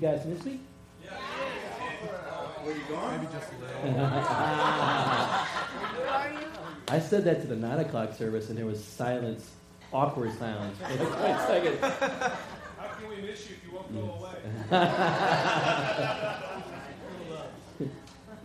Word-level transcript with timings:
you 0.00 0.08
guys 0.08 0.24
miss 0.24 0.42
me? 0.44 0.60
Yeah. 1.04 1.10
Where 2.62 2.74
you 2.74 2.82
going? 2.88 3.20
Maybe 3.20 3.26
just 3.32 3.52
a 3.52 3.56
little. 3.84 4.06
I 6.88 6.98
said 7.00 7.24
that 7.24 7.42
to 7.42 7.46
the 7.46 7.56
9 7.56 7.80
o'clock 7.80 8.14
service, 8.14 8.48
and 8.48 8.58
there 8.58 8.66
was 8.66 8.82
silence, 8.82 9.50
awkward 9.92 10.36
silence 10.38 10.78
for 10.96 11.04
like 11.04 11.36
a 11.36 11.46
second. 11.46 11.78
How 11.80 12.88
can 12.98 13.08
we 13.10 13.16
miss 13.16 13.48
you 13.48 13.56
if 13.56 13.64
you 13.64 13.74
won't 13.74 13.92
go 13.92 14.00
mm. 14.00 14.18
away? 14.20 14.36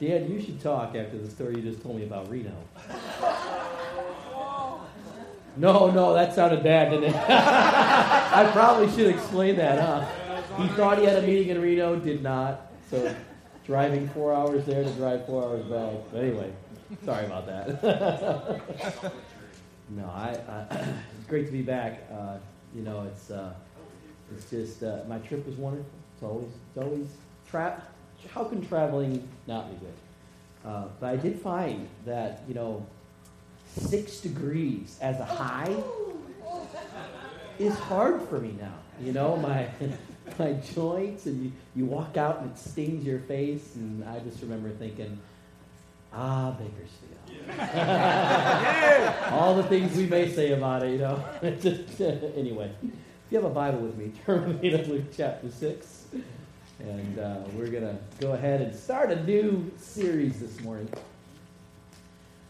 Dan, 0.01 0.29
you 0.29 0.41
should 0.41 0.61
talk 0.61 0.93
after 0.95 1.17
the 1.17 1.31
story 1.31 1.55
you 1.55 1.61
just 1.61 1.81
told 1.81 1.95
me 1.95 2.03
about 2.03 2.29
Reno. 2.29 2.51
No, 5.55 5.89
no, 5.89 6.13
that 6.13 6.35
sounded 6.35 6.63
bad, 6.63 6.89
didn't 6.89 7.11
it? 7.11 7.15
I 7.15 8.49
probably 8.51 8.89
should 8.91 9.07
explain 9.15 9.55
that, 9.55 9.79
huh? 9.79 10.05
He 10.57 10.67
thought 10.69 10.99
he 10.99 11.05
had 11.05 11.23
a 11.23 11.27
meeting 11.27 11.49
in 11.49 11.61
Reno, 11.61 11.97
did 11.97 12.23
not. 12.23 12.71
So 12.89 13.13
driving 13.65 14.07
four 14.09 14.33
hours 14.33 14.65
there 14.65 14.83
to 14.83 14.91
drive 14.91 15.25
four 15.25 15.43
hours 15.43 15.63
back. 15.65 15.93
But 16.11 16.23
anyway, 16.23 16.53
sorry 17.03 17.25
about 17.25 17.47
that. 17.47 17.83
no, 19.89 20.05
I, 20.05 20.37
I, 20.47 20.75
it's 21.17 21.27
great 21.27 21.45
to 21.47 21.51
be 21.51 21.61
back. 21.61 22.07
Uh, 22.11 22.37
you 22.73 22.83
know, 22.83 23.03
it's 23.03 23.31
uh, 23.31 23.53
it's 24.31 24.49
just 24.49 24.83
uh, 24.83 24.99
my 25.07 25.17
trip 25.19 25.45
was 25.45 25.55
wonderful. 25.55 25.89
It's 26.13 26.23
always 26.23 26.47
it's 26.47 26.77
always 26.77 27.07
tra- 27.49 27.83
How 28.33 28.43
can 28.43 28.65
traveling 28.65 29.27
not 29.47 29.69
be 29.71 29.85
good? 29.85 30.69
Uh, 30.69 30.85
but 30.99 31.07
I 31.07 31.15
did 31.15 31.39
find 31.39 31.87
that 32.05 32.43
you 32.47 32.53
know 32.53 32.85
six 33.67 34.19
degrees 34.19 34.97
as 35.01 35.19
a 35.19 35.25
high 35.25 35.75
is 37.59 37.75
hard 37.75 38.21
for 38.23 38.39
me 38.39 38.55
now. 38.59 38.73
You 39.01 39.13
know, 39.13 39.37
my 39.37 39.67
my 40.39 40.53
joints, 40.53 41.25
and 41.25 41.45
you, 41.45 41.51
you 41.75 41.85
walk 41.85 42.17
out 42.17 42.41
and 42.41 42.51
it 42.51 42.57
stings 42.57 43.05
your 43.05 43.19
face, 43.19 43.75
and 43.75 44.03
I 44.03 44.19
just 44.19 44.41
remember 44.41 44.69
thinking, 44.69 45.19
ah, 46.13 46.51
Bakersfield. 46.51 47.15
Yeah. 47.57 49.29
All 49.31 49.55
the 49.55 49.63
things 49.63 49.95
we 49.95 50.05
may 50.07 50.29
say 50.29 50.51
about 50.51 50.83
it, 50.83 50.93
you 50.93 50.97
know. 50.99 51.23
just, 51.61 52.01
anyway, 52.01 52.71
if 52.83 53.31
you 53.31 53.37
have 53.37 53.49
a 53.49 53.53
Bible 53.53 53.79
with 53.79 53.97
me, 53.97 54.11
turn 54.25 54.47
with 54.47 54.61
me 54.61 54.71
to 54.71 54.77
Luke 54.83 55.05
chapter 55.15 55.49
6. 55.49 56.05
And 56.79 57.19
uh, 57.19 57.37
we're 57.53 57.69
going 57.69 57.83
to 57.83 57.97
go 58.19 58.33
ahead 58.33 58.61
and 58.61 58.75
start 58.75 59.11
a 59.11 59.23
new 59.23 59.71
series 59.77 60.39
this 60.39 60.59
morning 60.61 60.89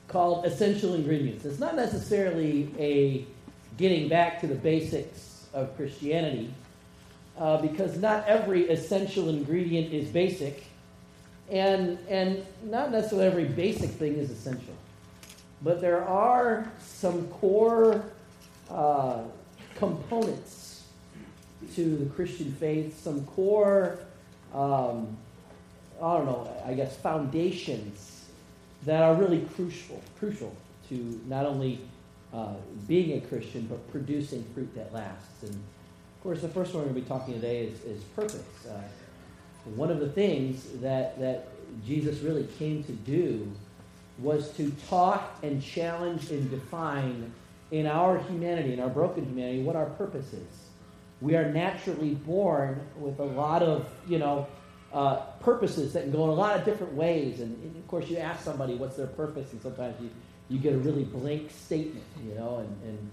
called 0.07 0.45
Essential 0.45 0.95
Ingredients. 0.95 1.45
It's 1.45 1.59
not 1.59 1.75
necessarily 1.75 2.73
a 2.79 3.25
getting 3.77 4.09
back 4.09 4.39
to 4.41 4.47
the 4.47 4.55
basics 4.55 5.47
of 5.53 5.75
Christianity, 5.75 6.53
uh, 7.37 7.57
because 7.61 7.97
not 7.97 8.25
every 8.27 8.69
essential 8.69 9.29
ingredient 9.29 9.93
is 9.93 10.09
basic, 10.09 10.65
and, 11.49 11.97
and 12.09 12.45
not 12.63 12.91
necessarily 12.91 13.27
every 13.27 13.45
basic 13.45 13.89
thing 13.91 14.15
is 14.15 14.31
essential. 14.31 14.73
But 15.61 15.81
there 15.81 16.03
are 16.03 16.71
some 16.79 17.27
core 17.27 18.03
uh, 18.69 19.19
components 19.75 20.83
to 21.75 21.97
the 21.97 22.05
Christian 22.07 22.51
faith, 22.53 23.01
some 23.01 23.25
core, 23.25 23.99
um, 24.53 25.15
I 26.01 26.17
don't 26.17 26.25
know, 26.25 26.51
I 26.65 26.73
guess 26.73 26.95
foundations 26.97 28.25
that 28.85 29.01
are 29.01 29.15
really 29.15 29.41
crucial, 29.55 30.01
crucial 30.19 30.55
to 30.89 31.21
not 31.27 31.45
only 31.45 31.79
uh, 32.33 32.53
being 32.87 33.17
a 33.17 33.21
Christian, 33.21 33.65
but 33.67 33.89
producing 33.91 34.43
fruit 34.53 34.73
that 34.75 34.93
lasts. 34.93 35.43
And 35.43 35.55
course, 36.25 36.41
the 36.41 36.49
first 36.49 36.73
one 36.73 36.81
we're 36.81 36.89
going 36.89 36.95
to 36.95 37.01
be 37.01 37.07
talking 37.07 37.33
today 37.35 37.65
is, 37.65 37.83
is 37.83 38.03
purpose. 38.15 38.43
Uh, 38.67 38.81
one 39.75 39.91
of 39.91 39.99
the 39.99 40.09
things 40.09 40.65
that, 40.81 41.19
that 41.19 41.49
Jesus 41.85 42.19
really 42.21 42.47
came 42.57 42.83
to 42.85 42.91
do 42.91 43.51
was 44.17 44.49
to 44.53 44.71
talk 44.89 45.37
and 45.43 45.61
challenge 45.61 46.31
and 46.31 46.49
define 46.49 47.31
in 47.69 47.85
our 47.85 48.17
humanity, 48.23 48.73
in 48.73 48.79
our 48.79 48.89
broken 48.89 49.23
humanity, 49.23 49.61
what 49.61 49.75
our 49.75 49.85
purpose 49.85 50.33
is. 50.33 50.69
We 51.21 51.35
are 51.35 51.51
naturally 51.51 52.15
born 52.15 52.81
with 52.97 53.19
a 53.19 53.23
lot 53.23 53.61
of, 53.61 53.87
you 54.07 54.17
know, 54.17 54.47
uh, 54.93 55.17
purposes 55.41 55.93
that 55.93 56.03
can 56.03 56.11
go 56.11 56.23
in 56.23 56.29
a 56.31 56.33
lot 56.33 56.57
of 56.57 56.65
different 56.65 56.93
ways. 56.93 57.39
And, 57.39 57.55
and, 57.61 57.75
of 57.75 57.87
course, 57.87 58.09
you 58.09 58.17
ask 58.17 58.43
somebody 58.43 58.73
what's 58.73 58.95
their 58.95 59.07
purpose, 59.07 59.51
and 59.51 59.61
sometimes 59.61 59.95
you, 60.01 60.09
you 60.49 60.57
get 60.57 60.73
a 60.73 60.77
really 60.77 61.03
blank 61.03 61.51
statement, 61.51 62.05
you 62.27 62.33
know, 62.33 62.57
and, 62.57 62.89
and, 62.89 63.11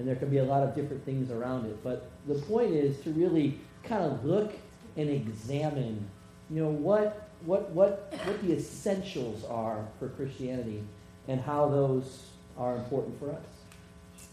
and 0.00 0.08
there 0.08 0.16
can 0.16 0.30
be 0.30 0.38
a 0.38 0.44
lot 0.44 0.62
of 0.62 0.74
different 0.74 1.04
things 1.04 1.30
around 1.30 1.66
it. 1.66 1.84
But 1.84 2.10
the 2.26 2.36
point 2.36 2.70
is 2.70 2.98
to 3.02 3.10
really 3.10 3.60
kind 3.84 4.02
of 4.02 4.24
look 4.24 4.54
and 4.96 5.10
examine, 5.10 6.08
you 6.48 6.64
know, 6.64 6.70
what, 6.70 7.28
what, 7.44 7.68
what, 7.72 8.10
what 8.24 8.42
the 8.42 8.54
essentials 8.54 9.44
are 9.44 9.86
for 9.98 10.08
Christianity 10.08 10.82
and 11.28 11.38
how 11.38 11.68
those 11.68 12.28
are 12.56 12.76
important 12.76 13.18
for 13.18 13.30
us. 13.30 13.44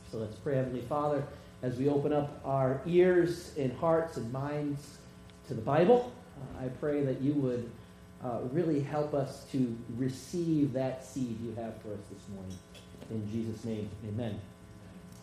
So 0.10 0.20
let's 0.20 0.38
pray, 0.38 0.56
Heavenly 0.56 0.86
Father, 0.88 1.22
as 1.62 1.76
we 1.78 1.90
open 1.90 2.14
up 2.14 2.40
our 2.46 2.80
ears 2.86 3.52
and 3.58 3.74
hearts 3.74 4.16
and 4.16 4.32
minds 4.32 5.00
to 5.50 5.54
the 5.54 5.62
Bible. 5.62 6.14
Uh, 6.38 6.64
I 6.64 6.70
pray 6.80 7.04
that 7.04 7.20
you 7.20 7.34
would 7.34 7.70
uh, 8.24 8.40
really 8.54 8.80
help 8.80 9.14
us 9.14 9.44
to 9.52 9.78
receive 9.98 10.72
that 10.74 11.06
seed 11.06 11.38
you 11.44 11.54
have 11.56 11.74
for 11.82 11.90
us 11.90 12.00
this 12.10 12.24
morning. 12.34 12.58
In 13.12 13.30
Jesus' 13.30 13.66
name, 13.66 13.90
amen. 14.08 14.40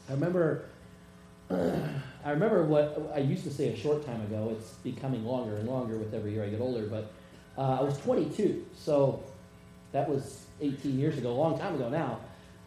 I 0.08 0.12
remember, 0.12 0.64
I 1.50 2.30
remember 2.30 2.64
what 2.64 3.12
I 3.14 3.18
used 3.18 3.44
to 3.44 3.50
say 3.50 3.68
a 3.72 3.76
short 3.76 4.04
time 4.04 4.20
ago. 4.22 4.54
It's 4.56 4.72
becoming 4.74 5.24
longer 5.24 5.56
and 5.56 5.68
longer 5.68 5.96
with 5.96 6.14
every 6.14 6.32
year 6.32 6.44
I 6.44 6.48
get 6.48 6.60
older. 6.60 6.86
But 6.86 7.12
uh, 7.56 7.78
I 7.80 7.82
was 7.82 7.98
22, 7.98 8.64
so 8.76 9.22
that 9.92 10.08
was 10.08 10.46
18 10.60 10.98
years 10.98 11.18
ago, 11.18 11.30
a 11.30 11.32
long 11.32 11.58
time 11.58 11.74
ago 11.74 11.88
now. 11.88 12.20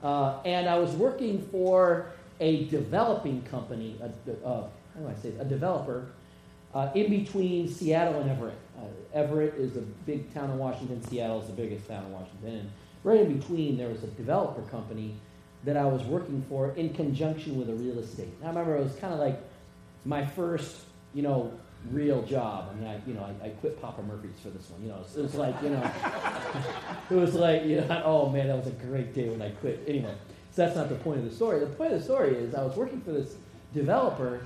Uh, 0.04 0.40
and 0.46 0.68
I 0.70 0.78
was 0.78 0.92
working 0.92 1.42
for 1.52 2.12
a 2.40 2.66
developing 2.66 3.42
company, 3.44 4.00
a, 4.02 4.48
uh, 4.48 4.68
how 4.94 5.00
do 5.00 5.08
I 5.08 5.16
say 5.22 5.30
it? 5.30 5.38
a 5.40 5.46
developer 5.46 6.08
uh, 6.74 6.90
in 6.94 7.10
between 7.10 7.68
Seattle 7.68 8.22
and 8.22 8.30
Everett. 8.30 8.58
Uh, 8.78 8.84
Everett 9.14 9.56
is 9.56 9.76
a 9.78 9.82
big 9.82 10.32
town 10.34 10.52
in 10.52 10.58
Washington. 10.58 11.04
Seattle 11.08 11.42
is 11.42 11.48
the 11.48 11.54
biggest 11.54 11.88
town 11.88 12.06
in 12.06 12.12
Washington. 12.12 12.56
And 12.56 12.72
right 13.04 13.22
in 13.22 13.40
between, 13.40 13.78
there 13.78 13.90
was 13.90 14.04
a 14.04 14.08
developer 14.08 14.62
company 14.64 15.16
that 15.64 15.78
I 15.78 15.86
was 15.86 16.04
working 16.04 16.44
for 16.50 16.72
in 16.72 16.94
conjunction 16.94 17.58
with 17.58 17.70
a 17.70 17.74
real 17.74 18.00
estate. 18.00 18.30
I 18.44 18.48
remember 18.48 18.76
it 18.76 18.84
was 18.84 18.96
kind 18.96 19.14
of 19.14 19.20
like 19.20 19.40
my 20.06 20.26
first, 20.26 20.76
you 21.14 21.22
know, 21.22 21.52
real 21.92 22.22
job. 22.24 22.70
I 22.72 22.80
mean, 22.80 22.88
I, 22.88 23.02
you 23.08 23.14
know, 23.14 23.24
I, 23.24 23.48
I 23.48 23.50
quit 23.50 23.82
Papa 23.82 24.02
Murphy's 24.04 24.40
for 24.42 24.50
this 24.50 24.70
one. 24.70 24.82
You 24.82 24.90
know, 24.90 25.00
it 25.16 25.22
was 25.22 25.36
like, 25.36 25.56
you 25.62 25.70
know, 25.70 25.92
it 27.10 27.16
was 27.16 27.34
like, 27.34 27.66
you 27.66 27.78
know, 27.78 28.02
oh 28.06 28.30
man, 28.30 28.48
that 28.48 28.58
was 28.58 28.68
a 28.68 28.86
great 28.86 29.14
day 29.14 29.30
when 29.30 29.42
I 29.42 29.50
quit. 29.52 29.84
Anyway, 29.88 30.14
so 30.52 30.64
that's 30.64 30.76
not 30.76 30.90
the 30.90 30.96
point 30.96 31.20
of 31.20 31.26
the 31.26 31.36
story. 31.36 31.60
The 31.60 31.66
point 31.68 31.94
of 31.94 32.00
the 32.00 32.06
story 32.06 32.36
is 32.36 32.56
I 32.56 32.64
was 32.64 32.76
working 32.76 33.02
for 33.02 33.12
this 33.12 33.36
developer 33.74 34.42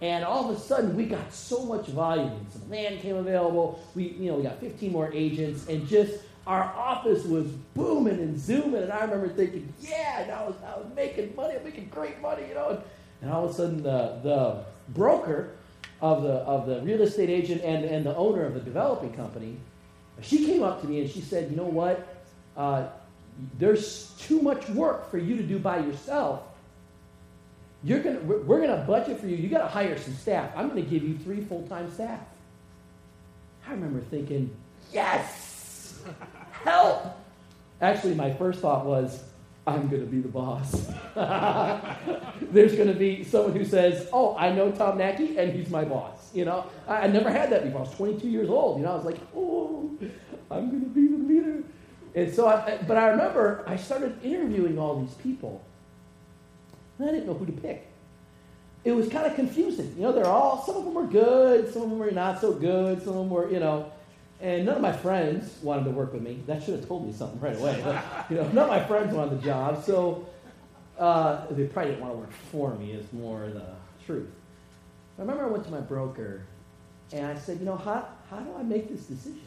and 0.00 0.24
all 0.24 0.50
of 0.50 0.56
a 0.56 0.60
sudden, 0.60 0.94
we 0.94 1.06
got 1.06 1.32
so 1.32 1.64
much 1.64 1.86
volume. 1.86 2.46
Some 2.50 2.68
land 2.68 3.00
came 3.00 3.16
available. 3.16 3.80
We, 3.94 4.08
you 4.08 4.30
know, 4.30 4.36
we 4.36 4.42
got 4.42 4.60
15 4.60 4.92
more 4.92 5.10
agents, 5.12 5.66
and 5.68 5.86
just 5.88 6.20
our 6.46 6.62
office 6.62 7.24
was 7.24 7.46
booming 7.74 8.20
and 8.20 8.38
zooming. 8.38 8.82
And 8.82 8.92
I 8.92 9.00
remember 9.02 9.28
thinking, 9.28 9.72
yeah, 9.80 10.38
I 10.38 10.46
was, 10.46 10.54
I 10.64 10.78
was 10.78 10.86
making 10.94 11.34
money. 11.34 11.56
I'm 11.56 11.64
making 11.64 11.88
great 11.88 12.20
money, 12.20 12.46
you 12.48 12.54
know. 12.54 12.82
And 13.22 13.30
all 13.30 13.44
of 13.44 13.50
a 13.50 13.54
sudden, 13.54 13.82
the, 13.82 14.20
the 14.22 14.64
broker 14.90 15.52
of 16.00 16.22
the, 16.22 16.32
of 16.32 16.66
the 16.66 16.80
real 16.82 17.02
estate 17.02 17.30
agent 17.30 17.62
and, 17.62 17.84
and 17.84 18.04
the 18.04 18.14
owner 18.16 18.44
of 18.44 18.54
the 18.54 18.60
developing 18.60 19.12
company, 19.14 19.56
she 20.20 20.46
came 20.46 20.62
up 20.62 20.80
to 20.82 20.86
me 20.86 21.00
and 21.00 21.10
she 21.10 21.20
said, 21.20 21.50
you 21.50 21.56
know 21.56 21.64
what? 21.64 22.16
Uh, 22.56 22.88
there's 23.58 24.14
too 24.18 24.40
much 24.40 24.68
work 24.70 25.10
for 25.10 25.18
you 25.18 25.36
to 25.36 25.42
do 25.42 25.58
by 25.58 25.78
yourself 25.78 26.42
you're 27.86 28.00
gonna, 28.00 28.18
we're 28.20 28.58
going 28.60 28.70
to 28.70 28.84
budget 28.84 29.20
for 29.20 29.26
you. 29.26 29.36
You 29.36 29.48
got 29.48 29.58
to 29.58 29.68
hire 29.68 29.96
some 29.96 30.14
staff. 30.14 30.50
I'm 30.56 30.68
going 30.68 30.82
to 30.82 30.90
give 30.90 31.04
you 31.04 31.16
three 31.18 31.42
full 31.42 31.66
time 31.68 31.92
staff. 31.92 32.20
I 33.66 33.70
remember 33.70 34.00
thinking, 34.00 34.50
yes, 34.92 36.00
help. 36.66 37.16
Actually, 37.80 38.14
my 38.14 38.32
first 38.32 38.60
thought 38.60 38.84
was, 38.84 39.22
I'm 39.66 39.88
going 39.88 40.02
to 40.02 40.06
be 40.06 40.20
the 40.20 40.28
boss. 40.28 40.86
There's 42.52 42.74
going 42.76 42.88
to 42.88 42.94
be 42.94 43.24
someone 43.24 43.52
who 43.56 43.64
says, 43.64 44.08
Oh, 44.12 44.36
I 44.36 44.52
know 44.52 44.70
Tom 44.70 44.98
Nacky, 44.98 45.36
and 45.36 45.52
he's 45.52 45.70
my 45.70 45.84
boss. 45.84 46.32
You 46.34 46.44
know, 46.44 46.66
I, 46.86 47.02
I, 47.02 47.06
never 47.08 47.30
had 47.30 47.50
that 47.50 47.64
before. 47.64 47.80
I 47.80 47.82
was 47.82 47.94
22 47.94 48.28
years 48.28 48.48
old. 48.48 48.78
You 48.78 48.84
know, 48.84 48.92
I 48.92 48.96
was 48.96 49.04
like, 49.04 49.18
Oh, 49.34 49.90
I'm 50.50 50.70
going 50.70 50.82
to 50.82 50.88
be 50.88 51.08
the 51.08 51.16
leader. 51.16 51.64
And 52.14 52.32
so, 52.32 52.46
I, 52.46 52.78
but 52.86 52.96
I 52.96 53.08
remember 53.08 53.64
I 53.66 53.76
started 53.76 54.16
interviewing 54.22 54.78
all 54.78 55.00
these 55.00 55.14
people. 55.14 55.64
And 56.98 57.08
I 57.08 57.12
didn't 57.12 57.26
know 57.26 57.34
who 57.34 57.46
to 57.46 57.52
pick. 57.52 57.88
It 58.84 58.92
was 58.92 59.08
kind 59.08 59.26
of 59.26 59.34
confusing. 59.34 59.92
You 59.96 60.04
know, 60.04 60.12
they're 60.12 60.26
all, 60.26 60.64
some 60.64 60.76
of 60.76 60.84
them 60.84 60.94
were 60.94 61.08
good, 61.08 61.72
some 61.72 61.82
of 61.82 61.90
them 61.90 61.98
were 61.98 62.12
not 62.12 62.40
so 62.40 62.52
good, 62.52 63.00
some 63.00 63.14
of 63.14 63.16
them 63.16 63.30
were, 63.30 63.50
you 63.50 63.58
know, 63.58 63.90
and 64.40 64.66
none 64.66 64.76
of 64.76 64.82
my 64.82 64.92
friends 64.92 65.56
wanted 65.62 65.84
to 65.84 65.90
work 65.90 66.12
with 66.12 66.22
me. 66.22 66.42
That 66.46 66.62
should 66.62 66.74
have 66.74 66.86
told 66.86 67.06
me 67.06 67.12
something 67.12 67.40
right 67.40 67.56
away. 67.56 67.80
But, 67.82 68.04
you 68.30 68.36
know, 68.36 68.46
none 68.48 68.64
of 68.64 68.68
my 68.68 68.84
friends 68.84 69.14
wanted 69.14 69.40
the 69.40 69.44
job, 69.44 69.82
so 69.84 70.26
uh, 70.98 71.46
they 71.50 71.64
probably 71.66 71.92
didn't 71.92 72.02
want 72.02 72.14
to 72.14 72.18
work 72.18 72.32
for 72.52 72.74
me, 72.74 72.92
is 72.92 73.10
more 73.12 73.48
the 73.48 73.66
truth. 74.04 74.28
I 75.18 75.22
remember 75.22 75.44
I 75.44 75.48
went 75.48 75.64
to 75.64 75.70
my 75.70 75.80
broker 75.80 76.44
And 77.12 77.26
I 77.26 77.38
said, 77.38 77.58
you 77.58 77.64
know, 77.64 77.76
how, 77.76 78.08
how 78.30 78.38
do 78.40 78.50
I 78.58 78.62
make 78.62 78.88
this 78.88 79.02
decision? 79.06 79.40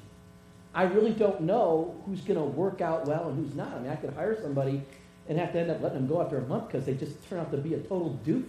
I 0.73 0.83
really 0.83 1.11
don't 1.11 1.41
know 1.41 1.95
who's 2.05 2.21
going 2.21 2.39
to 2.39 2.45
work 2.45 2.81
out 2.81 3.05
well 3.05 3.29
and 3.29 3.43
who's 3.43 3.55
not. 3.55 3.73
I 3.73 3.79
mean, 3.79 3.91
I 3.91 3.95
could 3.95 4.13
hire 4.13 4.39
somebody 4.41 4.81
and 5.27 5.37
have 5.37 5.51
to 5.53 5.59
end 5.59 5.71
up 5.71 5.81
letting 5.81 5.99
them 5.99 6.07
go 6.07 6.21
after 6.21 6.37
a 6.37 6.47
month 6.47 6.67
because 6.67 6.85
they 6.85 6.93
just 6.93 7.27
turn 7.27 7.39
out 7.39 7.51
to 7.51 7.57
be 7.57 7.73
a 7.73 7.79
total 7.79 8.19
doofus. 8.25 8.45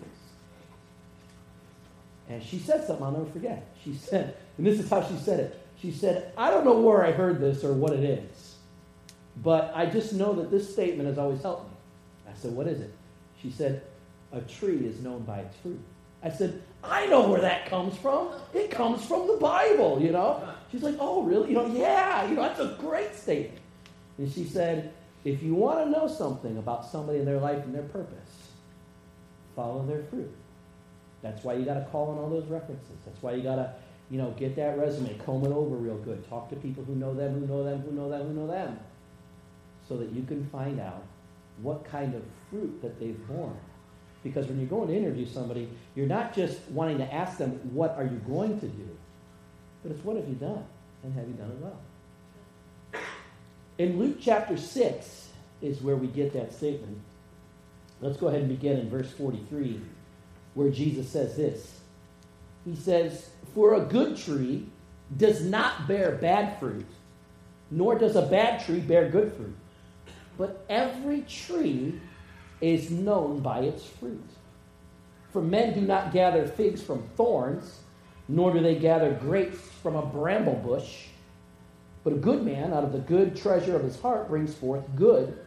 And 2.29 2.43
she 2.43 2.59
said 2.59 2.87
something 2.87 3.05
I'll 3.05 3.11
never 3.13 3.27
forget. 3.27 3.75
She 3.83 3.95
said, 3.95 4.37
and 4.57 4.67
this 4.67 4.79
is 4.79 4.89
how 4.89 5.03
she 5.03 5.17
said 5.17 5.41
it. 5.41 5.67
She 5.81 5.91
said, 5.93 6.33
I 6.37 6.51
don't 6.51 6.65
know 6.65 6.79
where 6.79 7.05
I 7.05 7.13
heard 7.13 7.41
this 7.41 7.65
or 7.65 7.73
what 7.73 7.93
it 7.93 8.05
is, 8.05 8.57
but 9.43 9.73
I 9.75 9.87
just 9.87 10.13
know 10.13 10.35
that 10.35 10.51
this 10.51 10.71
statement 10.71 11.09
has 11.09 11.19
always 11.19 11.41
helped 11.43 11.71
me. 11.71 11.77
I 12.29 12.39
said, 12.39 12.53
What 12.53 12.67
is 12.67 12.81
it? 12.81 12.93
She 13.41 13.51
said, 13.51 13.83
A 14.33 14.41
tree 14.43 14.87
is 14.87 15.01
known 15.01 15.23
by 15.23 15.41
its 15.41 15.57
fruit. 15.59 15.81
I 16.23 16.29
said, 16.29 16.63
I 16.85 17.07
know 17.07 17.29
where 17.29 17.41
that 17.41 17.67
comes 17.67 17.97
from. 17.97 18.29
It 18.53 18.71
comes 18.71 19.05
from 19.05 19.27
the 19.27 19.37
Bible, 19.37 20.01
you 20.03 20.13
know? 20.13 20.47
She's 20.71 20.83
like, 20.83 20.97
Oh, 21.01 21.23
really? 21.23 21.49
You 21.49 21.55
know, 21.55 21.67
yeah, 21.67 22.29
you 22.29 22.35
know, 22.35 22.43
that's 22.43 22.61
a 22.61 22.77
great 22.79 23.15
statement. 23.15 23.59
And 24.19 24.31
she 24.31 24.45
said, 24.45 24.93
If 25.25 25.43
you 25.43 25.55
want 25.55 25.85
to 25.85 25.91
know 25.91 26.09
something 26.09 26.59
about 26.59 26.85
somebody 26.85 27.21
in 27.21 27.25
their 27.25 27.41
life 27.41 27.65
and 27.65 27.75
their 27.75 27.85
purpose, 27.85 28.51
follow 29.57 29.85
their 29.87 30.03
fruit. 30.05 30.31
That's 31.23 31.45
why 31.45 31.55
you 31.55 31.65
got 31.65 31.75
to 31.75 31.87
call 31.91 32.11
on 32.11 32.19
all 32.19 32.31
those 32.31 32.47
references. 32.47 32.97
That's 33.05 33.23
why 33.23 33.33
you 33.33 33.43
got 33.43 33.57
to, 33.57 33.73
you 34.11 34.19
know, 34.19 34.33
get 34.33 34.57
that 34.57 34.77
resume, 34.79 35.17
comb 35.25 35.45
it 35.45 35.53
over 35.53 35.77
real 35.77 35.97
good, 35.99 36.29
talk 36.29 36.51
to 36.51 36.57
people 36.57 36.85
who 36.85 36.97
know 36.97 37.15
them, 37.15 37.39
who 37.39 37.47
know 37.47 37.63
them, 37.63 37.81
who 37.83 37.93
know 37.93 38.11
them, 38.11 38.27
who 38.27 38.33
know 38.35 38.47
them, 38.49 38.79
so 39.89 39.97
that 39.97 40.11
you 40.11 40.23
can 40.23 40.45
find 40.51 40.81
out 40.81 41.05
what 41.63 41.85
kind 41.85 42.15
of 42.15 42.23
fruit 42.51 42.83
that 42.83 42.99
they've 42.99 43.27
borne. 43.29 43.57
Because 44.23 44.47
when 44.47 44.59
you're 44.59 44.69
going 44.69 44.89
to 44.89 44.97
interview 44.97 45.27
somebody, 45.27 45.71
you're 45.95 46.07
not 46.07 46.35
just 46.35 46.61
wanting 46.71 46.99
to 46.99 47.15
ask 47.15 47.39
them, 47.39 47.53
what 47.73 47.97
are 47.97 48.05
you 48.05 48.21
going 48.27 48.59
to 48.61 48.67
do? 48.67 48.89
But 49.83 49.93
it's 49.93 50.05
what 50.05 50.17
have 50.17 50.29
you 50.29 50.35
done? 50.35 50.65
And 51.03 51.15
have 51.15 51.27
you 51.27 51.35
done 51.35 51.51
it 51.51 51.59
well? 51.59 51.81
In 53.79 53.99
Luke 53.99 54.19
chapter 54.21 54.59
6 54.59 55.29
is 55.63 55.81
where 55.81 55.97
we 55.97 56.07
get 56.09 56.35
that 56.35 56.53
statement. 56.53 56.99
Let's 58.03 58.19
go 58.19 58.29
ahead 58.29 58.41
and 58.41 58.49
begin 58.49 58.79
in 58.79 58.91
verse 58.91 59.11
43 59.13 59.81
where 60.55 60.71
Jesus 60.71 61.09
says 61.09 61.37
this. 61.37 61.81
He 62.67 62.77
says, 62.77 63.31
For 63.55 63.75
a 63.75 63.81
good 63.81 64.17
tree 64.17 64.67
does 65.17 65.45
not 65.45 65.89
bear 65.89 66.13
bad 66.13 66.59
fruit, 66.59 66.87
nor 67.71 67.99
does 67.99 68.17
a 68.17 68.23
bad 68.23 68.65
tree 68.65 68.81
bear 68.81 69.09
good 69.09 69.33
fruit. 69.33 69.57
But 70.39 70.65
every 70.69 71.23
tree 71.23 72.01
is 72.61 72.91
known 72.91 73.41
by 73.41 73.61
its 73.61 73.85
fruit. 73.85 74.29
For 75.33 75.43
men 75.43 75.75
do 75.75 75.81
not 75.81 76.13
gather 76.13 76.47
figs 76.47 76.83
from 76.83 77.09
thorns, 77.17 77.81
nor 78.29 78.53
do 78.53 78.61
they 78.61 78.77
gather 78.77 79.13
grapes 79.13 79.61
from 79.83 79.97
a 79.97 80.07
bramble 80.07 80.55
bush. 80.55 81.07
But 82.05 82.15
a 82.15 82.17
good 82.17 82.45
man 82.45 82.73
out 82.73 82.85
of 82.85 82.93
the 82.93 82.99
good 82.99 83.37
treasure 83.37 83.77
of 83.77 83.83
his 83.83 84.01
heart 84.01 84.29
brings 84.29 84.55
forth 84.55 84.85
good, 84.97 85.39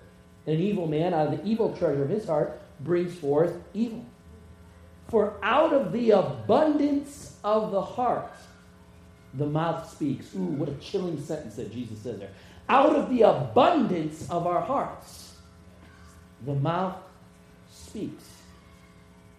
and 0.45 0.55
an 0.55 0.61
evil 0.61 0.87
man 0.87 1.13
out 1.13 1.33
of 1.33 1.39
the 1.39 1.45
evil 1.45 1.75
treasure 1.75 2.03
of 2.03 2.09
his 2.09 2.27
heart 2.27 2.59
brings 2.81 3.13
forth 3.17 3.55
evil. 3.73 4.05
For 5.07 5.33
out 5.41 5.73
of 5.73 5.91
the 5.91 6.11
abundance 6.11 7.32
of 7.43 7.71
the 7.71 7.81
heart, 7.81 8.31
the 9.35 9.45
mouth 9.45 9.89
speaks. 9.91 10.33
Ooh, 10.35 10.39
what 10.39 10.69
a 10.69 10.73
chilling 10.75 11.21
sentence 11.23 11.55
that 11.55 11.71
Jesus 11.71 11.99
says 11.99 12.19
there. 12.19 12.31
Out 12.69 12.95
of 12.95 13.09
the 13.09 13.23
abundance 13.23 14.29
of 14.29 14.47
our 14.47 14.61
hearts, 14.61 15.35
the 16.45 16.55
mouth 16.55 16.95
speaks. 17.71 18.23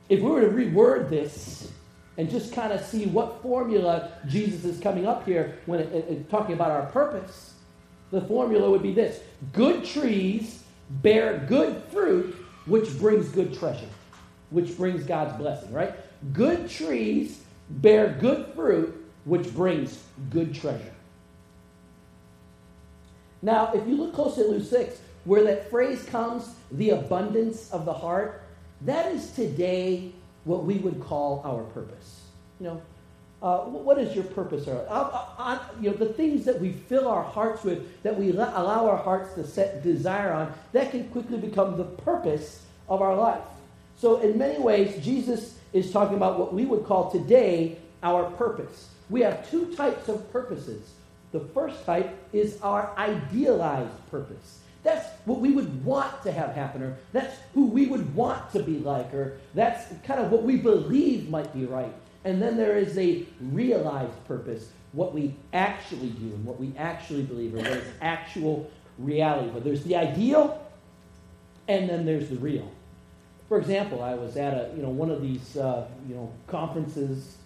If 0.08 0.20
we 0.20 0.30
were 0.30 0.42
to 0.42 0.48
reword 0.48 1.08
this 1.08 1.70
and 2.18 2.30
just 2.30 2.52
kind 2.52 2.72
of 2.72 2.84
see 2.84 3.06
what 3.06 3.40
formula 3.42 4.12
Jesus 4.28 4.64
is 4.64 4.80
coming 4.80 5.06
up 5.06 5.24
here 5.24 5.58
when 5.66 5.80
it, 5.80 5.92
it, 5.92 6.04
it, 6.10 6.30
talking 6.30 6.54
about 6.54 6.70
our 6.70 6.86
purpose, 6.86 7.54
the 8.10 8.20
formula 8.20 8.70
would 8.70 8.82
be 8.82 8.92
this 8.92 9.20
good 9.52 9.84
trees 9.84 10.62
bear 10.90 11.44
good 11.48 11.82
fruit, 11.90 12.36
which 12.66 12.98
brings 12.98 13.28
good 13.28 13.58
treasure 13.58 13.88
which 14.54 14.76
brings 14.76 15.04
God's 15.04 15.36
blessing, 15.36 15.72
right? 15.72 15.94
Good 16.32 16.70
trees 16.70 17.40
bear 17.68 18.16
good 18.20 18.46
fruit, 18.54 18.94
which 19.24 19.52
brings 19.54 20.02
good 20.30 20.54
treasure. 20.54 20.94
Now, 23.42 23.72
if 23.74 23.86
you 23.86 23.96
look 23.96 24.14
closely 24.14 24.44
at 24.44 24.50
Luke 24.50 24.68
6, 24.68 24.98
where 25.24 25.44
that 25.44 25.70
phrase 25.70 26.02
comes, 26.04 26.54
the 26.72 26.90
abundance 26.90 27.70
of 27.72 27.84
the 27.84 27.92
heart, 27.92 28.42
that 28.82 29.12
is 29.12 29.30
today 29.32 30.12
what 30.44 30.64
we 30.64 30.76
would 30.76 31.00
call 31.00 31.42
our 31.44 31.62
purpose. 31.64 32.22
You 32.60 32.66
know, 32.66 32.82
uh, 33.42 33.58
what 33.58 33.98
is 33.98 34.14
your 34.14 34.24
purpose? 34.24 34.66
Uh, 34.66 35.26
uh, 35.38 35.58
you 35.80 35.90
know, 35.90 35.96
the 35.96 36.12
things 36.14 36.44
that 36.46 36.58
we 36.58 36.72
fill 36.72 37.08
our 37.08 37.22
hearts 37.22 37.62
with, 37.62 38.02
that 38.02 38.18
we 38.18 38.30
allow 38.30 38.88
our 38.88 38.96
hearts 38.96 39.34
to 39.34 39.46
set 39.46 39.82
desire 39.82 40.32
on, 40.32 40.52
that 40.72 40.90
can 40.90 41.08
quickly 41.10 41.38
become 41.38 41.76
the 41.76 41.84
purpose 41.84 42.62
of 42.88 43.02
our 43.02 43.14
life. 43.14 43.42
So, 43.96 44.20
in 44.20 44.38
many 44.38 44.58
ways, 44.58 45.04
Jesus 45.04 45.53
is 45.74 45.90
talking 45.90 46.16
about 46.16 46.38
what 46.38 46.54
we 46.54 46.64
would 46.64 46.86
call 46.86 47.10
today 47.10 47.76
our 48.02 48.30
purpose. 48.30 48.88
We 49.10 49.20
have 49.20 49.50
two 49.50 49.74
types 49.74 50.08
of 50.08 50.32
purposes. 50.32 50.92
The 51.32 51.40
first 51.40 51.84
type 51.84 52.16
is 52.32 52.58
our 52.62 52.94
idealized 52.96 54.10
purpose. 54.10 54.60
That's 54.84 55.06
what 55.24 55.40
we 55.40 55.50
would 55.50 55.84
want 55.84 56.22
to 56.22 56.32
have 56.32 56.54
happen, 56.54 56.82
or 56.82 56.96
that's 57.12 57.36
who 57.54 57.66
we 57.66 57.86
would 57.86 58.14
want 58.14 58.52
to 58.52 58.62
be 58.62 58.78
like, 58.78 59.12
or 59.12 59.38
that's 59.54 59.92
kind 60.04 60.20
of 60.20 60.30
what 60.30 60.44
we 60.44 60.56
believe 60.56 61.28
might 61.28 61.52
be 61.52 61.64
right. 61.64 61.92
And 62.24 62.40
then 62.40 62.56
there 62.56 62.76
is 62.76 62.96
a 62.96 63.24
realized 63.40 64.12
purpose, 64.28 64.68
what 64.92 65.12
we 65.12 65.34
actually 65.52 66.10
do 66.10 66.26
and 66.26 66.44
what 66.44 66.60
we 66.60 66.72
actually 66.78 67.22
believe, 67.22 67.54
or 67.54 67.58
what 67.58 67.66
is 67.66 67.84
actual 68.00 68.70
reality. 68.98 69.50
But 69.52 69.64
there's 69.64 69.82
the 69.84 69.96
ideal, 69.96 70.62
and 71.66 71.88
then 71.88 72.06
there's 72.06 72.28
the 72.28 72.36
real. 72.36 72.70
For 73.48 73.58
example, 73.58 74.02
I 74.02 74.14
was 74.14 74.36
at 74.36 74.54
a 74.54 74.70
you 74.76 74.82
know 74.82 74.88
one 74.88 75.10
of 75.10 75.22
these 75.22 75.56
uh, 75.56 75.86
you 76.08 76.14
know 76.14 76.32
conferences 76.46 77.36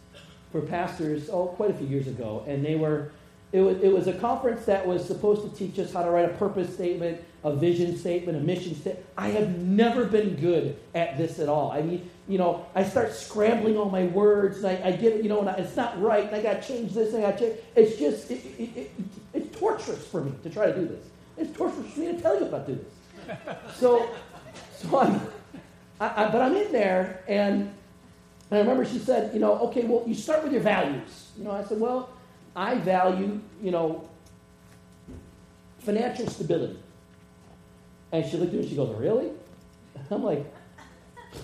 for 0.53 0.63
pastors 0.63 1.29
oh 1.29 1.47
quite 1.49 1.71
a 1.71 1.75
few 1.75 1.87
years 1.87 2.07
ago, 2.07 2.45
and 2.47 2.65
they 2.65 2.77
were 2.77 3.11
it 3.51 3.61
was, 3.61 3.79
it 3.81 3.91
was 3.91 4.07
a 4.09 4.13
conference 4.13 4.67
that 4.67 4.87
was 4.87 5.07
supposed 5.07 5.43
to 5.43 5.57
teach 5.57 5.79
us 5.79 5.93
how 5.93 6.03
to 6.03 6.11
write 6.11 6.27
a 6.27 6.35
purpose 6.35 6.73
statement, 6.75 7.23
a 7.45 7.57
vision 7.57 7.97
statement, 7.97 8.37
a 8.37 8.41
mission 8.41 8.75
statement. 8.75 9.07
I 9.17 9.29
have 9.29 9.59
never 9.59 10.05
been 10.05 10.37
good 10.37 10.79
at 10.95 11.17
this 11.17 11.39
at 11.39 11.49
all. 11.49 11.73
I 11.73 11.81
mean, 11.81 12.11
you 12.29 12.37
know, 12.37 12.67
I 12.75 12.85
start 12.85 13.15
scrambling 13.15 13.79
all 13.79 13.89
my 13.89 14.05
words, 14.05 14.59
and 14.59 14.67
I, 14.67 14.89
I 14.89 14.93
get 14.93 15.15
it, 15.15 15.23
you 15.23 15.31
know, 15.31 15.41
and 15.41 15.49
I, 15.49 15.55
it's 15.55 15.77
not 15.77 15.99
right, 16.01 16.27
and 16.27 16.37
I 16.37 16.43
got 16.43 16.61
to 16.61 16.69
change 16.69 16.93
this, 16.93 17.15
and 17.15 17.25
I 17.25 17.31
got 17.31 17.39
to 17.39 17.49
change. 17.49 17.61
It's 17.75 17.99
just, 17.99 18.31
it, 18.31 18.45
it, 18.59 18.77
it, 18.77 18.91
it's 19.33 19.59
torturous 19.59 20.07
for 20.07 20.23
me 20.23 20.35
to 20.43 20.51
try 20.51 20.67
to 20.67 20.75
do 20.75 20.87
this. 20.87 21.07
It's 21.39 21.57
torturous 21.57 21.91
for 21.91 22.01
me 22.01 22.13
to 22.13 22.21
tell 22.21 22.39
you 22.39 22.45
about 22.45 22.67
do 22.67 22.75
this. 22.75 23.57
So, 23.77 24.11
so 24.75 24.99
I'm, 24.99 25.23
I, 26.01 26.25
I, 26.25 26.31
but 26.31 26.41
I'm 26.41 26.57
in 26.57 26.73
there, 26.73 27.23
and, 27.27 27.63
and 27.63 27.73
I 28.53 28.59
remember 28.59 28.85
she 28.85 28.99
said, 28.99 29.35
you 29.35 29.41
know, 29.41 29.59
okay, 29.69 29.85
well, 29.85 30.05
you 30.07 30.15
start 30.15 30.43
with 30.43 30.53
your 30.53 30.63
values. 30.63 31.31
You 31.37 31.45
know, 31.45 31.51
I 31.51 31.65
said, 31.65 31.81
well, 31.81 32.11
I 32.55 32.77
value, 32.77 33.41
you 33.63 33.71
know, 33.71 34.09
financial 35.81 36.29
stability. 36.29 36.79
And 38.13 38.25
she 38.25 38.37
looked 38.37 38.53
at 38.53 38.55
me 38.55 38.61
and 38.61 38.69
she 38.69 38.77
goes, 38.77 38.97
really? 38.99 39.31
I'm 40.11 40.23
like, 40.23 40.45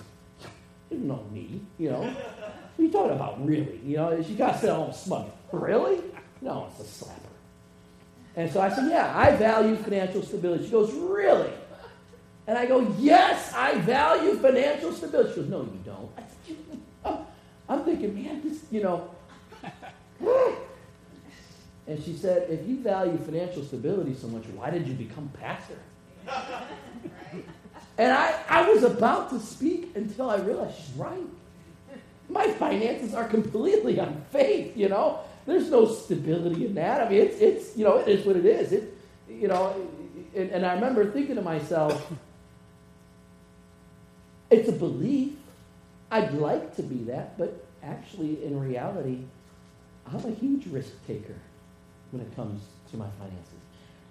you 0.91 0.99
know 0.99 1.25
me, 1.33 1.61
you 1.79 1.91
know. 1.91 2.01
What 2.01 2.79
are 2.79 2.83
you 2.83 2.91
talking 2.91 3.13
about, 3.13 3.47
really? 3.47 3.81
You 3.85 3.97
know, 3.97 4.23
she 4.23 4.35
got 4.35 4.61
said 4.61 4.71
all 4.71 4.93
smug. 4.93 5.31
Really? 5.53 6.01
No, 6.41 6.69
it's 6.71 7.03
a 7.03 7.05
slapper. 7.05 7.35
And 8.37 8.51
so 8.51 8.61
I 8.61 8.69
said, 8.69 8.91
yeah, 8.91 9.13
I 9.17 9.37
value 9.37 9.77
financial 9.77 10.23
stability. 10.23 10.65
She 10.65 10.71
goes, 10.71 10.93
really? 10.93 11.53
And 12.47 12.59
I 12.59 12.67
go, 12.67 12.81
Yes, 12.99 13.53
I 13.55 13.79
value 13.79 14.37
financial 14.37 14.93
stability. 14.93 15.31
She 15.31 15.41
goes, 15.41 15.49
No, 15.49 15.63
you 15.63 15.81
don't. 15.85 16.11
I 16.17 16.23
said, 16.47 16.57
I'm, 17.05 17.19
I'm 17.69 17.85
thinking, 17.85 18.15
man, 18.15 18.43
this, 18.43 18.65
you 18.71 18.83
know. 18.83 19.11
and 21.87 22.03
she 22.05 22.15
said, 22.15 22.51
If 22.51 22.67
you 22.69 22.81
value 22.81 23.17
financial 23.19 23.65
stability 23.65 24.15
so 24.15 24.29
much, 24.29 24.45
why 24.55 24.71
did 24.71 24.87
you 24.87 24.95
become 24.95 25.31
pastor? 25.41 25.79
and 27.99 28.13
I, 28.13 28.35
I 28.49 28.71
was 28.71 28.83
about 28.83 29.31
to 29.31 29.41
speak 29.41 29.93
until 29.95 30.31
I 30.31 30.37
realized 30.37 30.77
she's 30.77 30.95
right. 30.97 31.27
My 32.29 32.49
finances 32.53 33.15
are 33.15 33.29
completely 33.29 34.01
on 34.05 34.23
faith, 34.31 34.77
you 34.77 34.89
know. 34.89 35.21
There's 35.47 35.71
no 35.71 35.87
stability 35.87 36.67
in 36.67 36.75
that. 36.75 37.07
I 37.07 37.09
mean, 37.09 37.21
it's, 37.21 37.39
it's 37.39 37.77
you 37.77 37.85
know, 37.85 37.99
it 37.99 38.09
is 38.09 38.25
what 38.27 38.37
it 38.37 38.47
is. 38.47 38.73
It, 38.73 38.97
you 39.29 39.49
know, 39.49 39.75
and, 40.35 40.51
and 40.51 40.67
I 40.67 40.75
remember 40.75 41.11
thinking 41.11 41.37
to 41.37 41.43
myself, 41.43 42.11
it's 44.55 44.69
a 44.69 44.73
belief. 44.73 45.33
I'd 46.11 46.33
like 46.35 46.77
to 46.77 46.83
be 46.83 47.05
that, 47.05 47.37
but 47.39 47.65
actually, 47.83 48.45
in 48.45 48.59
reality, 48.59 49.21
I'm 50.07 50.25
a 50.25 50.31
huge 50.31 50.67
risk 50.67 50.93
taker 51.07 51.37
when 52.11 52.23
it 52.23 52.35
comes 52.37 52.63
to 52.91 52.97
my 52.97 53.09
finances. 53.19 53.51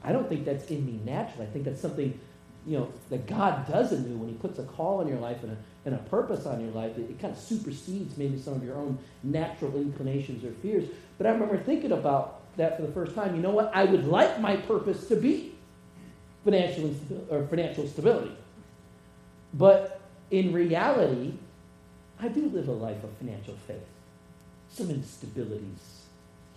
I 0.03 0.11
don't 0.11 0.27
think 0.27 0.45
that's 0.45 0.65
in 0.65 0.85
me 0.85 0.99
naturally. 1.05 1.47
I 1.47 1.49
think 1.49 1.65
that's 1.65 1.81
something 1.81 2.19
you 2.65 2.77
know, 2.77 2.89
that 3.09 3.27
God 3.27 3.67
does 3.69 3.91
anew 3.91 4.15
when 4.15 4.29
He 4.29 4.35
puts 4.35 4.59
a 4.59 4.63
call 4.63 5.01
in 5.01 5.07
your 5.07 5.17
life 5.17 5.43
and 5.43 5.51
a, 5.51 5.57
and 5.85 5.95
a 5.95 5.97
purpose 6.09 6.45
on 6.45 6.61
your 6.61 6.71
life, 6.71 6.97
it, 6.97 7.09
it 7.09 7.19
kind 7.19 7.33
of 7.33 7.39
supersedes 7.39 8.17
maybe 8.17 8.39
some 8.39 8.53
of 8.53 8.63
your 8.63 8.77
own 8.77 8.97
natural 9.21 9.75
inclinations 9.75 10.43
or 10.43 10.51
fears. 10.61 10.89
But 11.17 11.27
I 11.27 11.31
remember 11.31 11.57
thinking 11.57 11.91
about 11.91 12.41
that 12.57 12.77
for 12.77 12.83
the 12.83 12.91
first 12.91 13.15
time. 13.15 13.35
You 13.35 13.41
know 13.41 13.51
what? 13.51 13.71
I 13.73 13.83
would 13.83 14.07
like 14.07 14.39
my 14.39 14.55
purpose 14.55 15.07
to 15.07 15.15
be 15.15 15.55
financial 16.45 16.93
or 17.29 17.45
financial 17.47 17.87
stability, 17.87 18.31
but 19.53 19.92
in 20.33 20.51
reality, 20.51 21.35
I 22.19 22.27
do 22.27 22.49
live 22.49 22.67
a 22.67 22.71
life 22.71 23.03
of 23.03 23.11
financial 23.17 23.55
faith. 23.67 23.85
Some 24.67 24.87
instabilities 24.87 26.01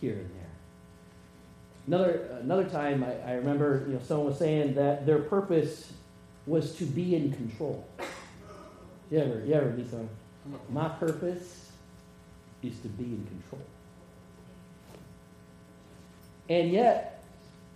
here 0.00 0.14
and 0.14 0.30
there. 0.30 0.46
Another, 1.86 2.38
another 2.40 2.64
time, 2.64 3.04
I, 3.04 3.32
I 3.32 3.34
remember 3.34 3.84
you 3.86 3.92
know, 3.92 4.00
someone 4.02 4.28
was 4.28 4.38
saying 4.38 4.76
that 4.76 5.04
their 5.04 5.18
purpose 5.18 5.92
was 6.46 6.74
to 6.76 6.86
be 6.86 7.16
in 7.16 7.32
control. 7.32 7.86
You 9.10 9.18
ever, 9.18 9.44
you 9.44 9.52
ever 9.52 9.68
be 9.68 9.86
someone? 9.86 10.08
My 10.70 10.88
purpose 10.88 11.70
is 12.62 12.78
to 12.78 12.88
be 12.88 13.04
in 13.04 13.26
control. 13.26 13.62
And 16.48 16.72
yet, 16.72 17.22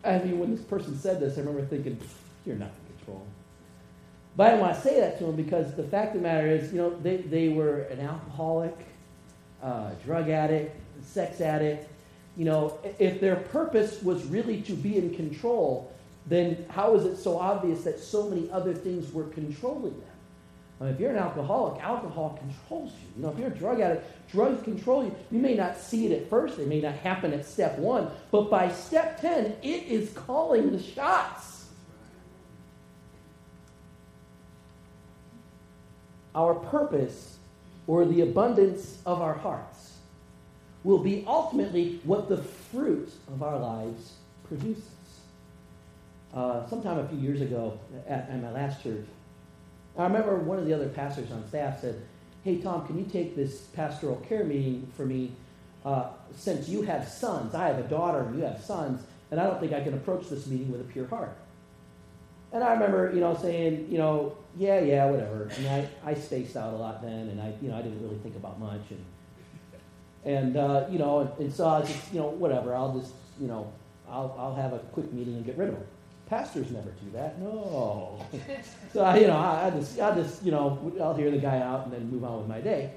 I 0.03 0.19
mean, 0.19 0.39
when 0.39 0.57
this 0.57 0.65
person 0.65 0.99
said 0.99 1.21
this, 1.21 1.37
I 1.37 1.41
remember 1.41 1.67
thinking, 1.67 2.01
you're 2.47 2.57
not 2.57 2.71
in 2.71 2.97
control. 2.97 3.27
But 4.37 4.47
I 4.47 4.51
didn't 4.51 4.63
want 4.63 4.77
to 4.77 4.81
say 4.81 5.01
that 5.01 5.19
to 5.19 5.25
them 5.25 5.37
because 5.37 5.75
the 5.75 5.83
fact 5.83 6.15
of 6.15 6.23
the 6.23 6.29
matter 6.29 6.47
is, 6.47 6.73
you 6.73 6.79
know, 6.79 6.97
they, 7.03 7.19
they 7.19 7.49
were 7.49 7.81
an 7.83 8.01
alcoholic, 8.01 8.77
uh, 9.63 9.91
drug 10.05 10.31
addict, 10.31 10.77
sex 11.03 11.41
addict, 11.41 11.91
you 12.37 12.45
know, 12.45 12.79
if 12.99 13.21
their 13.21 13.37
purpose 13.37 14.03
was 14.03 14.25
really 14.25 14.63
to 14.63 14.73
be 14.73 14.97
in 14.97 15.15
control, 15.15 15.93
then 16.27 16.65
how 16.71 16.95
is 16.95 17.05
it 17.05 17.17
so 17.17 17.39
obvious 17.39 17.83
that 17.85 17.99
so 17.99 18.29
many 18.29 18.51
other 18.51 18.73
things 18.73 19.13
were 19.13 19.25
controlling 19.25 19.93
them? 19.93 20.11
I 20.81 20.85
mean, 20.85 20.95
if 20.95 21.01
you're 21.01 21.11
an 21.11 21.19
alcoholic, 21.19 21.83
alcohol 21.83 22.41
controls 22.41 22.93
you. 22.93 23.09
You 23.17 23.23
know, 23.23 23.33
if 23.33 23.39
you're 23.39 23.49
a 23.49 23.55
drug 23.55 23.81
addict, 23.81 24.31
drugs 24.31 24.63
control 24.63 25.05
you. 25.05 25.15
You 25.31 25.39
may 25.39 25.55
not 25.55 25.77
see 25.77 26.07
it 26.07 26.23
at 26.23 26.31
first, 26.31 26.59
it 26.59 26.69
may 26.69 26.81
not 26.81 26.95
happen 26.95 27.35
at 27.35 27.45
step 27.45 27.79
one, 27.79 28.09
but 28.31 28.49
by 28.49 28.73
step 28.73 29.21
10, 29.21 29.57
it 29.63 29.67
is 29.87 30.11
calling 30.15 30.73
the 30.73 30.83
shots. 30.83 31.60
Our 36.35 36.55
purpose 36.55 37.39
or 37.87 38.05
the 38.05 38.21
abundance 38.21 38.99
of 39.05 39.21
our 39.21 39.35
hearts 39.35 39.99
will 40.85 40.99
be 40.99 41.25
ultimately 41.27 42.01
what 42.05 42.29
the 42.29 42.39
fruit 42.39 43.13
of 43.29 43.43
our 43.43 43.59
lives 43.59 44.15
produces. 44.47 44.85
Uh, 46.33 46.67
sometime 46.69 46.99
a 46.99 47.09
few 47.09 47.19
years 47.19 47.41
ago 47.41 47.79
at, 48.07 48.29
at, 48.31 48.41
my 48.41 48.51
last 48.53 48.83
church, 48.83 49.05
I 49.99 50.05
remember 50.05 50.37
one 50.37 50.59
of 50.59 50.67
the 50.67 50.73
other 50.73 50.89
pastors 50.89 51.33
on 51.33 51.47
staff 51.49 51.81
said, 51.81 52.01
Hey, 52.45 52.59
Tom, 52.59 52.87
can 52.87 52.99
you 52.99 53.05
take 53.05 53.37
this 53.37 53.63
pastoral 53.75 54.17
care 54.17 54.45
meeting 54.45 54.91
for 54.97 55.05
me? 55.05 55.33
Uh, 55.85 56.11
since 56.37 56.69
you 56.69 56.83
have 56.83 57.09
sons, 57.09 57.55
I 57.55 57.67
have 57.67 57.79
a 57.79 57.89
daughter 57.89 58.21
and 58.21 58.39
you 58.39 58.45
have 58.45 58.63
sons, 58.63 59.03
and 59.31 59.41
I 59.41 59.45
don't 59.45 59.61
think 59.61 59.73
I 59.73 59.83
can 59.83 59.95
approach 59.95 60.29
this 60.29 60.47
meeting 60.47 60.71
with 60.71 60.81
a 60.81 60.85
pure 60.85 61.07
heart. 61.07 61.37
And 62.53 62.65
I 62.65 62.73
remember, 62.73 63.13
you 63.15 63.21
know, 63.21 63.37
saying, 63.37 63.87
you 63.91 63.99
know, 63.99 64.37
yeah, 64.57 64.81
yeah, 64.81 65.07
whatever. 65.07 65.49
Mean, 65.59 65.69
I, 65.69 65.89
I 66.05 66.15
spaced 66.15 66.57
out 66.57 66.75
a 66.75 66.77
lot 66.77 67.03
then, 67.03 67.29
and 67.29 67.41
I, 67.41 67.55
you 67.63 67.69
know, 67.69 67.77
I 67.77 67.83
didn't 67.83 68.03
really 68.03 68.19
think 68.19 68.35
about 68.37 68.59
much. 68.59 68.83
And 68.91 69.05
and, 70.25 70.57
uh, 70.57 70.87
you 70.91 70.99
know, 70.99 71.21
and, 71.21 71.31
and, 71.39 71.53
so 71.53 71.67
I 71.67 71.81
just, 71.81 72.13
you 72.13 72.21
know, 72.21 72.29
whatever, 72.29 72.75
I'll 72.75 72.99
just, 72.99 73.15
you 73.41 73.49
know, 73.49 73.73
I'll, 74.09 74.35
I'll 74.39 74.55
have 74.55 74.73
a 74.73 74.79
quick 74.79 75.13
meeting 75.13 75.35
and 75.35 75.47
get 75.47 75.57
rid 75.57 75.69
of 75.69 75.75
them. 75.77 75.85
Pastors 76.27 76.71
never 76.71 76.91
do 76.91 77.11
that. 77.15 77.41
No. 77.41 78.25
so, 78.93 79.03
I, 79.03 79.19
you 79.19 79.27
know, 79.27 79.37
I, 79.37 79.67
I, 79.67 79.71
just, 79.71 79.99
I 79.99 80.15
just, 80.15 80.43
you 80.45 80.53
know, 80.53 80.93
I'll 81.01 81.15
hear 81.15 81.31
the 81.31 81.39
guy 81.39 81.59
out 81.59 81.85
and 81.85 81.93
then 81.93 82.11
move 82.11 82.25
on 82.25 82.39
with 82.39 82.49
my 82.49 82.61
day. 82.61 82.93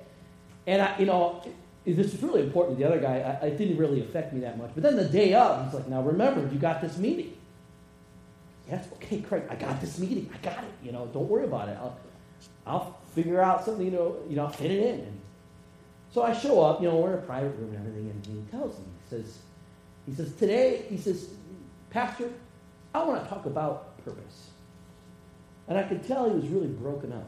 And, 0.67 0.81
I, 0.81 0.97
you 0.99 1.05
know, 1.05 1.41
this 1.85 2.13
is 2.13 2.21
really 2.21 2.41
important. 2.41 2.77
The 2.77 2.85
other 2.85 2.99
guy, 2.99 3.37
I, 3.41 3.45
it 3.47 3.57
didn't 3.57 3.77
really 3.77 4.01
affect 4.01 4.33
me 4.33 4.41
that 4.41 4.57
much. 4.57 4.71
But 4.73 4.83
then 4.83 4.97
the 4.97 5.05
day 5.05 5.33
up, 5.33 5.65
he's 5.65 5.73
like, 5.73 5.87
now 5.87 6.01
remember, 6.01 6.47
you 6.53 6.59
got 6.59 6.81
this 6.81 6.97
meeting. 6.97 7.35
Yes, 8.69 8.87
okay, 8.93 9.19
Craig, 9.21 9.43
I 9.49 9.55
got 9.55 9.81
this 9.81 9.99
meeting. 9.99 10.29
I 10.33 10.37
got 10.43 10.63
it. 10.63 10.71
You 10.83 10.91
know, 10.91 11.09
don't 11.13 11.27
worry 11.27 11.43
about 11.43 11.69
it. 11.69 11.77
I'll, 11.79 11.97
I'll 12.65 12.97
figure 13.13 13.41
out 13.41 13.65
something, 13.65 13.85
you 13.85 13.91
know, 13.91 14.17
you 14.29 14.35
know, 14.35 14.45
I'll 14.45 14.51
fit 14.51 14.71
it 14.71 14.79
in. 14.79 14.99
And 15.01 15.21
so 16.11 16.23
I 16.23 16.33
show 16.33 16.61
up, 16.61 16.81
you 16.81 16.87
know, 16.87 16.97
we're 16.97 17.13
in 17.13 17.19
a 17.19 17.21
private 17.21 17.55
room 17.57 17.73
and 17.73 17.77
everything, 17.77 18.09
and 18.09 18.25
he 18.25 18.51
tells 18.51 18.77
me, 18.77 18.85
he 19.03 19.09
says, 19.09 19.37
he 20.05 20.13
says, 20.13 20.33
today, 20.35 20.85
he 20.89 20.97
says, 20.97 21.29
Pastor, 21.89 22.29
I 22.93 23.03
want 23.03 23.23
to 23.23 23.29
talk 23.29 23.45
about 23.45 24.03
purpose. 24.03 24.49
And 25.67 25.77
I 25.77 25.83
could 25.83 26.05
tell 26.05 26.29
he 26.29 26.35
was 26.35 26.47
really 26.47 26.67
broken 26.67 27.11
up. 27.13 27.27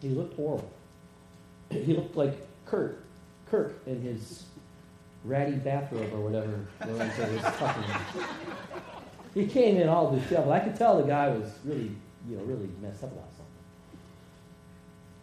He 0.00 0.08
looked 0.10 0.36
horrible. 0.36 0.70
He 1.70 1.94
looked 1.94 2.16
like 2.16 2.34
Kurt, 2.64 3.04
Kirk 3.50 3.82
in 3.86 4.00
his 4.00 4.44
ratty 5.24 5.56
bathrobe 5.56 6.12
or 6.14 6.20
whatever 6.20 6.66
Lorenzo 6.86 7.30
was 7.32 7.42
talking 7.42 7.84
about. 7.84 8.97
He 9.34 9.46
came 9.46 9.76
in 9.76 9.88
all 9.88 10.10
disheveled. 10.10 10.52
I 10.52 10.60
could 10.60 10.76
tell 10.76 10.96
the 10.96 11.06
guy 11.06 11.28
was 11.28 11.50
really, 11.64 11.90
you 12.28 12.36
know, 12.36 12.42
really 12.44 12.68
messed 12.80 13.04
up 13.04 13.12
about 13.12 13.28
something. 13.30 13.44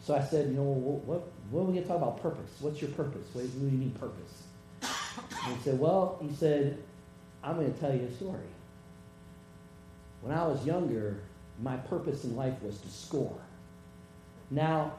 So 0.02 0.16
I 0.16 0.22
said, 0.24 0.50
you 0.50 0.56
know, 0.56 0.64
what, 0.64 1.22
what 1.50 1.62
are 1.62 1.64
we 1.64 1.74
going 1.74 1.84
to 1.84 1.88
talk 1.88 1.98
about 1.98 2.22
purpose? 2.22 2.52
What's 2.60 2.82
your 2.82 2.92
purpose? 2.92 3.28
What, 3.34 3.44
what 3.44 3.54
do 3.54 3.66
you 3.66 3.72
mean 3.72 3.92
purpose? 3.92 4.44
And 4.82 5.56
he 5.58 5.64
said, 5.64 5.80
well, 5.80 6.20
he 6.22 6.34
said, 6.36 6.78
I'm 7.44 7.56
going 7.56 7.74
to 7.74 7.80
tell 7.80 7.94
you 7.94 8.04
a 8.04 8.12
story. 8.12 8.40
When 10.22 10.36
I 10.36 10.46
was 10.46 10.66
younger, 10.66 11.22
my 11.62 11.78
purpose 11.78 12.24
in 12.24 12.36
life 12.36 12.62
was 12.62 12.80
to 12.80 12.90
score. 12.90 13.38
Now, 14.52 14.94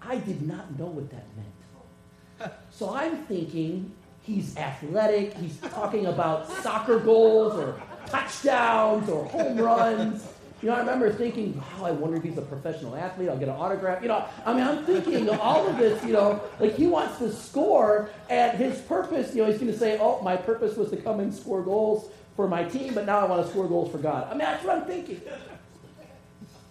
I 0.00 0.16
did 0.18 0.42
not 0.42 0.78
know 0.78 0.86
what 0.86 1.10
that 1.10 1.24
meant. 1.36 2.52
So 2.70 2.94
I'm 2.94 3.24
thinking 3.24 3.92
he's 4.22 4.56
athletic, 4.56 5.34
he's 5.34 5.56
talking 5.58 6.06
about 6.06 6.48
soccer 6.62 7.00
goals 7.00 7.54
or 7.54 7.80
touchdowns 8.08 9.08
or 9.08 9.24
home 9.26 9.58
runs. 9.58 10.26
You 10.60 10.70
know, 10.70 10.74
I 10.74 10.80
remember 10.80 11.12
thinking, 11.12 11.56
wow, 11.56 11.84
I 11.86 11.92
wonder 11.92 12.16
if 12.16 12.24
he's 12.24 12.36
a 12.36 12.42
professional 12.42 12.96
athlete. 12.96 13.28
I'll 13.28 13.38
get 13.38 13.48
an 13.48 13.54
autograph. 13.54 14.02
You 14.02 14.08
know, 14.08 14.24
I 14.44 14.52
mean, 14.52 14.66
I'm 14.66 14.84
thinking 14.84 15.28
all 15.30 15.68
of 15.68 15.78
this, 15.78 16.02
you 16.04 16.12
know, 16.12 16.40
like 16.58 16.74
he 16.74 16.88
wants 16.88 17.18
to 17.18 17.32
score, 17.32 18.10
and 18.28 18.58
his 18.58 18.80
purpose, 18.80 19.34
you 19.34 19.42
know, 19.42 19.50
he's 19.50 19.60
going 19.60 19.72
to 19.72 19.78
say, 19.78 19.98
oh, 20.00 20.20
my 20.22 20.36
purpose 20.36 20.76
was 20.76 20.90
to 20.90 20.96
come 20.96 21.20
and 21.20 21.32
score 21.32 21.62
goals 21.62 22.10
for 22.34 22.48
my 22.48 22.64
team, 22.64 22.94
but 22.94 23.06
now 23.06 23.20
I 23.20 23.24
want 23.24 23.44
to 23.44 23.50
score 23.50 23.68
goals 23.68 23.92
for 23.92 23.98
God. 23.98 24.26
I 24.26 24.30
mean, 24.30 24.40
that's 24.40 24.64
what 24.64 24.76
I'm 24.76 24.84
thinking. 24.84 25.20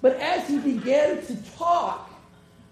But 0.01 0.17
as 0.17 0.47
he 0.47 0.57
began 0.59 1.25
to 1.25 1.35
talk, 1.57 2.11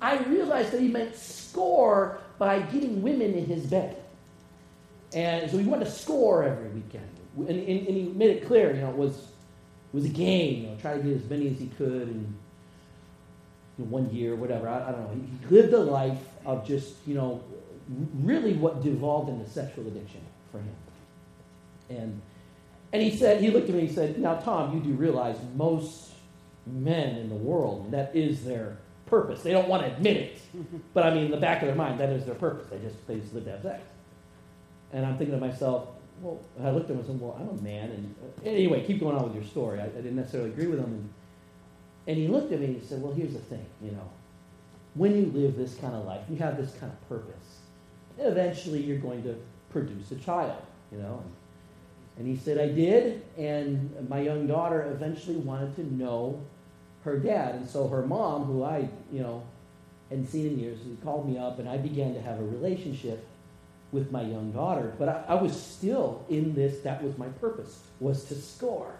I 0.01 0.17
realized 0.24 0.72
that 0.72 0.81
he 0.81 0.89
meant 0.89 1.15
score 1.15 2.19
by 2.38 2.60
getting 2.60 3.01
women 3.01 3.34
in 3.34 3.45
his 3.45 3.65
bed. 3.65 4.01
And 5.13 5.50
so 5.50 5.57
he 5.57 5.65
wanted 5.65 5.86
to 5.86 5.91
score 5.91 6.43
every 6.43 6.69
weekend. 6.69 7.07
And, 7.38 7.50
and, 7.50 7.88
and 7.88 7.98
he 7.98 8.04
made 8.15 8.32
it 8.32 8.48
clear, 8.48 8.74
you 8.74 8.82
know, 8.82 8.89
it 8.89 8.96
was 8.96 9.18
it 9.18 9.94
was 9.94 10.06
a 10.06 10.10
game, 10.10 10.63
you 10.63 10.68
know, 10.68 10.75
try 10.77 10.98
to 10.98 11.04
get 11.04 11.15
as 11.15 11.30
many 11.30 11.48
as 11.48 11.60
he 11.60 11.68
could 11.68 12.04
in 12.10 12.36
you 13.77 13.86
know, 13.86 13.92
one 13.92 14.13
year, 14.13 14.36
whatever. 14.36 14.68
I, 14.68 14.89
I 14.89 14.92
don't 14.92 15.01
know. 15.01 15.27
He, 15.50 15.56
lived 15.56 15.74
a 15.74 15.80
life 15.80 16.20
of 16.46 16.65
just, 16.65 16.96
you 17.06 17.15
know, 17.15 17.44
really 18.22 18.54
what 18.54 18.82
devolved 18.82 19.30
into 19.30 19.50
sexual 19.50 19.88
addiction 19.88 20.22
for 20.51 20.60
him. 20.60 20.75
And 21.89 22.22
and 22.94 23.04
he 23.04 23.15
said, 23.15 23.42
he 23.42 23.50
looked 23.50 23.68
at 23.68 23.75
me 23.75 23.82
and 23.82 23.89
he 23.89 23.94
said, 23.94 24.20
Now, 24.20 24.36
Tom, 24.36 24.74
you 24.74 24.80
do 24.80 24.94
realize 24.94 25.36
most 25.56 26.12
men 26.65 27.18
in 27.18 27.30
the 27.30 27.36
world, 27.36 27.92
that 27.92 28.15
is 28.15 28.44
their 28.44 28.77
purpose. 29.06 29.42
They 29.42 29.51
don't 29.51 29.68
want 29.68 29.84
to 29.84 29.92
admit 29.92 30.18
it. 30.18 30.42
But 30.94 31.06
I 31.06 31.13
mean, 31.13 31.25
in 31.25 31.32
the 31.32 31.38
back 31.38 31.62
of 31.62 31.68
their 31.68 31.75
mind, 31.75 32.00
that 32.00 32.10
is 32.10 32.25
their 32.25 32.36
purpose. 32.36 32.68
They 32.70 32.80
just, 32.80 33.06
they 33.06 33.20
just 33.20 33.34
live 33.34 33.44
to 33.46 33.51
have 33.51 33.62
sex. 33.62 33.84
And 34.94 35.06
I'm 35.06 35.18
thinking 35.18 35.38
to 35.38 35.46
myself, 35.46 35.89
well, 36.22 36.39
I 36.63 36.72
looked 36.72 36.86
at 36.86 36.91
him 36.91 37.00
and 37.00 37.07
said, 37.07 37.19
well, 37.19 37.38
I'm 37.39 37.50
a 37.50 37.62
man. 37.62 37.91
And 37.91 38.15
uh, 38.24 38.50
anyway, 38.50 38.86
keep 38.86 39.00
going 39.00 39.15
on 39.15 39.24
with 39.25 39.36
your 39.36 39.43
story. 39.43 39.79
I, 39.79 39.86
I 39.86 39.88
didn't 39.88 40.15
necessarily 40.15 40.51
agree 40.51 40.67
with 40.67 40.79
him. 40.79 40.86
And, 40.86 41.10
and 42.07 42.17
he 42.17 42.27
looked 42.27 42.51
at 42.51 42.60
me 42.60 42.67
and 42.67 42.81
he 42.81 42.86
said, 42.86 43.01
well, 43.01 43.13
here's 43.13 43.34
the 43.34 43.39
thing, 43.39 43.65
you 43.81 43.91
know. 43.91 44.10
When 44.93 45.15
you 45.15 45.25
live 45.34 45.57
this 45.57 45.75
kind 45.75 45.93
of 45.93 46.05
life, 46.05 46.22
you 46.29 46.38
have 46.38 46.57
this 46.57 46.74
kind 46.75 46.91
of 46.91 47.10
purpose, 47.10 47.60
eventually 48.17 48.81
you're 48.81 49.00
going 49.00 49.24
to 49.24 49.36
produce 49.69 50.12
a 50.12 50.15
child, 50.15 50.62
you 50.91 51.00
know. 51.00 51.22
And, 51.22 51.34
and 52.17 52.27
he 52.27 52.41
said, 52.41 52.57
I 52.57 52.69
did. 52.69 53.24
And 53.38 54.10
my 54.10 54.22
young 54.22 54.48
daughter 54.48 54.89
eventually 54.93 55.36
wanted 55.36 55.75
to 55.75 55.93
know 55.93 56.41
her 57.03 57.19
dad. 57.19 57.55
And 57.55 57.69
so 57.69 57.89
her 57.89 58.05
mom, 58.05 58.45
who 58.45 58.63
I, 58.63 58.88
you 59.12 59.22
know, 59.22 59.43
hadn't 60.10 60.27
seen 60.27 60.48
in 60.48 60.60
years, 60.60 60.79
called 61.03 61.27
me 61.27 61.38
up 61.38 61.60
and 61.60 61.67
I 61.67 61.77
began 61.77 62.13
to 62.13 62.22
have 62.22 62.39
a 62.39 62.43
relationship 62.43 63.27
with 63.96 64.12
my 64.12 64.22
young 64.22 64.52
daughter. 64.52 64.94
But 65.00 65.10
I, 65.10 65.24
I 65.30 65.42
was 65.42 65.60
still 65.60 66.25
in 66.30 66.54
this, 66.54 66.82
that 66.82 67.02
was 67.02 67.18
my 67.18 67.30
purpose, 67.30 67.80
was 68.00 68.25
to 68.25 68.36
score. 68.36 68.94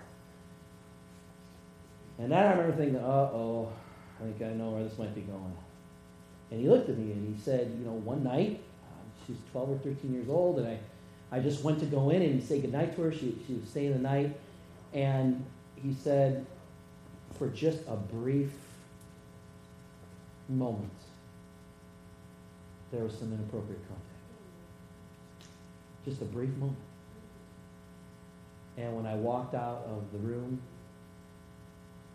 And 2.18 2.32
then 2.32 2.40
I 2.40 2.52
remember 2.52 2.78
thinking, 2.78 2.96
uh-oh, 2.96 3.72
I 4.20 4.24
think 4.24 4.42
I 4.42 4.56
know 4.56 4.70
where 4.70 4.84
this 4.84 4.98
might 4.98 5.14
be 5.14 5.22
going. 5.22 5.54
And 6.50 6.62
he 6.62 6.70
looked 6.70 6.90
at 6.90 6.98
me 6.98 7.12
and 7.12 7.36
he 7.36 7.44
said, 7.44 7.76
you 7.78 7.86
know, 7.86 7.92
one 7.92 8.24
night, 8.24 8.62
uh, 8.86 9.28
she's 9.28 9.36
12 9.52 9.70
or 9.70 9.78
13 9.80 10.14
years 10.14 10.30
old, 10.30 10.60
and 10.60 10.68
I, 10.68 10.80
I 11.30 11.42
just 11.42 11.64
went 11.64 11.80
to 11.80 11.86
go 11.86 12.10
in 12.12 12.22
and 12.22 12.42
say 12.42 12.62
goodnight 12.62 12.96
to 12.96 13.02
her. 13.02 13.12
She, 13.12 13.38
she 13.46 13.56
was 13.56 13.70
staying 13.70 13.92
the 13.92 14.00
night. 14.00 14.38
And 14.94 15.44
he 15.76 15.94
said, 15.94 16.46
for 17.38 17.50
just 17.50 17.80
a 17.90 17.98
brief 17.98 18.52
moment, 20.48 20.90
there 22.94 23.04
was 23.04 23.18
some 23.18 23.34
inappropriate 23.34 23.82
contact. 23.90 24.15
Just 26.06 26.22
a 26.22 26.26
brief 26.26 26.52
moment. 26.52 26.78
And 28.78 28.96
when 28.96 29.06
I 29.08 29.16
walked 29.16 29.56
out 29.56 29.88
of 29.90 30.12
the 30.12 30.20
room, 30.20 30.62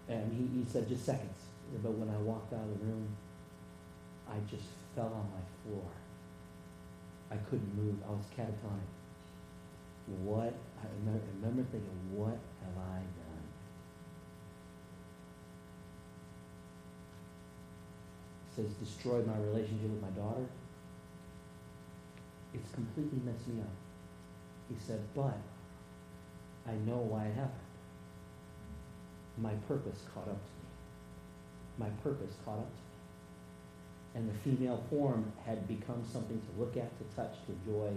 and 0.09 0.33
he, 0.33 0.61
he 0.61 0.71
said 0.71 0.89
just 0.89 1.05
seconds, 1.05 1.39
but 1.83 1.93
when 1.93 2.09
I 2.09 2.19
walked 2.19 2.53
out 2.53 2.61
of 2.61 2.79
the 2.79 2.87
room, 2.87 3.09
I 4.29 4.35
just 4.49 4.69
fell 4.95 5.07
on 5.07 5.27
my 5.35 5.43
floor. 5.65 5.91
I 7.31 7.37
couldn't 7.49 7.75
move. 7.77 7.97
I 8.07 8.11
was 8.11 8.25
catatonic. 8.37 8.91
What? 10.23 10.55
I 10.83 10.87
remember, 10.99 11.25
I 11.25 11.35
remember 11.37 11.63
thinking, 11.71 11.91
what 12.13 12.39
have 12.63 12.77
I 12.77 12.99
done? 12.99 13.47
He 18.49 18.63
says, 18.63 18.73
destroyed 18.75 19.27
my 19.27 19.39
relationship 19.39 19.91
with 19.91 20.03
my 20.03 20.11
daughter. 20.11 20.47
It's 22.55 22.71
completely 22.73 23.21
messed 23.25 23.47
me 23.49 23.61
up. 23.61 23.69
He 24.69 24.77
said, 24.87 25.01
but 25.15 25.39
I 26.67 26.73
know 26.87 26.99
why 26.99 27.27
it 27.27 27.35
happened. 27.35 27.55
My 29.39 29.55
purpose 29.69 30.03
caught 30.15 30.29
up 30.29 30.39
to 30.39 30.53
me. 30.59 30.69
My 31.79 31.89
purpose 32.03 32.35
caught 32.45 32.59
up 32.59 32.69
to 32.69 32.77
me 32.77 32.91
and 34.15 34.29
the 34.29 34.35
female 34.41 34.83
form 34.91 35.33
had 35.47 35.67
become 35.69 36.03
something 36.13 36.41
to 36.41 36.61
look 36.61 36.77
at, 36.77 36.91
to 36.99 37.17
touch, 37.17 37.35
to 37.47 37.53
enjoy. 37.53 37.91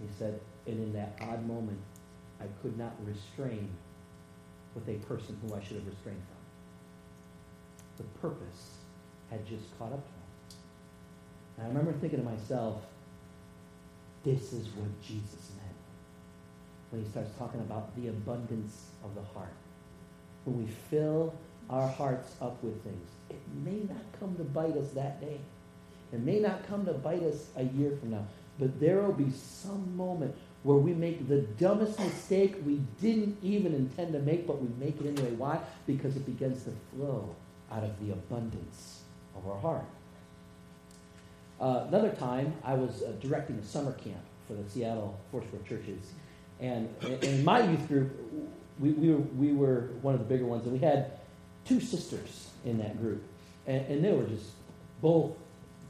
He 0.00 0.06
said, 0.18 0.40
and 0.66 0.78
in 0.78 0.92
that 0.92 1.18
odd 1.20 1.46
moment, 1.46 1.78
I 2.40 2.44
could 2.62 2.78
not 2.78 2.94
restrain 3.04 3.68
with 4.74 4.88
a 4.88 4.94
person 5.06 5.38
who 5.42 5.54
I 5.54 5.62
should 5.62 5.76
have 5.76 5.86
restrained 5.86 6.22
from. 7.96 8.04
The 8.04 8.18
purpose 8.20 8.76
had 9.30 9.46
just 9.46 9.76
caught 9.78 9.92
up 9.92 10.04
to 10.04 10.12
me. 10.12 10.56
And 11.58 11.66
I 11.66 11.68
remember 11.68 11.92
thinking 11.98 12.20
to 12.20 12.24
myself, 12.24 12.82
this 14.24 14.52
is 14.52 14.66
what 14.68 15.02
Jesus 15.02 15.50
meant 15.56 15.76
when 16.90 17.02
he 17.02 17.08
starts 17.10 17.30
talking 17.38 17.60
about 17.60 17.94
the 17.96 18.08
abundance 18.08 18.86
of 19.04 19.14
the 19.14 19.22
heart. 19.34 19.54
When 20.44 20.64
we 20.64 20.70
fill 20.90 21.34
our 21.68 21.86
hearts 21.86 22.34
up 22.40 22.62
with 22.62 22.82
things, 22.82 23.08
it 23.30 23.40
may 23.64 23.80
not 23.88 24.02
come 24.18 24.36
to 24.36 24.44
bite 24.44 24.76
us 24.76 24.90
that 24.92 25.20
day. 25.20 25.38
It 26.12 26.20
may 26.20 26.40
not 26.40 26.66
come 26.66 26.84
to 26.86 26.92
bite 26.92 27.22
us 27.22 27.46
a 27.56 27.62
year 27.62 27.96
from 27.98 28.10
now. 28.10 28.26
But 28.58 28.80
there 28.80 29.00
will 29.00 29.12
be 29.12 29.30
some 29.30 29.96
moment 29.96 30.34
where 30.62 30.76
we 30.76 30.92
make 30.92 31.28
the 31.28 31.38
dumbest 31.38 31.98
mistake 31.98 32.56
we 32.66 32.80
didn't 33.00 33.38
even 33.42 33.74
intend 33.74 34.12
to 34.12 34.18
make, 34.18 34.46
but 34.46 34.60
we 34.60 34.68
make 34.84 35.00
it 35.00 35.06
anyway. 35.06 35.32
Why? 35.32 35.60
Because 35.86 36.16
it 36.16 36.26
begins 36.26 36.64
to 36.64 36.72
flow 36.92 37.34
out 37.72 37.84
of 37.84 37.98
the 38.04 38.12
abundance 38.12 39.00
of 39.36 39.48
our 39.48 39.58
heart. 39.58 39.84
Uh, 41.60 41.84
another 41.88 42.10
time, 42.10 42.54
I 42.64 42.74
was 42.74 43.02
uh, 43.02 43.12
directing 43.20 43.56
a 43.56 43.64
summer 43.64 43.92
camp 43.92 44.22
for 44.48 44.54
the 44.54 44.68
Seattle 44.68 45.18
Foursquare 45.30 45.60
churches. 45.68 46.12
And, 46.58 46.88
and 47.02 47.22
in 47.22 47.44
my 47.44 47.60
youth 47.60 47.86
group, 47.86 48.10
we, 48.78 48.90
we, 48.92 49.10
were, 49.10 49.20
we 49.36 49.52
were 49.52 49.90
one 50.00 50.14
of 50.14 50.20
the 50.20 50.26
bigger 50.26 50.46
ones, 50.46 50.64
and 50.64 50.72
we 50.72 50.78
had 50.78 51.12
two 51.66 51.80
sisters 51.80 52.48
in 52.64 52.78
that 52.78 52.98
group. 53.00 53.22
And, 53.66 53.84
and 53.86 54.04
they 54.04 54.12
were 54.12 54.24
just 54.24 54.46
both 55.02 55.32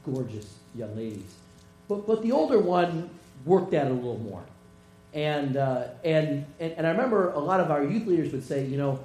gorgeous 0.05 0.55
young 0.75 0.95
ladies. 0.95 1.35
But, 1.87 2.05
but 2.05 2.21
the 2.21 2.33
older 2.33 2.59
one 2.59 3.09
worked 3.45 3.73
at 3.73 3.87
it 3.87 3.91
a 3.91 3.95
little 3.95 4.19
more. 4.19 4.43
And, 5.13 5.57
uh, 5.57 5.87
and, 6.03 6.45
and, 6.59 6.73
and 6.73 6.87
I 6.87 6.91
remember 6.91 7.31
a 7.31 7.39
lot 7.39 7.59
of 7.59 7.71
our 7.71 7.83
youth 7.83 8.07
leaders 8.07 8.31
would 8.33 8.43
say, 8.43 8.65
you 8.65 8.77
know, 8.77 8.99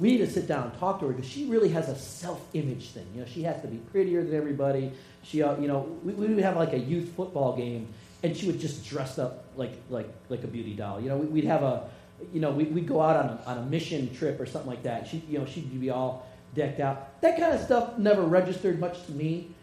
we 0.00 0.12
need 0.12 0.18
to 0.18 0.30
sit 0.30 0.46
down 0.46 0.70
and 0.70 0.78
talk 0.78 1.00
to 1.00 1.06
her 1.06 1.12
because 1.12 1.30
she 1.30 1.46
really 1.46 1.68
has 1.68 1.88
a 1.88 1.96
self-image 1.96 2.90
thing. 2.90 3.06
You 3.14 3.20
know, 3.20 3.26
she 3.26 3.42
has 3.42 3.60
to 3.62 3.68
be 3.68 3.76
prettier 3.76 4.24
than 4.24 4.34
everybody. 4.34 4.92
She, 5.22 5.42
uh, 5.42 5.58
you 5.58 5.68
know, 5.68 5.80
we, 6.02 6.12
we 6.14 6.26
would 6.26 6.42
have 6.42 6.56
like 6.56 6.72
a 6.72 6.78
youth 6.78 7.12
football 7.14 7.56
game, 7.56 7.88
and 8.22 8.36
she 8.36 8.46
would 8.46 8.58
just 8.58 8.86
dress 8.86 9.18
up 9.18 9.44
like 9.56 9.74
like 9.90 10.08
like 10.28 10.44
a 10.44 10.48
beauty 10.48 10.74
doll. 10.74 11.00
You 11.00 11.08
know, 11.08 11.16
we, 11.18 11.26
would 11.26 11.44
have 11.44 11.62
a, 11.62 11.88
you 12.32 12.40
know, 12.40 12.50
we, 12.50 12.64
would 12.64 12.86
go 12.86 13.00
out 13.00 13.16
on 13.16 13.26
a, 13.26 13.42
on 13.46 13.58
a 13.58 13.66
mission 13.66 14.14
trip 14.14 14.40
or 14.40 14.46
something 14.46 14.70
like 14.70 14.82
that. 14.84 15.06
She, 15.06 15.22
you 15.28 15.38
know, 15.38 15.46
she'd 15.46 15.80
be 15.80 15.90
all 15.90 16.26
decked 16.54 16.80
out. 16.80 17.20
That 17.20 17.38
kind 17.38 17.52
of 17.52 17.60
stuff 17.60 17.98
never 17.98 18.22
registered 18.22 18.80
much 18.80 19.04
to 19.06 19.12
me. 19.12 19.54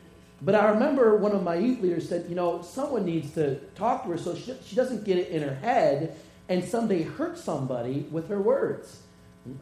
But 0.42 0.56
I 0.56 0.70
remember 0.70 1.18
one 1.18 1.34
of 1.34 1.44
my 1.44 1.56
youth 1.56 1.82
leaders 1.82 2.08
said, 2.08 2.28
you 2.30 2.36
know, 2.36 2.62
someone 2.62 3.04
needs 3.04 3.34
to 3.34 3.56
talk 3.76 4.04
to 4.04 4.12
her 4.12 4.18
so 4.18 4.36
she, 4.36 4.54
she 4.66 4.76
doesn't 4.76 5.04
get 5.04 5.18
it 5.18 5.30
in 5.30 5.42
her 5.42 5.56
head 5.56 6.18
and 6.48 6.64
someday 6.64 7.04
hurt 7.04 7.38
somebody 7.38 8.08
with 8.10 8.30
her 8.30 8.42
words. 8.42 9.02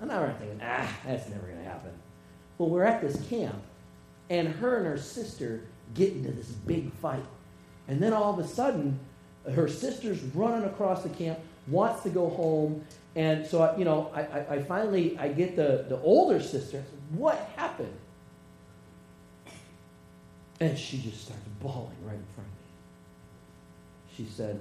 And 0.02 0.12
I 0.12 0.15
remember 0.15 0.39
thinking, 0.39 0.62
ah, 0.63 0.97
that's 1.06 1.30
never 1.30 1.45
going 1.47 1.58
to 1.60 1.63
happen. 1.63 1.91
Well, 2.58 2.69
we're 2.69 2.84
at 2.84 3.02
this 3.02 3.21
camp, 3.30 3.62
and 4.30 4.47
her 4.47 4.78
and 4.78 4.88
her 4.88 4.97
sister 4.97 5.63
get 5.93 6.13
into 6.13 6.32
this 6.32 6.47
big 6.47 6.91
fight. 6.93 7.26
And 7.88 8.02
then 8.02 8.13
all 8.13 8.34
of 8.34 8.39
a 8.43 8.47
sudden, 8.47 9.00
her 9.54 9.67
sister's 9.67 10.21
running 10.36 10.67
across 10.67 11.04
the 11.04 11.10
camp, 11.10 11.39
wants 11.67 12.04
to 12.04 12.10
go 12.10 12.30
home, 12.30 12.84
and 13.15 13.45
so, 13.47 13.63
I, 13.63 13.76
you 13.78 13.84
know, 13.84 14.12
I, 14.13 14.21
I, 14.21 14.56
I 14.56 14.63
finally, 14.63 15.17
I 15.17 15.30
get 15.30 15.56
the, 15.56 15.86
the 15.89 16.00
older 16.02 16.39
sister. 16.39 16.84
Said, 16.84 16.86
what 17.12 17.50
happened? 17.56 17.93
And 20.60 20.78
she 20.78 21.00
just 21.00 21.26
starts 21.26 21.41
bawling 21.60 21.95
right 22.04 22.15
in 22.15 22.26
front 22.36 22.47
of 22.47 22.56
me. 22.56 24.15
She 24.15 24.26
said, 24.32 24.60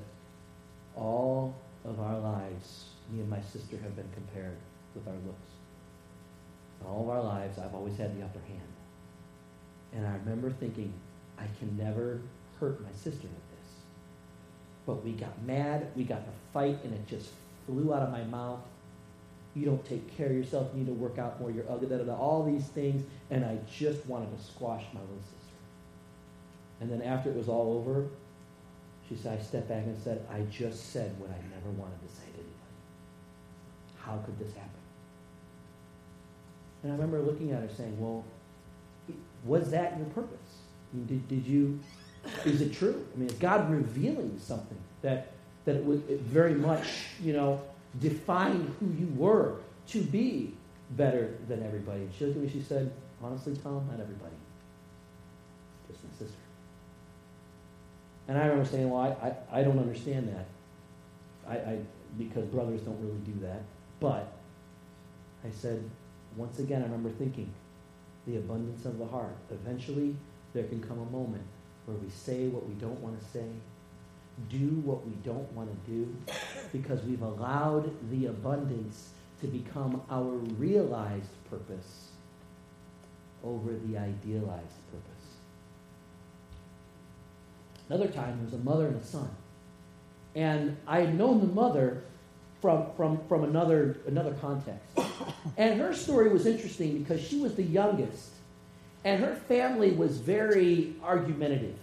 all 0.94 1.54
of 1.84 2.00
our 2.00 2.18
lives, 2.18 2.86
me 3.10 3.20
and 3.20 3.28
my 3.28 3.40
sister 3.42 3.76
have 3.76 3.94
been 3.94 4.08
compared 4.14 4.56
with 4.96 5.06
our 5.06 5.20
looks. 5.26 5.48
In 6.80 6.86
all 6.86 7.02
of 7.02 7.08
our 7.08 7.22
lives, 7.22 7.58
I've 7.58 7.74
always 7.74 7.96
had 7.96 8.18
the 8.18 8.24
upper 8.24 8.40
hand. 8.40 8.60
And 9.94 10.06
I 10.06 10.14
remember 10.16 10.50
thinking, 10.50 10.92
I 11.38 11.44
can 11.58 11.76
never 11.76 12.20
hurt 12.60 12.80
my 12.82 12.92
sister 12.92 13.28
with 13.28 13.50
this. 13.50 13.70
But 14.86 15.04
we 15.04 15.12
got 15.12 15.42
mad, 15.42 15.88
we 15.94 16.04
got 16.04 16.18
in 16.18 16.24
a 16.24 16.52
fight, 16.52 16.78
and 16.84 16.92
it 16.92 17.06
just 17.06 17.30
flew 17.66 17.94
out 17.94 18.02
of 18.02 18.10
my 18.10 18.24
mouth. 18.24 18.60
You 19.54 19.64
don't 19.64 19.84
take 19.86 20.16
care 20.16 20.26
of 20.26 20.32
yourself. 20.32 20.68
You 20.74 20.80
need 20.80 20.86
to 20.88 20.92
work 20.92 21.18
out 21.18 21.40
more. 21.40 21.50
You're 21.50 21.64
ugly. 21.70 21.88
Da, 21.88 21.96
da, 21.96 22.04
da, 22.04 22.14
all 22.14 22.44
these 22.44 22.66
things. 22.66 23.06
And 23.30 23.44
I 23.44 23.58
just 23.74 24.04
wanted 24.06 24.36
to 24.36 24.44
squash 24.44 24.84
my 24.92 25.00
little 25.00 25.16
sister. 25.16 25.56
And 26.80 26.90
then 26.90 27.00
after 27.00 27.30
it 27.30 27.36
was 27.36 27.48
all 27.48 27.72
over, 27.78 28.06
she 29.08 29.16
said, 29.16 29.38
I 29.38 29.42
stepped 29.42 29.68
back 29.68 29.84
and 29.84 29.96
said, 30.02 30.26
I 30.30 30.42
just 30.50 30.92
said 30.92 31.18
what 31.18 31.30
I 31.30 31.38
never 31.54 31.70
wanted 31.70 32.00
to 32.06 32.14
say 32.14 32.24
to 32.24 32.38
anybody. 32.38 32.52
How 33.98 34.18
could 34.18 34.38
this 34.38 34.54
happen? 34.54 34.75
And 36.86 36.92
I 36.92 37.04
remember 37.04 37.20
looking 37.20 37.50
at 37.50 37.62
her 37.62 37.68
saying, 37.76 37.98
Well, 38.00 38.24
was 39.44 39.70
that 39.72 39.96
your 39.96 40.06
purpose? 40.06 40.38
I 40.92 40.96
mean, 40.96 41.06
did, 41.06 41.28
did 41.28 41.44
you, 41.44 41.80
is 42.44 42.60
it 42.60 42.72
true? 42.72 43.04
I 43.12 43.18
mean, 43.18 43.28
is 43.28 43.34
God 43.34 43.68
revealing 43.68 44.38
something 44.38 44.78
that 45.02 45.32
that 45.64 45.74
it 45.74 45.84
would 45.84 46.08
it 46.08 46.20
very 46.20 46.54
much, 46.54 46.86
you 47.20 47.32
know, 47.32 47.60
define 47.98 48.72
who 48.78 48.86
you 48.96 49.12
were 49.16 49.56
to 49.88 50.00
be 50.00 50.54
better 50.92 51.36
than 51.48 51.64
everybody. 51.64 52.02
And 52.02 52.14
she 52.16 52.24
looked 52.24 52.36
at 52.36 52.42
me, 52.44 52.48
she 52.48 52.62
said, 52.62 52.92
honestly, 53.20 53.56
Tom, 53.56 53.84
not 53.90 53.98
everybody. 53.98 54.36
Just 55.88 56.04
my 56.04 56.10
sister. 56.10 56.38
And 58.28 58.38
I 58.38 58.46
remember 58.46 58.64
saying, 58.64 58.88
well, 58.88 59.00
I, 59.00 59.26
I, 59.26 59.60
I 59.60 59.62
don't 59.64 59.80
understand 59.80 60.28
that. 60.28 60.46
I, 61.50 61.72
I, 61.72 61.78
because 62.16 62.44
brothers 62.46 62.82
don't 62.82 63.00
really 63.00 63.18
do 63.24 63.34
that. 63.44 63.62
But 63.98 64.32
I 65.44 65.50
said, 65.50 65.82
once 66.36 66.58
again, 66.58 66.82
I 66.82 66.84
remember 66.84 67.10
thinking, 67.10 67.52
the 68.26 68.36
abundance 68.36 68.84
of 68.84 68.98
the 68.98 69.06
heart. 69.06 69.36
Eventually, 69.50 70.14
there 70.52 70.64
can 70.64 70.82
come 70.82 70.98
a 70.98 71.10
moment 71.10 71.44
where 71.86 71.96
we 71.96 72.10
say 72.10 72.48
what 72.48 72.68
we 72.68 72.74
don't 72.74 73.00
want 73.00 73.18
to 73.18 73.26
say, 73.26 73.46
do 74.50 74.80
what 74.84 75.06
we 75.06 75.12
don't 75.24 75.50
want 75.52 75.70
to 75.70 75.90
do 75.90 76.14
because 76.72 77.02
we've 77.04 77.22
allowed 77.22 77.90
the 78.10 78.26
abundance 78.26 79.10
to 79.40 79.46
become 79.46 80.02
our 80.10 80.30
realized 80.58 81.30
purpose 81.48 82.08
over 83.44 83.72
the 83.86 83.96
idealized 83.96 84.82
purpose. 84.90 85.16
Another 87.88 88.08
time, 88.08 88.36
there 88.36 88.44
was 88.44 88.54
a 88.54 88.58
mother 88.58 88.88
and 88.88 89.00
a 89.00 89.04
son. 89.04 89.30
And 90.34 90.76
I 90.86 91.00
had 91.00 91.16
known 91.16 91.40
the 91.40 91.46
mother 91.46 92.02
from, 92.60 92.86
from, 92.96 93.20
from 93.28 93.44
another, 93.44 93.98
another 94.06 94.34
context. 94.40 94.82
And 95.56 95.80
her 95.80 95.94
story 95.94 96.28
was 96.28 96.44
interesting 96.44 97.02
because 97.02 97.20
she 97.20 97.38
was 97.38 97.54
the 97.54 97.62
youngest. 97.62 98.30
And 99.04 99.22
her 99.22 99.34
family 99.34 99.92
was 99.92 100.18
very 100.18 100.94
argumentative 101.02 101.76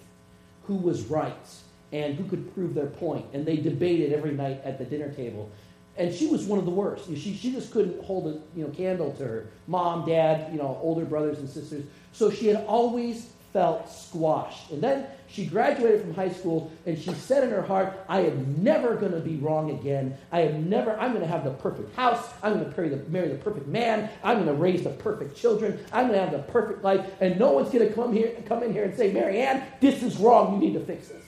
who 0.68 0.76
was 0.76 1.06
right 1.06 1.48
and 1.92 2.16
who 2.16 2.26
could 2.26 2.54
prove 2.54 2.74
their 2.74 2.88
point. 2.88 3.26
And 3.34 3.46
they 3.46 3.58
debated 3.58 4.14
every 4.14 4.34
night 4.34 4.62
at 4.64 4.78
the 4.78 4.86
dinner 4.86 5.12
table. 5.12 5.50
And 5.96 6.14
she 6.14 6.28
was 6.28 6.44
one 6.44 6.60
of 6.60 6.66
the 6.66 6.72
worst. 6.72 7.08
She, 7.08 7.36
she 7.36 7.52
just 7.52 7.72
couldn't 7.72 8.04
hold 8.04 8.28
a 8.28 8.58
you 8.58 8.66
know, 8.66 8.70
candle 8.70 9.12
to 9.14 9.24
her 9.24 9.48
mom, 9.68 10.06
dad, 10.06 10.52
you 10.52 10.58
know, 10.58 10.78
older 10.82 11.06
brothers 11.06 11.40
and 11.40 11.50
sisters. 11.50 11.86
So 12.12 12.30
she 12.30 12.48
had 12.48 12.66
always 12.66 13.30
felt 13.54 13.88
squashed. 13.90 14.72
And 14.72 14.82
then 14.82 15.06
she 15.28 15.46
graduated 15.46 16.02
from 16.02 16.14
high 16.16 16.32
school 16.32 16.72
and 16.86 16.98
she 16.98 17.14
said 17.14 17.44
in 17.44 17.52
her 17.52 17.62
heart, 17.62 18.04
I 18.10 18.22
am 18.22 18.64
never 18.64 18.96
going 18.96 19.12
to 19.14 19.20
be 19.20 19.38
wrong 19.38 19.70
again. 19.70 20.18
I 20.32 20.42
am 20.42 20.70
never, 20.70 21.00
I'm 21.00 21.12
going 21.12 21.22
to 21.22 21.28
have 21.28 21.44
the 21.44 21.52
perfect 21.52 21.96
house. 21.96 22.34
I'm 22.42 22.54
going 22.54 22.72
to 22.72 23.10
marry 23.10 23.30
the, 23.30 23.36
perfect 23.36 23.68
man. 23.68 24.10
I'm 24.24 24.44
going 24.44 24.48
to 24.48 24.54
raise 24.54 24.84
the 24.84 24.90
perfect 24.90 25.38
children. 25.38 25.80
I'm 25.94 26.08
going 26.08 26.20
to 26.20 26.26
have 26.26 26.32
the 26.32 26.52
perfect 26.52 26.84
life. 26.84 27.06
And 27.22 27.40
no 27.40 27.52
one's 27.52 27.70
going 27.70 27.88
to 27.88 27.94
come 27.94 28.12
here, 28.12 28.36
come 28.46 28.64
in 28.64 28.74
here 28.74 28.84
and 28.84 28.98
say, 28.98 29.14
Marianne, 29.14 29.64
this 29.80 30.02
is 30.02 30.18
wrong. 30.18 30.56
You 30.56 30.68
need 30.68 30.74
to 30.74 30.86
fix 30.86 31.10
this. 31.10 31.24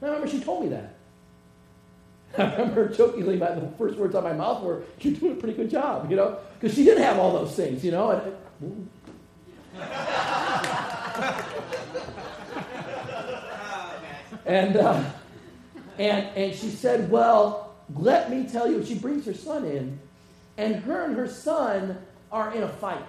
And 0.00 0.10
I 0.10 0.14
remember 0.14 0.30
she 0.30 0.40
told 0.44 0.64
me 0.64 0.68
that. 0.70 0.94
I 2.38 2.52
remember 2.52 2.88
jokingly, 2.88 3.36
my, 3.36 3.52
the 3.52 3.68
first 3.78 3.96
words 3.96 4.14
out 4.14 4.18
of 4.18 4.24
my 4.24 4.32
mouth 4.32 4.62
were, 4.62 4.82
You're 5.00 5.14
doing 5.14 5.32
a 5.32 5.36
pretty 5.36 5.56
good 5.56 5.70
job, 5.70 6.10
you 6.10 6.16
know? 6.16 6.38
Because 6.60 6.76
she 6.76 6.84
didn't 6.84 7.02
have 7.02 7.18
all 7.18 7.32
those 7.32 7.54
things, 7.54 7.84
you 7.84 7.92
know? 7.92 8.10
And, 8.10 8.90
uh, 14.76 15.04
and, 15.98 16.26
and 16.36 16.54
she 16.54 16.70
said, 16.70 17.10
Well, 17.10 17.74
let 17.94 18.30
me 18.30 18.48
tell 18.48 18.70
you. 18.70 18.84
She 18.84 18.94
brings 18.94 19.26
her 19.26 19.34
son 19.34 19.64
in, 19.64 19.98
and 20.56 20.76
her 20.76 21.04
and 21.04 21.16
her 21.16 21.28
son 21.28 21.98
are 22.32 22.54
in 22.54 22.62
a 22.62 22.68
fight. 22.68 23.04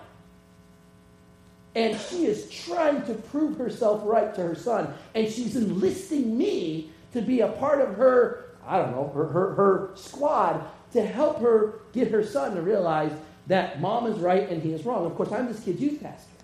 And 1.73 1.99
she 1.99 2.25
is 2.25 2.49
trying 2.49 3.03
to 3.05 3.13
prove 3.13 3.57
herself 3.57 4.01
right 4.05 4.33
to 4.35 4.41
her 4.41 4.55
son. 4.55 4.93
And 5.13 5.29
she's 5.29 5.55
enlisting 5.55 6.37
me 6.37 6.91
to 7.11 7.21
be 7.21 7.41
a 7.41 7.49
part 7.49 7.81
of 7.81 7.95
her, 7.95 8.45
I 8.65 8.77
don't 8.77 8.91
know, 8.91 9.11
her, 9.13 9.25
her, 9.25 9.53
her 9.55 9.91
squad 9.95 10.63
to 10.93 11.05
help 11.05 11.39
her 11.41 11.79
get 11.91 12.11
her 12.11 12.23
son 12.23 12.55
to 12.55 12.61
realize 12.61 13.11
that 13.47 13.81
mom 13.81 14.07
is 14.07 14.17
right 14.19 14.49
and 14.49 14.61
he 14.61 14.71
is 14.71 14.85
wrong. 14.85 15.05
Of 15.05 15.15
course, 15.15 15.31
I'm 15.31 15.47
this 15.47 15.59
kid's 15.59 15.81
youth 15.81 16.01
pastor. 16.01 16.34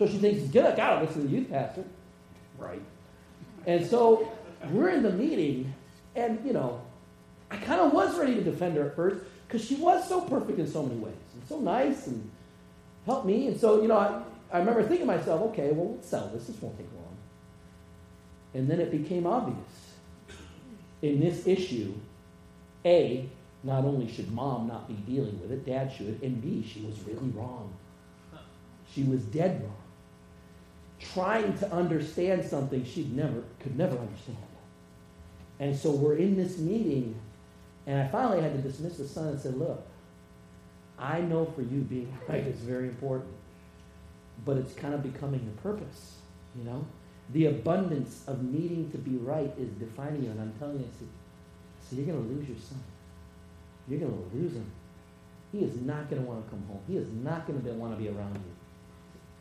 So 0.00 0.06
she 0.06 0.16
thinks, 0.16 0.40
get 0.44 0.64
good, 0.64 0.76
gotta 0.78 1.04
listen 1.04 1.20
to 1.20 1.28
the 1.28 1.36
youth 1.36 1.50
pastor. 1.50 1.84
Right. 2.56 2.80
And 3.66 3.86
so 3.86 4.32
we're 4.70 4.88
in 4.88 5.02
the 5.02 5.12
meeting, 5.12 5.74
and 6.16 6.42
you 6.42 6.54
know, 6.54 6.80
I 7.50 7.58
kind 7.58 7.82
of 7.82 7.92
was 7.92 8.18
ready 8.18 8.34
to 8.34 8.40
defend 8.42 8.78
her 8.78 8.86
at 8.86 8.96
first 8.96 9.22
because 9.46 9.62
she 9.62 9.74
was 9.74 10.08
so 10.08 10.22
perfect 10.22 10.58
in 10.58 10.66
so 10.66 10.82
many 10.82 10.98
ways 10.98 11.12
and 11.34 11.46
so 11.46 11.60
nice 11.60 12.06
and 12.06 12.30
helped 13.04 13.26
me. 13.26 13.48
And 13.48 13.60
so, 13.60 13.82
you 13.82 13.88
know, 13.88 13.98
I, 13.98 14.22
I 14.50 14.60
remember 14.60 14.80
thinking 14.80 15.06
to 15.06 15.18
myself, 15.18 15.42
okay, 15.50 15.70
well, 15.72 15.96
let's 15.96 16.08
sell 16.08 16.30
this. 16.32 16.46
This 16.46 16.56
won't 16.62 16.78
take 16.78 16.88
long. 16.96 17.16
And 18.54 18.70
then 18.70 18.80
it 18.80 18.90
became 18.90 19.26
obvious 19.26 19.58
in 21.02 21.20
this 21.20 21.46
issue 21.46 21.92
A, 22.86 23.28
not 23.64 23.84
only 23.84 24.10
should 24.10 24.32
mom 24.32 24.66
not 24.66 24.88
be 24.88 24.94
dealing 24.94 25.38
with 25.42 25.52
it, 25.52 25.66
dad 25.66 25.92
should, 25.92 26.22
and 26.22 26.40
B, 26.40 26.66
she 26.66 26.80
was 26.80 26.98
really 27.06 27.28
wrong. 27.32 27.74
She 28.94 29.02
was 29.02 29.20
dead 29.24 29.62
wrong 29.62 29.79
trying 31.14 31.56
to 31.58 31.72
understand 31.72 32.44
something 32.44 32.84
she 32.84 33.04
never 33.04 33.42
could 33.60 33.76
never 33.76 33.96
understand. 33.96 34.38
And 35.58 35.76
so 35.76 35.90
we're 35.90 36.16
in 36.16 36.36
this 36.36 36.58
meeting, 36.58 37.20
and 37.86 38.00
I 38.00 38.08
finally 38.08 38.40
had 38.40 38.54
to 38.54 38.62
dismiss 38.62 38.96
the 38.96 39.06
son 39.06 39.28
and 39.28 39.40
said, 39.40 39.56
Look, 39.56 39.86
I 40.98 41.20
know 41.20 41.46
for 41.46 41.62
you 41.62 41.80
being 41.80 42.16
right 42.28 42.46
is 42.46 42.60
very 42.60 42.88
important, 42.88 43.32
but 44.44 44.56
it's 44.56 44.74
kind 44.74 44.94
of 44.94 45.02
becoming 45.02 45.44
the 45.44 45.62
purpose, 45.62 46.16
you 46.56 46.64
know? 46.64 46.84
The 47.32 47.46
abundance 47.46 48.24
of 48.26 48.42
needing 48.42 48.90
to 48.90 48.98
be 48.98 49.16
right 49.18 49.52
is 49.58 49.70
defining 49.74 50.24
you, 50.24 50.30
and 50.30 50.40
I'm 50.40 50.52
telling 50.58 50.80
you, 50.80 50.88
see, 50.98 51.06
so 51.88 51.96
you're 51.96 52.06
going 52.06 52.28
to 52.28 52.34
lose 52.34 52.48
your 52.48 52.58
son. 52.58 52.82
You're 53.88 54.00
going 54.00 54.12
to 54.12 54.36
lose 54.36 54.52
him. 54.52 54.70
He 55.52 55.60
is 55.60 55.80
not 55.80 56.08
going 56.08 56.22
to 56.22 56.28
want 56.28 56.44
to 56.44 56.50
come 56.50 56.64
home. 56.66 56.80
He 56.86 56.96
is 56.96 57.06
not 57.22 57.46
going 57.46 57.62
to 57.62 57.70
want 57.72 57.96
to 57.96 58.02
be 58.02 58.08
around 58.08 58.34
you. 58.34 58.59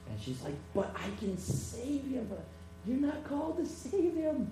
And 0.10 0.20
she's 0.20 0.42
like, 0.42 0.56
But 0.74 0.96
I 0.96 1.10
can 1.20 1.38
save 1.38 2.04
him. 2.06 2.28
But 2.30 2.44
you're 2.86 2.98
not 2.98 3.24
called 3.28 3.58
to 3.58 3.66
save 3.66 4.16
him. 4.16 4.52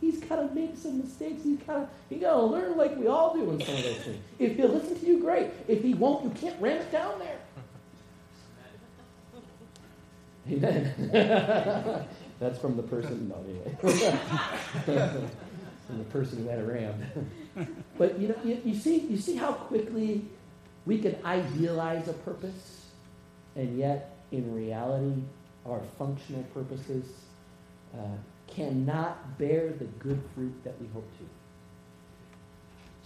He's 0.00 0.20
got 0.20 0.36
to 0.36 0.54
make 0.54 0.76
some 0.76 0.98
mistakes. 0.98 1.42
He's 1.42 1.58
got 1.58 1.74
to 1.74 1.88
he 2.10 2.16
got 2.16 2.34
to 2.34 2.42
learn 2.42 2.76
like 2.76 2.96
we 2.96 3.06
all 3.06 3.34
do 3.34 3.50
in 3.50 3.60
some 3.60 3.74
of 3.74 3.82
those 3.82 3.96
things. 3.98 4.22
If 4.38 4.56
he'll 4.56 4.68
listen 4.68 4.98
to 5.00 5.06
you, 5.06 5.20
great. 5.20 5.50
If 5.68 5.82
he 5.82 5.94
won't, 5.94 6.24
you 6.24 6.30
can't 6.30 6.60
ram 6.60 6.80
it 6.80 6.92
down 6.92 7.18
there. 7.18 7.38
Amen. 10.50 12.06
That's 12.40 12.58
from 12.58 12.76
the 12.76 12.82
person. 12.82 13.28
No, 13.28 13.36
anyway. 13.48 13.76
from 15.86 15.98
the 15.98 16.04
person 16.04 16.42
who 16.42 16.48
had 16.48 16.58
a 16.58 16.64
ram. 16.64 17.30
but 17.96 18.18
you 18.18 18.28
know, 18.28 18.36
you, 18.44 18.60
you 18.64 18.74
see, 18.74 18.98
you 18.98 19.16
see 19.16 19.36
how 19.36 19.52
quickly 19.52 20.26
we 20.84 20.98
can 20.98 21.16
idealize 21.24 22.06
a 22.08 22.12
purpose, 22.12 22.86
and 23.54 23.78
yet 23.78 24.15
in 24.32 24.54
reality, 24.54 25.22
our 25.64 25.80
functional 25.98 26.42
purposes 26.54 27.06
uh, 27.94 27.98
cannot 28.46 29.38
bear 29.38 29.70
the 29.70 29.84
good 29.84 30.22
fruit 30.34 30.54
that 30.64 30.80
we 30.80 30.86
hope 30.88 31.08
to. 31.18 31.24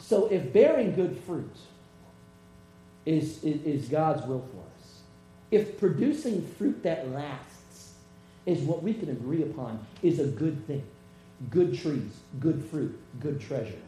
So, 0.03 0.27
if 0.27 0.53
bearing 0.53 0.95
good 0.95 1.19
fruit 1.27 1.55
is, 3.07 3.43
is, 3.45 3.63
is 3.63 3.89
God's 3.89 4.27
will 4.27 4.47
for 4.53 4.59
us, 4.59 5.01
if 5.51 5.79
producing 5.79 6.47
fruit 6.59 6.83
that 6.83 7.09
lasts 7.11 7.93
is 8.47 8.61
what 8.61 8.83
we 8.83 8.95
can 8.95 9.11
agree 9.11 9.43
upon 9.43 9.85
is 10.03 10.19
a 10.19 10.27
good 10.27 10.67
thing, 10.67 10.83
good 11.51 11.79
trees, 11.79 12.13
good 12.39 12.65
fruit, 12.65 12.99
good 13.21 13.41
treasure. 13.41 13.83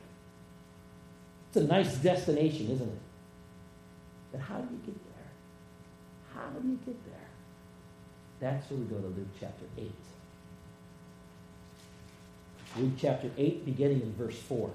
It's 1.48 1.56
a 1.56 1.64
nice 1.64 1.94
destination, 1.96 2.70
isn't 2.70 2.88
it? 2.88 2.98
But 4.32 4.40
how 4.40 4.58
do 4.58 4.74
you 4.74 4.80
get 4.86 4.94
there? 5.04 6.34
How 6.34 6.48
do 6.50 6.68
you 6.68 6.78
get 6.84 7.04
there? 7.04 7.21
That's 8.42 8.68
where 8.70 8.80
we 8.80 8.86
go 8.86 8.96
to 8.96 9.06
Luke 9.06 9.28
chapter 9.38 9.64
8. 9.78 9.92
Luke 12.76 12.92
chapter 12.98 13.30
8, 13.38 13.64
beginning 13.64 14.00
in 14.00 14.12
verse 14.14 14.36
4. 14.36 14.68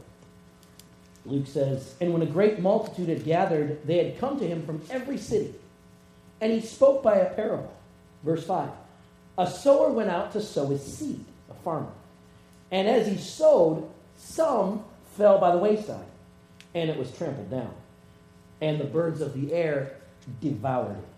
Luke 1.25 1.47
says, 1.47 1.93
And 1.99 2.13
when 2.13 2.21
a 2.21 2.27
great 2.27 2.59
multitude 2.59 3.09
had 3.09 3.25
gathered, 3.25 3.85
they 3.85 3.97
had 3.97 4.19
come 4.19 4.39
to 4.39 4.47
him 4.47 4.65
from 4.65 4.81
every 4.89 5.17
city. 5.17 5.53
And 6.39 6.53
he 6.53 6.61
spoke 6.61 7.03
by 7.03 7.17
a 7.17 7.33
parable. 7.33 7.75
Verse 8.23 8.45
5. 8.45 8.69
A 9.37 9.51
sower 9.51 9.91
went 9.91 10.09
out 10.09 10.31
to 10.31 10.41
sow 10.41 10.67
his 10.67 10.81
seed, 10.81 11.25
a 11.51 11.53
farmer. 11.55 11.91
And 12.71 12.87
as 12.87 13.05
he 13.05 13.17
sowed, 13.17 13.89
some 14.15 14.85
fell 15.17 15.39
by 15.39 15.51
the 15.51 15.57
wayside, 15.57 16.05
and 16.73 16.89
it 16.89 16.97
was 16.97 17.11
trampled 17.11 17.51
down. 17.51 17.73
And 18.61 18.79
the 18.79 18.85
birds 18.85 19.19
of 19.19 19.33
the 19.33 19.53
air 19.53 19.97
devoured 20.39 20.97
it. 20.97 21.16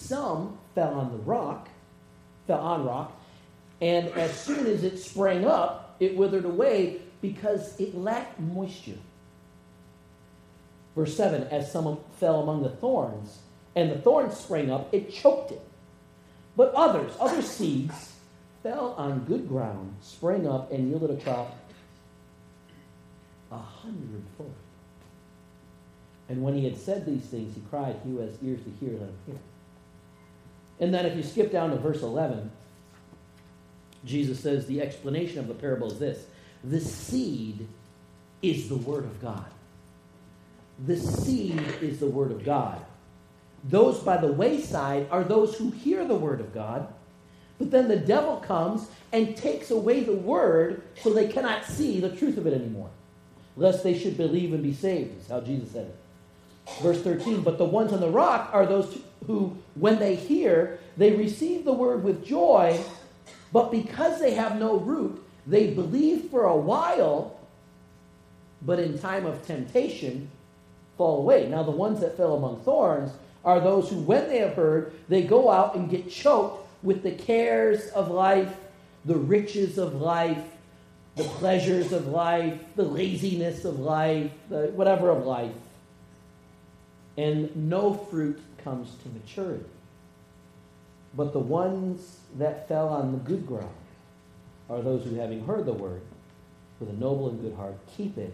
Some 0.00 0.58
fell 0.74 0.94
on 0.94 1.12
the 1.12 1.18
rock, 1.18 1.68
fell 2.46 2.60
on 2.60 2.84
rock, 2.84 3.12
and 3.80 4.08
as 4.08 4.38
soon 4.38 4.66
as 4.66 4.82
it 4.84 4.98
sprang 4.98 5.46
up, 5.46 5.96
it 6.00 6.16
withered 6.16 6.44
away 6.44 7.00
because 7.20 7.78
it 7.78 7.94
lacked 7.94 8.40
moisture. 8.40 8.98
Verse 10.96 11.16
7 11.16 11.44
As 11.44 11.70
some 11.70 11.98
fell 12.18 12.40
among 12.42 12.62
the 12.62 12.70
thorns, 12.70 13.38
and 13.76 13.90
the 13.90 13.98
thorns 13.98 14.36
sprang 14.36 14.70
up, 14.70 14.92
it 14.92 15.12
choked 15.12 15.52
it. 15.52 15.62
But 16.56 16.74
others, 16.74 17.12
other 17.20 17.42
seeds, 17.42 18.12
fell 18.62 18.94
on 18.98 19.20
good 19.20 19.48
ground, 19.48 19.94
sprang 20.02 20.48
up, 20.48 20.72
and 20.72 20.88
yielded 20.88 21.10
a 21.10 21.22
crop 21.22 21.56
a 23.50 23.58
hundredfold. 23.58 24.54
And 26.28 26.42
when 26.42 26.54
he 26.54 26.64
had 26.64 26.76
said 26.76 27.04
these 27.04 27.24
things, 27.24 27.54
he 27.54 27.60
cried, 27.62 27.96
He 28.04 28.10
who 28.10 28.18
has 28.18 28.36
ears 28.42 28.60
to 28.62 28.70
hear, 28.78 28.92
let 28.92 29.08
him 29.08 29.18
hear. 29.26 29.36
And 30.80 30.92
then 30.92 31.04
if 31.04 31.16
you 31.16 31.22
skip 31.22 31.52
down 31.52 31.70
to 31.70 31.76
verse 31.76 32.02
11, 32.02 32.50
Jesus 34.04 34.40
says 34.40 34.66
the 34.66 34.80
explanation 34.80 35.38
of 35.38 35.48
the 35.48 35.54
parable 35.54 35.92
is 35.92 35.98
this 35.98 36.24
the 36.64 36.80
seed 36.80 37.66
is 38.42 38.68
the 38.68 38.76
Word 38.76 39.04
of 39.04 39.20
God. 39.20 39.46
The 40.86 40.96
seed 40.96 41.62
is 41.82 42.00
the 42.00 42.06
Word 42.06 42.32
of 42.32 42.44
God. 42.44 42.84
Those 43.64 43.98
by 43.98 44.16
the 44.16 44.32
wayside 44.32 45.06
are 45.10 45.24
those 45.24 45.56
who 45.56 45.70
hear 45.70 46.06
the 46.06 46.14
Word 46.14 46.40
of 46.40 46.54
God, 46.54 46.88
but 47.58 47.70
then 47.70 47.88
the 47.88 47.96
devil 47.96 48.36
comes 48.36 48.88
and 49.12 49.36
takes 49.36 49.70
away 49.70 50.00
the 50.00 50.14
Word 50.14 50.82
so 51.02 51.12
they 51.12 51.28
cannot 51.28 51.66
see 51.66 52.00
the 52.00 52.14
truth 52.16 52.38
of 52.38 52.46
it 52.46 52.54
anymore, 52.54 52.90
lest 53.56 53.84
they 53.84 53.98
should 53.98 54.16
believe 54.16 54.54
and 54.54 54.62
be 54.62 54.72
saved, 54.72 55.20
is 55.20 55.28
how 55.28 55.40
Jesus 55.40 55.72
said 55.72 55.86
it. 55.86 55.99
Verse 56.78 57.02
13, 57.02 57.42
but 57.42 57.58
the 57.58 57.64
ones 57.64 57.92
on 57.92 58.00
the 58.00 58.08
rock 58.08 58.50
are 58.52 58.64
those 58.64 58.98
who, 59.26 59.56
when 59.74 59.98
they 59.98 60.14
hear, 60.14 60.78
they 60.96 61.12
receive 61.12 61.64
the 61.64 61.72
word 61.72 62.02
with 62.02 62.24
joy, 62.24 62.80
but 63.52 63.70
because 63.70 64.18
they 64.18 64.32
have 64.34 64.58
no 64.58 64.76
root, 64.76 65.22
they 65.46 65.74
believe 65.74 66.30
for 66.30 66.44
a 66.44 66.56
while, 66.56 67.38
but 68.62 68.78
in 68.78 68.98
time 68.98 69.26
of 69.26 69.46
temptation, 69.46 70.30
fall 70.96 71.18
away. 71.18 71.48
Now, 71.48 71.62
the 71.62 71.70
ones 71.70 72.00
that 72.00 72.16
fell 72.16 72.34
among 72.34 72.60
thorns 72.60 73.12
are 73.44 73.60
those 73.60 73.90
who, 73.90 73.96
when 73.96 74.28
they 74.28 74.38
have 74.38 74.54
heard, 74.54 74.92
they 75.08 75.22
go 75.22 75.50
out 75.50 75.74
and 75.74 75.90
get 75.90 76.10
choked 76.10 76.66
with 76.82 77.02
the 77.02 77.12
cares 77.12 77.88
of 77.88 78.10
life, 78.10 78.54
the 79.04 79.16
riches 79.16 79.76
of 79.76 79.94
life, 79.94 80.42
the 81.16 81.24
pleasures 81.24 81.92
of 81.92 82.06
life, 82.06 82.58
the 82.76 82.84
laziness 82.84 83.64
of 83.66 83.80
life, 83.80 84.30
the 84.48 84.68
whatever 84.74 85.10
of 85.10 85.26
life 85.26 85.52
and 87.20 87.54
no 87.68 87.92
fruit 87.92 88.40
comes 88.64 88.94
to 89.02 89.08
maturity. 89.10 89.64
But 91.14 91.34
the 91.34 91.40
ones 91.40 92.20
that 92.38 92.66
fell 92.66 92.88
on 92.88 93.12
the 93.12 93.18
good 93.18 93.46
ground 93.46 93.68
are 94.70 94.80
those 94.80 95.04
who, 95.04 95.16
having 95.16 95.44
heard 95.44 95.66
the 95.66 95.72
word, 95.72 96.00
with 96.78 96.88
a 96.88 96.94
noble 96.94 97.28
and 97.28 97.42
good 97.42 97.54
heart, 97.54 97.74
keep 97.94 98.16
it 98.16 98.32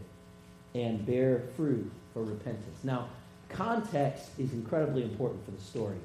and 0.72 1.04
bear 1.04 1.42
fruit 1.56 1.90
for 2.14 2.22
repentance. 2.22 2.78
Now, 2.84 3.08
context 3.48 4.28
is 4.38 4.52
incredibly 4.52 5.02
important 5.02 5.44
for 5.44 5.50
the 5.50 5.60
story 5.60 5.98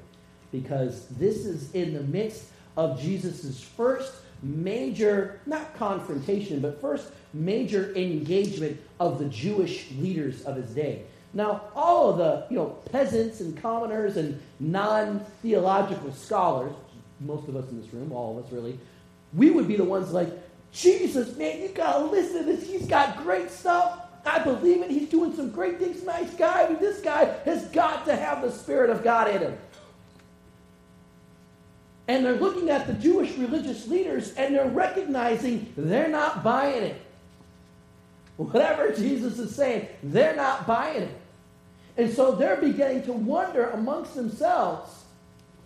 because 0.50 1.06
this 1.06 1.46
is 1.46 1.72
in 1.74 1.94
the 1.94 2.02
midst 2.02 2.46
of 2.76 3.00
Jesus' 3.00 3.62
first 3.62 4.12
major, 4.42 5.40
not 5.46 5.76
confrontation, 5.76 6.58
but 6.58 6.80
first 6.80 7.12
major 7.32 7.94
engagement 7.94 8.80
of 8.98 9.20
the 9.20 9.26
Jewish 9.26 9.92
leaders 9.92 10.42
of 10.42 10.56
his 10.56 10.70
day. 10.70 11.04
Now, 11.34 11.62
all 11.74 12.10
of 12.10 12.18
the 12.18 12.46
you 12.50 12.56
know 12.56 12.78
peasants 12.90 13.40
and 13.40 13.60
commoners 13.60 14.16
and 14.16 14.40
non-theological 14.60 16.12
scholars, 16.12 16.74
most 17.20 17.48
of 17.48 17.56
us 17.56 17.68
in 17.70 17.80
this 17.80 17.92
room, 17.92 18.12
all 18.12 18.38
of 18.38 18.44
us 18.44 18.52
really, 18.52 18.78
we 19.34 19.50
would 19.50 19.66
be 19.66 19.76
the 19.76 19.84
ones 19.84 20.12
like, 20.12 20.28
Jesus, 20.72 21.36
man, 21.36 21.60
you 21.60 21.68
gotta 21.68 22.04
listen 22.04 22.38
to 22.38 22.44
this. 22.44 22.66
He's 22.66 22.86
got 22.86 23.22
great 23.22 23.50
stuff. 23.50 24.00
I 24.24 24.38
believe 24.38 24.82
it. 24.82 24.90
He's 24.90 25.08
doing 25.08 25.34
some 25.34 25.50
great 25.50 25.78
things. 25.78 26.02
Nice 26.04 26.32
guy. 26.34 26.64
I 26.64 26.68
mean, 26.68 26.78
this 26.78 27.00
guy 27.00 27.24
has 27.44 27.64
got 27.68 28.04
to 28.06 28.14
have 28.14 28.42
the 28.42 28.52
Spirit 28.52 28.90
of 28.90 29.02
God 29.02 29.28
in 29.28 29.42
him. 29.42 29.58
And 32.08 32.24
they're 32.24 32.36
looking 32.36 32.68
at 32.68 32.86
the 32.86 32.94
Jewish 32.94 33.36
religious 33.36 33.86
leaders 33.88 34.34
and 34.34 34.54
they're 34.54 34.68
recognizing 34.68 35.72
they're 35.76 36.08
not 36.08 36.44
buying 36.44 36.82
it. 36.82 37.00
Whatever 38.36 38.92
Jesus 38.92 39.38
is 39.38 39.54
saying, 39.54 39.88
they're 40.02 40.36
not 40.36 40.66
buying 40.66 41.02
it. 41.02 41.21
And 41.96 42.12
so 42.12 42.32
they're 42.32 42.56
beginning 42.56 43.04
to 43.04 43.12
wonder 43.12 43.70
amongst 43.70 44.14
themselves 44.14 45.02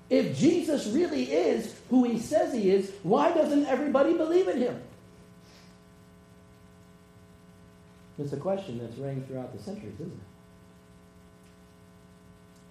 if 0.09 0.37
Jesus 0.39 0.87
really 0.89 1.25
is 1.25 1.75
who 1.91 2.05
he 2.05 2.19
says 2.19 2.53
he 2.53 2.71
is, 2.71 2.93
why 3.03 3.33
doesn't 3.33 3.67
everybody 3.67 4.15
believe 4.15 4.49
in 4.49 4.59
him? 4.59 4.83
It's 8.19 8.33
a 8.33 8.37
question 8.37 8.79
that's 8.79 8.97
rang 8.97 9.23
throughout 9.25 9.57
the 9.57 9.63
centuries, 9.63 9.95
isn't 9.95 10.07
it? 10.07 10.19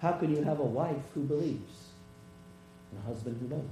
How 0.00 0.12
can 0.12 0.34
you 0.34 0.42
have 0.42 0.60
a 0.60 0.64
wife 0.64 1.02
who 1.14 1.22
believes 1.22 1.72
and 2.90 3.00
a 3.02 3.06
husband 3.06 3.38
who 3.40 3.48
doesn't? 3.48 3.70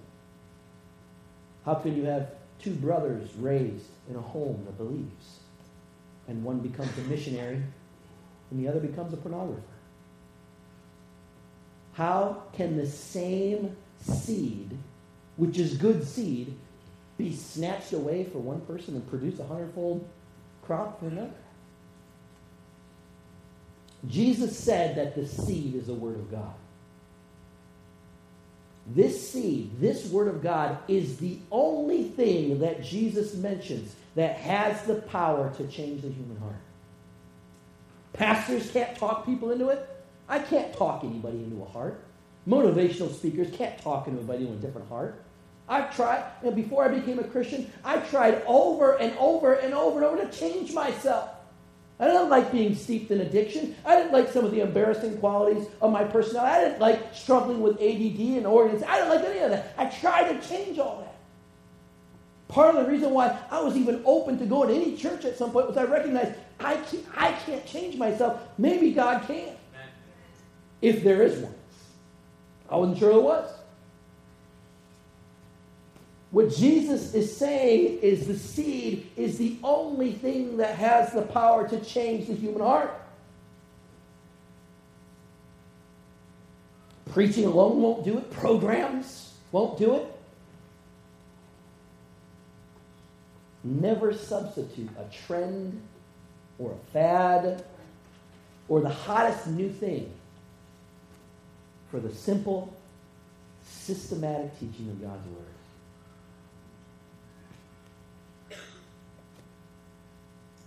How 1.65 1.75
can 1.75 1.97
you 1.97 2.05
have 2.05 2.31
two 2.61 2.75
brothers 2.75 3.35
raised 3.37 3.89
in 4.09 4.17
a 4.17 4.21
home 4.21 4.63
that 4.67 4.77
believes 4.77 5.41
and 6.29 6.45
one 6.45 6.61
becomes 6.61 6.97
a 6.99 7.03
missionary 7.03 7.63
and 8.51 8.65
the 8.65 8.69
other 8.69 8.81
becomes 8.81 9.13
a 9.13 9.17
pornographer? 9.17 9.61
How 11.95 12.43
can 12.53 12.77
the 12.77 12.87
same 12.87 13.77
seed, 14.01 14.77
which 15.37 15.59
is 15.59 15.77
good 15.77 16.07
seed, 16.07 16.55
be 17.17 17.35
snatched 17.35 17.93
away 17.93 18.25
for 18.25 18.39
one 18.39 18.61
person 18.63 18.95
and 18.95 19.09
produce 19.09 19.39
a 19.39 19.47
hundredfold 19.47 20.07
crop 20.63 21.01
for 21.01 21.07
another? 21.07 21.31
Jesus 24.09 24.59
said 24.59 24.97
that 24.97 25.15
the 25.15 25.27
seed 25.27 25.77
is 25.77 25.87
the 25.87 25.95
Word 25.95 26.17
of 26.17 26.31
God. 26.31 26.55
This 28.87 29.31
seed, 29.31 29.81
this 29.81 30.07
Word 30.07 30.29
of 30.29 30.43
God, 30.43 30.79
is 30.89 31.17
the 31.17 31.39
only 31.51 32.05
thing 32.05 32.59
that 32.59 32.83
Jesus 32.83 33.35
mentions 33.35 33.95
that 34.15 34.37
has 34.37 34.83
the 34.83 34.97
power 34.97 35.53
to 35.57 35.67
change 35.69 36.03
the 36.03 36.09
human 36.09 36.37
heart. 36.39 36.57
Pastors 38.13 38.71
can't 38.71 38.97
talk 38.97 39.25
people 39.25 39.53
into 39.53 39.69
it. 39.71 39.89
I 40.29 40.39
can't 40.39 40.73
talk 40.75 41.05
anybody 41.05 41.39
into 41.39 41.63
a 41.63 41.67
heart. 41.67 42.05
Motivational 42.49 43.15
speakers 43.15 43.49
can't 43.57 43.79
talk 43.79 44.09
anybody 44.09 44.45
into 44.47 44.55
a 44.55 44.61
different 44.61 44.89
heart. 44.89 45.23
I've 45.69 45.95
tried, 45.95 46.25
and 46.43 46.55
before 46.55 46.85
I 46.85 46.89
became 46.89 47.19
a 47.19 47.25
Christian, 47.25 47.71
I 47.85 47.99
tried 47.99 48.43
over 48.47 48.97
and 48.99 49.17
over 49.19 49.55
and 49.55 49.73
over 49.73 49.97
and 49.97 50.05
over 50.05 50.25
to 50.25 50.39
change 50.39 50.73
myself. 50.75 51.31
I 51.99 52.07
didn't 52.07 52.29
like 52.29 52.51
being 52.51 52.75
steeped 52.75 53.11
in 53.11 53.21
addiction. 53.21 53.77
I 53.85 53.97
didn't 53.97 54.13
like 54.13 54.29
some 54.29 54.45
of 54.45 54.51
the 54.51 54.61
embarrassing 54.61 55.19
qualities 55.19 55.67
of 55.81 55.93
my 55.93 56.05
personality. 56.05 56.53
I 56.53 56.65
didn't 56.65 56.81
like 56.81 57.15
struggling 57.15 57.61
with 57.61 57.75
ADD 57.77 58.37
and 58.37 58.47
organization. 58.47 58.89
I 58.91 58.99
didn't 58.99 59.11
like 59.11 59.25
any 59.25 59.39
of 59.41 59.51
that. 59.53 59.75
I 59.79 59.87
tried 59.87 60.33
to 60.33 60.49
change 60.49 60.79
all 60.79 60.99
that. 60.99 61.15
Part 62.49 62.75
of 62.75 62.85
the 62.85 62.91
reason 62.91 63.11
why 63.11 63.39
I 63.51 63.61
was 63.61 63.77
even 63.77 64.03
open 64.05 64.39
to 64.39 64.47
going 64.47 64.69
to 64.69 64.75
any 64.75 64.97
church 64.97 65.25
at 65.25 65.39
some 65.39 65.51
point 65.51 65.69
was 65.69 65.77
I 65.77 65.85
recognized 65.85 66.33
I 66.61 66.77
can't, 66.77 67.05
I 67.17 67.33
can't 67.33 67.65
change 67.65 67.97
myself. 67.97 68.41
Maybe 68.59 68.93
God 68.93 69.27
can. 69.27 69.57
If 70.85 71.03
there 71.03 71.23
is 71.23 71.39
one. 71.39 71.55
I 72.69 72.77
wasn't 72.77 72.99
sure 72.99 73.09
there 73.09 73.19
was. 73.19 73.51
What 76.31 76.55
Jesus 76.55 77.15
is 77.15 77.35
saying 77.35 78.01
is 78.01 78.27
the 78.27 78.37
seed 78.37 79.11
is 79.17 79.39
the 79.39 79.57
only 79.65 80.13
thing 80.13 80.59
that 80.59 80.75
has 80.75 81.11
the 81.15 81.23
power 81.23 81.67
to 81.69 81.81
change 81.81 82.27
the 82.27 82.35
human 82.35 82.61
heart. 82.61 82.93
Preaching 87.13 87.47
alone 87.47 87.81
won't 87.81 88.05
do 88.05 88.19
it, 88.19 88.31
programs 88.31 89.33
won't 89.53 89.79
do 89.79 89.95
it. 89.95 90.15
Never 93.63 94.13
substitute 94.13 94.91
a 94.99 95.27
trend 95.27 95.81
or 96.59 96.73
a 96.73 96.93
fad 96.93 97.65
or 98.69 98.83
the 98.83 98.91
hottest 98.91 99.47
new 99.47 99.71
thing 99.71 100.13
for 101.95 102.01
the 102.01 102.13
simple, 102.13 102.77
systematic 103.65 104.59
teaching 104.59 104.89
of 104.89 105.01
God's 105.01 105.29
Word. 105.29 105.45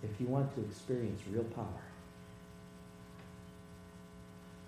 if 0.04 0.22
you 0.22 0.28
want 0.28 0.56
to 0.56 0.62
experience 0.62 1.20
real 1.30 1.44
power, 1.44 1.66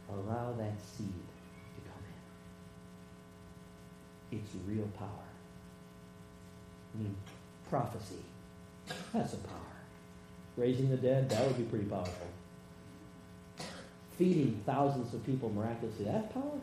allow 0.09 0.51
that 0.57 0.73
seed 0.97 1.07
to 1.07 1.81
come 1.89 2.03
in. 4.31 4.39
It's 4.39 4.51
real 4.67 4.89
power. 4.97 5.07
I 6.93 6.97
mean, 6.97 7.15
prophecy. 7.69 8.25
That's 9.13 9.31
a 9.31 9.37
power. 9.37 9.55
Raising 10.57 10.89
the 10.89 10.97
dead, 10.97 11.29
that 11.29 11.47
would 11.47 11.57
be 11.57 11.63
pretty 11.63 11.85
powerful. 11.85 12.27
Feeding 14.19 14.61
thousands 14.65 15.13
of 15.13 15.25
people 15.25 15.49
miraculously, 15.49 16.03
that's 16.03 16.33
power. 16.33 16.59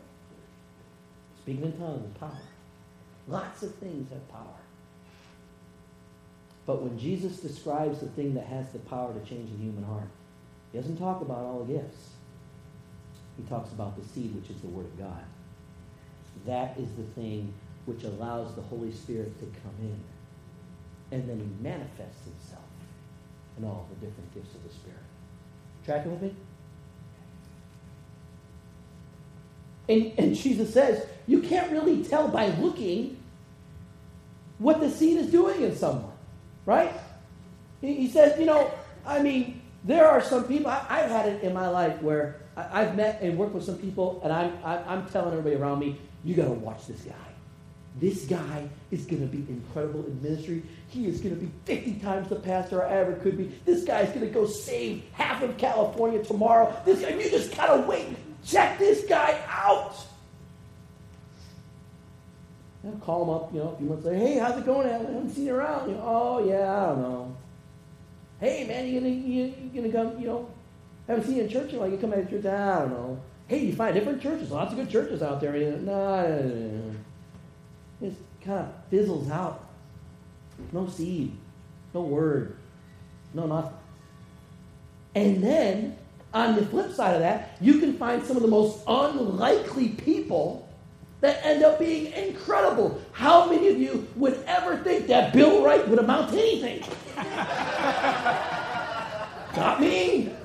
Speaking 1.41 1.63
in 1.63 1.73
tongues 1.79 2.15
power. 2.19 2.37
Lots 3.27 3.63
of 3.63 3.73
things 3.75 4.11
have 4.11 4.31
power. 4.31 4.61
But 6.67 6.83
when 6.83 6.99
Jesus 6.99 7.39
describes 7.39 7.99
the 7.99 8.09
thing 8.09 8.35
that 8.35 8.45
has 8.45 8.67
the 8.69 8.79
power 8.79 9.11
to 9.11 9.19
change 9.27 9.49
the 9.49 9.57
human 9.57 9.83
heart, 9.83 10.07
he 10.71 10.77
doesn't 10.77 10.97
talk 10.97 11.21
about 11.21 11.39
all 11.39 11.65
gifts. 11.65 12.09
He 13.37 13.43
talks 13.49 13.71
about 13.71 13.99
the 13.99 14.07
seed, 14.07 14.35
which 14.35 14.51
is 14.51 14.61
the 14.61 14.67
Word 14.67 14.85
of 14.85 14.99
God. 14.99 15.23
That 16.45 16.77
is 16.77 16.89
the 16.91 17.03
thing 17.19 17.51
which 17.85 18.03
allows 18.03 18.53
the 18.53 18.61
Holy 18.61 18.91
Spirit 18.91 19.39
to 19.39 19.45
come 19.45 19.73
in. 19.81 19.99
And 21.11 21.27
then 21.27 21.39
he 21.39 21.63
manifests 21.63 22.23
himself 22.23 22.69
in 23.57 23.63
all 23.63 23.87
the 23.89 24.05
different 24.05 24.31
gifts 24.35 24.53
of 24.53 24.63
the 24.63 24.69
Spirit. 24.69 24.99
Tracking 25.85 26.11
with 26.11 26.21
me? 26.21 26.35
And, 29.89 30.13
and 30.17 30.35
Jesus 30.35 30.73
says, 30.73 31.05
you 31.27 31.41
can't 31.41 31.71
really 31.71 32.03
tell 32.03 32.27
by 32.27 32.47
looking 32.47 33.17
what 34.59 34.79
the 34.79 34.89
seed 34.89 35.17
is 35.17 35.27
doing 35.27 35.61
in 35.61 35.75
someone. 35.75 36.11
Right? 36.65 36.93
He, 37.81 37.93
he 37.93 38.09
says, 38.09 38.39
you 38.39 38.45
know, 38.45 38.71
I 39.05 39.21
mean, 39.21 39.61
there 39.83 40.07
are 40.07 40.21
some 40.21 40.43
people, 40.45 40.69
I, 40.69 40.99
have 40.99 41.09
had 41.09 41.27
it 41.27 41.43
in 41.43 41.53
my 41.53 41.69
life 41.69 42.01
where 42.01 42.41
I, 42.55 42.83
have 42.83 42.95
met 42.95 43.21
and 43.21 43.37
worked 43.37 43.53
with 43.53 43.63
some 43.63 43.77
people, 43.77 44.19
and 44.23 44.33
I'm, 44.33 44.57
I, 44.63 44.77
I'm 44.83 45.07
telling 45.07 45.31
everybody 45.31 45.55
around 45.55 45.79
me, 45.79 45.97
you 46.23 46.35
got 46.35 46.45
to 46.45 46.51
watch 46.51 46.87
this 46.87 47.01
guy. 47.01 47.13
This 47.99 48.25
guy 48.25 48.67
is 48.91 49.05
going 49.05 49.21
to 49.21 49.27
be 49.27 49.49
incredible 49.51 50.05
in 50.05 50.21
ministry. 50.21 50.61
He 50.89 51.07
is 51.07 51.19
going 51.19 51.35
to 51.35 51.41
be 51.41 51.51
50 51.65 51.93
times 51.99 52.29
the 52.29 52.35
pastor 52.35 52.83
I 52.83 52.91
ever 52.91 53.13
could 53.13 53.37
be. 53.37 53.51
This 53.65 53.83
guy 53.83 54.01
is 54.01 54.09
going 54.09 54.21
to 54.21 54.31
go 54.31 54.45
save 54.45 55.03
half 55.13 55.41
of 55.41 55.57
California 55.57 56.23
tomorrow. 56.23 56.75
This 56.85 57.01
guy, 57.01 57.09
you 57.09 57.29
just 57.29 57.55
got 57.55 57.75
to 57.75 57.81
wait. 57.87 58.15
Check 58.47 58.79
this 58.79 59.03
guy 59.07 59.39
out. 59.49 59.95
I'll 62.85 62.93
call 62.99 63.23
him 63.23 63.29
up, 63.29 63.53
you 63.53 63.59
know, 63.59 63.69
a 63.73 63.77
few 63.77 63.87
months 63.87 64.05
later. 64.05 64.17
Hey, 64.17 64.37
how's 64.37 64.57
it 64.57 64.65
going? 64.65 64.87
I 64.87 64.93
haven't 64.93 65.29
seen 65.31 65.47
you 65.47 65.55
around. 65.55 65.89
You 65.89 65.95
know, 65.95 66.03
oh 66.05 66.47
yeah, 66.47 66.83
I 66.83 66.85
don't 66.87 67.01
know. 67.01 67.35
Hey 68.39 68.65
man, 68.65 68.87
you 68.87 68.99
gonna 68.99 69.09
you, 69.09 69.53
you 69.73 69.81
gonna 69.81 69.91
come? 69.91 70.21
You 70.21 70.27
know, 70.27 70.49
haven't 71.07 71.25
seen 71.25 71.35
you 71.35 71.43
in 71.43 71.49
church 71.49 71.73
in 71.73 71.79
like 71.79 71.91
you 71.91 71.97
come 71.97 72.13
out 72.13 72.29
to 72.29 72.29
church. 72.29 72.45
I 72.45 72.79
don't 72.79 72.91
know. 72.91 73.19
Hey, 73.47 73.65
you 73.65 73.75
find 73.75 73.93
different 73.93 74.21
churches. 74.21 74.49
Lots 74.51 74.71
of 74.71 74.77
good 74.77 74.89
churches 74.89 75.21
out 75.21 75.41
there. 75.41 75.57
You 75.57 75.71
know, 75.71 75.77
no, 75.77 76.39
no, 76.39 76.49
no, 76.49 76.91
no. 78.01 78.07
It 78.07 78.15
kind 78.45 78.59
of 78.59 78.69
fizzles 78.89 79.29
out. 79.29 79.65
No 80.71 80.87
seed, 80.87 81.33
no 81.93 82.01
word, 82.01 82.55
no 83.33 83.45
nothing. 83.45 83.73
And 85.15 85.43
then 85.43 85.97
on 86.37 86.55
the 86.55 86.65
flip 86.65 86.91
side 86.93 87.15
of 87.15 87.21
that, 87.21 87.57
you 87.59 87.79
can 87.79 87.93
find 87.97 88.23
some 88.23 88.35
of 88.35 88.43
the 88.43 88.47
most 88.47 88.83
unlikely 88.87 89.89
people 89.89 90.67
that 91.21 91.43
end 91.43 91.63
up 91.63 91.79
being 91.79 92.13
incredible. 92.13 93.01
How 93.11 93.49
many 93.49 93.69
of 93.69 93.79
you 93.79 94.07
would 94.15 94.39
ever 94.45 94.77
think 94.77 95.07
that 95.07 95.33
Bill 95.33 95.63
Wright 95.63 95.87
would 95.87 95.97
amount 95.97 96.31
to 96.31 96.39
anything? 96.39 96.83
Not 99.55 99.81
me. 99.81 100.31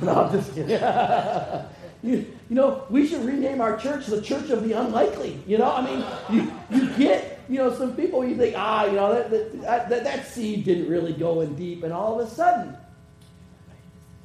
No, 0.00 0.24
I'm 0.24 0.32
just 0.32 0.52
kidding. 0.52 0.70
you, 2.02 2.26
you 2.48 2.56
know, 2.56 2.84
we 2.90 3.06
should 3.06 3.24
rename 3.24 3.60
our 3.60 3.76
church 3.76 4.06
the 4.06 4.20
Church 4.20 4.50
of 4.50 4.64
the 4.64 4.72
Unlikely. 4.72 5.40
You 5.46 5.58
know, 5.58 5.70
I 5.72 5.82
mean, 5.82 6.04
you, 6.28 6.52
you 6.70 6.88
get, 6.96 7.40
you 7.48 7.58
know, 7.58 7.72
some 7.72 7.94
people 7.94 8.24
you 8.24 8.36
think, 8.36 8.56
ah, 8.58 8.86
you 8.86 8.92
know, 8.92 9.14
that, 9.14 9.30
that, 9.30 9.88
that, 9.88 10.02
that 10.02 10.26
seed 10.26 10.64
didn't 10.64 10.88
really 10.88 11.12
go 11.12 11.42
in 11.42 11.54
deep, 11.54 11.84
and 11.84 11.92
all 11.92 12.20
of 12.20 12.26
a 12.26 12.30
sudden, 12.30 12.76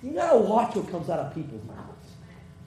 you 0.03 0.11
got 0.11 0.33
to 0.33 0.39
watch 0.39 0.75
what 0.75 0.89
comes 0.89 1.09
out 1.09 1.19
of 1.19 1.33
people's 1.33 1.63
mouths. 1.65 2.11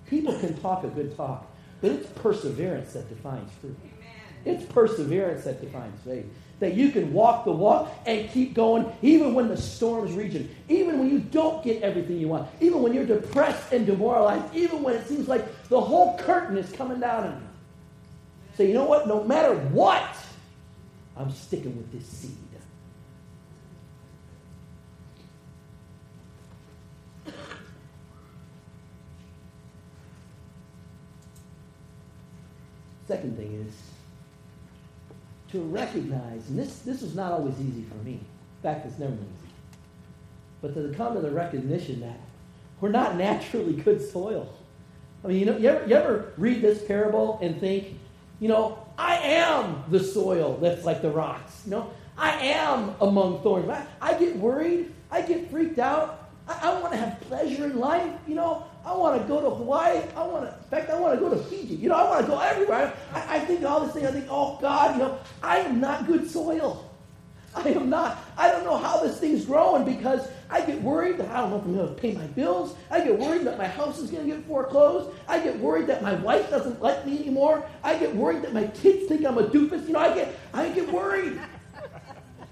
People 0.06 0.36
can 0.38 0.58
talk 0.60 0.84
a 0.84 0.88
good 0.88 1.16
talk, 1.16 1.46
but 1.80 1.92
it's 1.92 2.08
perseverance 2.20 2.92
that 2.92 3.08
defines 3.08 3.50
fruit. 3.60 3.76
It's 4.44 4.64
perseverance 4.64 5.44
that 5.44 5.60
defines 5.60 5.98
faith. 6.04 6.26
That 6.58 6.74
you 6.74 6.90
can 6.90 7.12
walk 7.12 7.44
the 7.44 7.52
walk 7.52 7.90
and 8.04 8.28
keep 8.30 8.54
going 8.54 8.90
even 9.00 9.34
when 9.34 9.48
the 9.48 9.56
storm's 9.56 10.12
raging, 10.12 10.54
even 10.68 10.98
when 10.98 11.08
you 11.08 11.20
don't 11.20 11.64
get 11.64 11.82
everything 11.82 12.18
you 12.18 12.28
want, 12.28 12.48
even 12.60 12.82
when 12.82 12.92
you're 12.92 13.06
depressed 13.06 13.72
and 13.72 13.86
demoralized, 13.86 14.54
even 14.54 14.82
when 14.82 14.94
it 14.94 15.06
seems 15.06 15.26
like 15.28 15.68
the 15.68 15.80
whole 15.80 16.18
curtain 16.18 16.58
is 16.58 16.70
coming 16.72 17.00
down 17.00 17.24
on 17.24 17.32
you. 17.32 17.48
Say, 18.56 18.68
you 18.68 18.74
know 18.74 18.84
what? 18.84 19.06
No 19.06 19.24
matter 19.24 19.54
what, 19.54 20.16
I'm 21.16 21.30
sticking 21.30 21.76
with 21.76 21.90
this 21.92 22.06
seed. 22.06 22.36
Second 33.10 33.36
thing 33.36 33.66
is 33.66 33.74
to 35.50 35.58
recognize, 35.62 36.48
and 36.48 36.56
this, 36.56 36.78
this 36.82 37.02
was 37.02 37.16
not 37.16 37.32
always 37.32 37.58
easy 37.58 37.82
for 37.82 37.96
me. 38.04 38.12
In 38.12 38.62
fact, 38.62 38.86
it's 38.86 39.00
never 39.00 39.10
been 39.10 39.26
easy. 39.42 39.52
But 40.62 40.74
to 40.74 40.96
come 40.96 41.14
to 41.14 41.20
the 41.20 41.32
recognition 41.32 41.98
that 42.02 42.20
we're 42.80 42.90
not 42.90 43.16
naturally 43.16 43.72
good 43.72 44.00
soil. 44.00 44.54
I 45.24 45.26
mean, 45.26 45.40
you 45.40 45.46
know, 45.46 45.56
you 45.56 45.70
ever, 45.70 45.88
you 45.88 45.94
ever 45.96 46.32
read 46.36 46.62
this 46.62 46.84
parable 46.84 47.40
and 47.42 47.58
think, 47.58 47.98
you 48.38 48.46
know, 48.46 48.78
I 48.96 49.16
am 49.16 49.82
the 49.88 49.98
soil 49.98 50.56
that's 50.62 50.84
like 50.84 51.02
the 51.02 51.10
rocks. 51.10 51.62
You 51.64 51.72
know, 51.72 51.90
I 52.16 52.30
am 52.30 52.94
among 53.00 53.42
thorns. 53.42 53.68
I, 53.68 53.84
I 54.00 54.14
get 54.20 54.36
worried. 54.36 54.94
I 55.10 55.22
get 55.22 55.50
freaked 55.50 55.80
out. 55.80 56.30
I, 56.46 56.60
I 56.62 56.80
want 56.80 56.92
to 56.92 56.98
have 56.98 57.20
pleasure 57.22 57.64
in 57.64 57.80
life. 57.80 58.12
You 58.28 58.36
know, 58.36 58.66
I 58.84 58.94
want 58.94 59.20
to 59.20 59.28
go 59.28 59.40
to 59.40 59.50
Hawaii. 59.50 60.02
I 60.16 60.22
want 60.26 60.44
to, 60.44 60.56
in 60.56 60.64
fact, 60.64 60.90
I 60.90 60.98
want 60.98 61.18
to 61.18 61.20
go 61.20 61.28
to 61.28 61.42
Fiji. 61.44 61.74
You 61.74 61.90
know, 61.90 61.96
I 61.96 62.08
want 62.08 62.24
to 62.24 62.30
go 62.30 62.38
everywhere. 62.38 62.94
I, 63.12 63.36
I 63.36 63.38
think 63.40 63.64
all 63.64 63.84
this 63.84 63.94
thing. 63.94 64.06
I 64.06 64.10
think, 64.10 64.26
oh 64.30 64.58
God, 64.60 64.96
you 64.96 65.02
know, 65.02 65.18
I 65.42 65.58
am 65.58 65.80
not 65.80 66.06
good 66.06 66.30
soil. 66.30 66.90
I 67.54 67.68
am 67.70 67.90
not. 67.90 68.24
I 68.36 68.50
don't 68.50 68.64
know 68.64 68.76
how 68.76 69.02
this 69.02 69.18
thing's 69.18 69.44
growing 69.44 69.84
because 69.84 70.28
I 70.48 70.60
get 70.62 70.80
worried 70.82 71.18
that 71.18 71.30
I 71.30 71.40
don't 71.40 71.50
know 71.50 71.56
if 71.56 71.64
I'm 71.64 71.74
going 71.74 71.94
to 71.94 72.00
pay 72.00 72.12
my 72.12 72.26
bills. 72.28 72.76
I 72.90 73.00
get 73.00 73.18
worried 73.18 73.42
that 73.42 73.58
my 73.58 73.66
house 73.66 73.98
is 73.98 74.10
going 74.10 74.28
to 74.28 74.36
get 74.36 74.44
foreclosed. 74.46 75.14
I 75.26 75.40
get 75.40 75.58
worried 75.58 75.88
that 75.88 76.00
my 76.02 76.14
wife 76.14 76.48
doesn't 76.48 76.80
like 76.80 77.04
me 77.04 77.18
anymore. 77.18 77.68
I 77.82 77.98
get 77.98 78.14
worried 78.14 78.42
that 78.42 78.54
my 78.54 78.68
kids 78.68 79.08
think 79.08 79.26
I'm 79.26 79.38
a 79.38 79.44
doofus. 79.44 79.86
You 79.86 79.94
know, 79.94 79.98
I 79.98 80.14
get, 80.14 80.38
I 80.54 80.68
get 80.68 80.90
worried. 80.92 81.40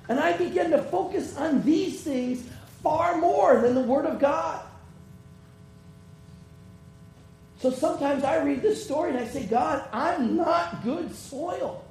And 0.08 0.18
I 0.18 0.36
begin 0.36 0.70
to 0.72 0.82
focus 0.82 1.36
on 1.36 1.62
these 1.62 2.02
things 2.02 2.44
far 2.82 3.18
more 3.18 3.60
than 3.60 3.74
the 3.74 3.82
Word 3.82 4.06
of 4.06 4.18
God. 4.18 4.64
So 7.58 7.70
sometimes 7.70 8.22
I 8.22 8.40
read 8.42 8.62
this 8.62 8.84
story 8.84 9.10
and 9.10 9.18
I 9.18 9.26
say, 9.26 9.44
God, 9.44 9.88
I'm 9.92 10.36
not 10.36 10.84
good 10.84 11.12
soil. 11.14 11.84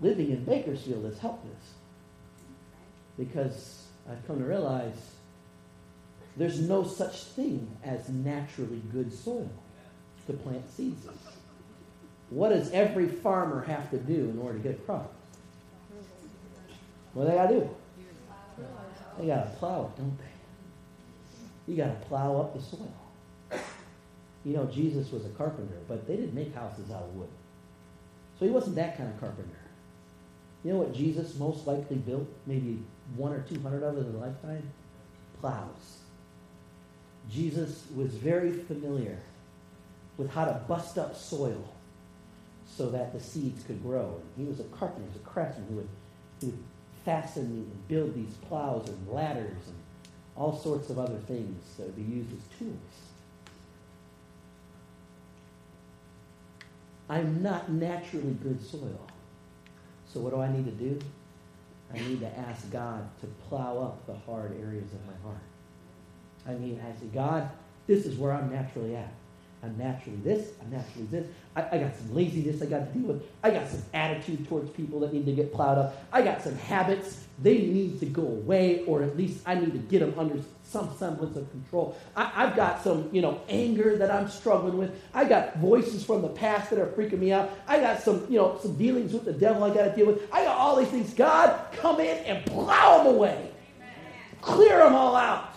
Living 0.00 0.30
in 0.30 0.44
Bakersfield 0.44 1.04
has 1.04 1.18
helped 1.18 1.44
this 1.44 1.74
because 3.18 3.86
I've 4.10 4.26
come 4.26 4.38
to 4.38 4.44
realize 4.44 5.14
there's 6.36 6.60
no 6.60 6.84
such 6.84 7.22
thing 7.22 7.76
as 7.84 8.08
naturally 8.08 8.82
good 8.92 9.12
soil 9.12 9.50
to 10.26 10.32
plant 10.32 10.68
seeds 10.74 11.06
in. 11.06 11.12
What 12.30 12.48
does 12.48 12.70
every 12.72 13.08
farmer 13.08 13.62
have 13.62 13.90
to 13.90 13.98
do 13.98 14.30
in 14.30 14.38
order 14.38 14.58
to 14.58 14.64
get 14.64 14.84
crops? 14.86 15.23
What 17.14 17.24
do 17.24 17.30
they 17.30 17.36
got 17.36 17.46
to 17.46 17.60
do? 17.60 17.70
They 19.18 19.26
got 19.26 19.44
to 19.44 19.50
plow 19.58 19.86
it, 19.86 19.96
don't 19.96 20.18
they? 20.18 21.72
You 21.72 21.76
got 21.76 22.00
to 22.00 22.06
plow 22.08 22.40
up 22.40 22.54
the 22.54 22.60
soil. 22.60 22.92
You 24.44 24.54
know, 24.54 24.66
Jesus 24.66 25.10
was 25.10 25.24
a 25.24 25.30
carpenter, 25.30 25.78
but 25.88 26.06
they 26.06 26.16
didn't 26.16 26.34
make 26.34 26.54
houses 26.54 26.90
out 26.90 27.02
of 27.02 27.14
wood. 27.14 27.30
So 28.38 28.44
he 28.44 28.50
wasn't 28.50 28.76
that 28.76 28.98
kind 28.98 29.08
of 29.08 29.18
carpenter. 29.18 29.58
You 30.64 30.72
know 30.72 30.78
what 30.78 30.92
Jesus 30.92 31.38
most 31.38 31.66
likely 31.66 31.96
built? 31.96 32.28
Maybe 32.46 32.82
one 33.16 33.32
or 33.32 33.40
two 33.42 33.60
hundred 33.60 33.82
of 33.82 33.96
in 33.96 34.14
a 34.14 34.18
lifetime? 34.18 34.70
Plows. 35.40 36.00
Jesus 37.30 37.84
was 37.94 38.10
very 38.14 38.52
familiar 38.52 39.18
with 40.16 40.30
how 40.30 40.44
to 40.44 40.60
bust 40.68 40.98
up 40.98 41.16
soil 41.16 41.72
so 42.66 42.90
that 42.90 43.12
the 43.12 43.20
seeds 43.20 43.62
could 43.64 43.82
grow. 43.82 44.20
And 44.20 44.44
he 44.44 44.50
was 44.50 44.60
a 44.60 44.64
carpenter, 44.64 45.02
he 45.02 45.08
was 45.08 45.16
a 45.16 45.24
craftsman 45.24 45.66
who 45.68 45.76
would, 45.76 45.88
he 46.40 46.46
would 46.46 46.58
fasten 47.04 47.42
and 47.44 47.88
build 47.88 48.14
these 48.14 48.34
plows 48.48 48.88
and 48.88 49.08
ladders 49.08 49.66
and 49.66 49.76
all 50.36 50.56
sorts 50.56 50.90
of 50.90 50.98
other 50.98 51.18
things 51.26 51.62
that 51.76 51.86
would 51.86 51.96
be 51.96 52.02
used 52.02 52.30
as 52.32 52.58
tools. 52.58 52.78
I'm 57.08 57.42
not 57.42 57.70
naturally 57.70 58.36
good 58.42 58.64
soil. 58.64 59.06
So 60.12 60.20
what 60.20 60.32
do 60.32 60.40
I 60.40 60.50
need 60.50 60.64
to 60.64 60.70
do? 60.70 60.98
I 61.92 61.98
need 61.98 62.20
to 62.20 62.38
ask 62.38 62.70
God 62.70 63.08
to 63.20 63.26
plow 63.48 63.78
up 63.78 64.06
the 64.06 64.14
hard 64.14 64.56
areas 64.60 64.92
of 64.92 65.06
my 65.06 65.12
heart. 65.22 65.42
I 66.46 66.54
need 66.54 66.80
I 66.80 66.98
say, 66.98 67.06
God, 67.12 67.50
this 67.86 68.06
is 68.06 68.16
where 68.16 68.32
I'm 68.32 68.50
naturally 68.50 68.96
at. 68.96 69.12
I'm 69.64 69.78
naturally 69.78 70.18
this, 70.22 70.50
I'm 70.60 70.70
naturally 70.70 71.06
this. 71.06 71.26
I, 71.56 71.62
I, 71.72 71.78
got 71.78 71.96
some 71.96 72.14
laziness 72.14 72.60
I 72.60 72.66
got 72.66 72.92
to 72.92 72.98
deal 72.98 73.08
with. 73.08 73.22
I 73.42 73.50
got 73.50 73.68
some 73.68 73.82
attitude 73.94 74.46
towards 74.46 74.68
people 74.70 75.00
that 75.00 75.12
need 75.12 75.24
to 75.24 75.32
get 75.32 75.54
plowed 75.54 75.78
up. 75.78 76.04
I 76.12 76.20
got 76.20 76.42
some 76.42 76.54
habits. 76.56 77.24
They 77.42 77.58
need 77.58 77.98
to 78.00 78.06
go 78.06 78.22
away, 78.22 78.84
or 78.84 79.02
at 79.02 79.16
least 79.16 79.40
I 79.46 79.54
need 79.54 79.72
to 79.72 79.78
get 79.78 80.00
them 80.00 80.14
under 80.18 80.38
some 80.64 80.94
semblance 80.98 81.36
of 81.36 81.50
control. 81.50 81.96
I, 82.14 82.24
have 82.24 82.56
got 82.56 82.84
some, 82.84 83.08
you 83.10 83.22
know, 83.22 83.40
anger 83.48 83.96
that 83.96 84.10
I'm 84.10 84.28
struggling 84.28 84.76
with. 84.76 84.90
I 85.14 85.24
got 85.24 85.56
voices 85.56 86.04
from 86.04 86.20
the 86.20 86.28
past 86.28 86.70
that 86.70 86.78
are 86.78 86.86
freaking 86.86 87.18
me 87.18 87.32
out. 87.32 87.50
I 87.66 87.80
got 87.80 88.02
some, 88.02 88.26
you 88.28 88.38
know, 88.38 88.58
some 88.60 88.76
dealings 88.76 89.14
with 89.14 89.24
the 89.24 89.32
devil 89.32 89.64
I 89.64 89.72
got 89.72 89.84
to 89.84 89.96
deal 89.96 90.06
with. 90.06 90.28
I 90.32 90.44
got 90.44 90.56
all 90.56 90.76
these 90.76 90.88
things. 90.88 91.14
God, 91.14 91.58
come 91.72 92.00
in 92.00 92.18
and 92.24 92.44
plow 92.44 92.98
them 92.98 93.14
away. 93.14 93.50
Clear 94.42 94.78
them 94.78 94.94
all 94.94 95.16
out. 95.16 95.53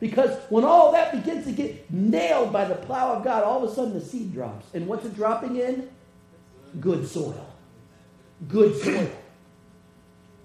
Because 0.00 0.38
when 0.48 0.64
all 0.64 0.92
that 0.92 1.12
begins 1.12 1.44
to 1.46 1.52
get 1.52 1.90
nailed 1.90 2.52
by 2.52 2.64
the 2.64 2.76
plow 2.76 3.14
of 3.14 3.24
God, 3.24 3.42
all 3.42 3.64
of 3.64 3.70
a 3.70 3.74
sudden 3.74 3.94
the 3.94 4.00
seed 4.00 4.32
drops. 4.32 4.66
And 4.74 4.86
what's 4.86 5.04
it 5.04 5.14
dropping 5.14 5.56
in? 5.56 5.88
Good 6.80 7.08
soil. 7.08 7.48
Good 8.46 8.80
soil. 8.80 9.10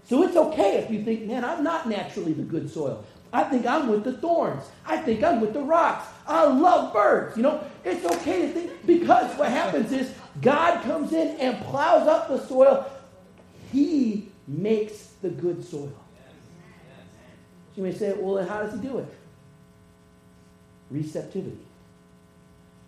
So 0.05 0.23
it's 0.23 0.35
okay 0.35 0.77
if 0.77 0.91
you 0.91 1.03
think, 1.03 1.25
man, 1.25 1.45
I'm 1.45 1.63
not 1.63 1.87
naturally 1.87 2.33
the 2.33 2.43
good 2.43 2.69
soil. 2.69 3.05
I 3.31 3.43
think 3.43 3.65
I'm 3.65 3.87
with 3.87 4.03
the 4.03 4.13
thorns. 4.13 4.63
I 4.85 4.97
think 4.97 5.23
I'm 5.23 5.41
with 5.41 5.53
the 5.53 5.61
rocks. 5.61 6.07
I 6.27 6.45
love 6.45 6.93
birds. 6.93 7.35
You 7.37 7.43
know, 7.43 7.63
it's 7.83 8.05
okay 8.05 8.43
to 8.43 8.47
think 8.49 8.85
because 8.85 9.35
what 9.37 9.49
happens 9.49 9.91
is 9.91 10.13
God 10.41 10.83
comes 10.83 11.13
in 11.13 11.37
and 11.37 11.59
plows 11.65 12.07
up 12.07 12.27
the 12.27 12.45
soil. 12.45 12.89
He 13.71 14.29
makes 14.47 15.13
the 15.21 15.29
good 15.29 15.63
soil. 15.63 15.93
You 17.75 17.83
may 17.83 17.93
say, 17.93 18.13
well, 18.13 18.35
then 18.35 18.47
how 18.47 18.61
does 18.61 18.73
he 18.73 18.87
do 18.87 18.99
it? 18.99 19.07
Receptivity. 20.93 21.57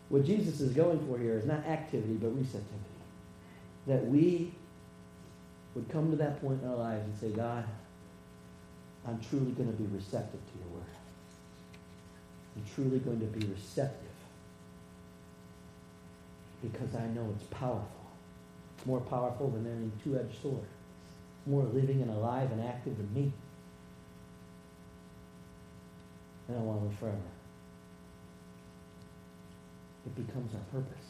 What 0.09 0.23
Jesus 0.23 0.61
is 0.61 0.71
going 0.71 1.05
for 1.07 1.17
here 1.17 1.37
is 1.37 1.45
not 1.45 1.65
activity, 1.65 2.13
but 2.13 2.29
receptivity. 2.29 2.79
That 3.87 4.05
we 4.05 4.53
would 5.73 5.89
come 5.89 6.11
to 6.11 6.17
that 6.17 6.39
point 6.39 6.61
in 6.61 6.69
our 6.69 6.75
lives 6.75 7.03
and 7.03 7.17
say, 7.19 7.35
God, 7.35 7.65
I'm 9.07 9.19
truly 9.29 9.51
going 9.51 9.71
to 9.71 9.77
be 9.77 9.85
receptive 9.95 10.39
to 10.39 10.59
your 10.59 10.77
word. 10.77 10.83
I'm 12.55 12.63
truly 12.75 12.99
going 12.99 13.19
to 13.19 13.25
be 13.25 13.45
receptive 13.47 14.01
because 16.61 16.95
I 16.95 17.05
know 17.07 17.33
it's 17.35 17.45
powerful. 17.47 17.89
It's 18.77 18.85
More 18.85 19.01
powerful 19.01 19.49
than 19.49 19.65
any 19.65 19.91
two-edged 20.03 20.41
sword. 20.41 20.63
More 21.45 21.63
living 21.63 22.01
and 22.01 22.09
alive 22.09 22.51
and 22.51 22.63
active 22.63 22.97
than 22.97 23.13
me. 23.13 23.31
And 26.47 26.57
I 26.57 26.61
want 26.61 26.89
to 26.89 26.97
forever 26.97 27.17
it 30.05 30.27
becomes 30.27 30.53
our 30.53 30.81
purpose. 30.81 31.05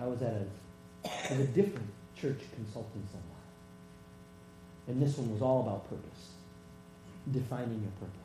I 0.00 0.06
was 0.06 0.22
at 0.22 0.34
a, 0.34 1.34
a 1.34 1.44
different 1.46 1.88
church 2.16 2.40
consulting 2.54 3.06
somewhere. 3.10 3.32
And 4.88 5.00
this 5.00 5.16
one 5.16 5.32
was 5.32 5.42
all 5.42 5.60
about 5.62 5.88
purpose. 5.88 6.30
defining 7.30 7.80
your 7.82 7.92
purpose. 8.00 8.18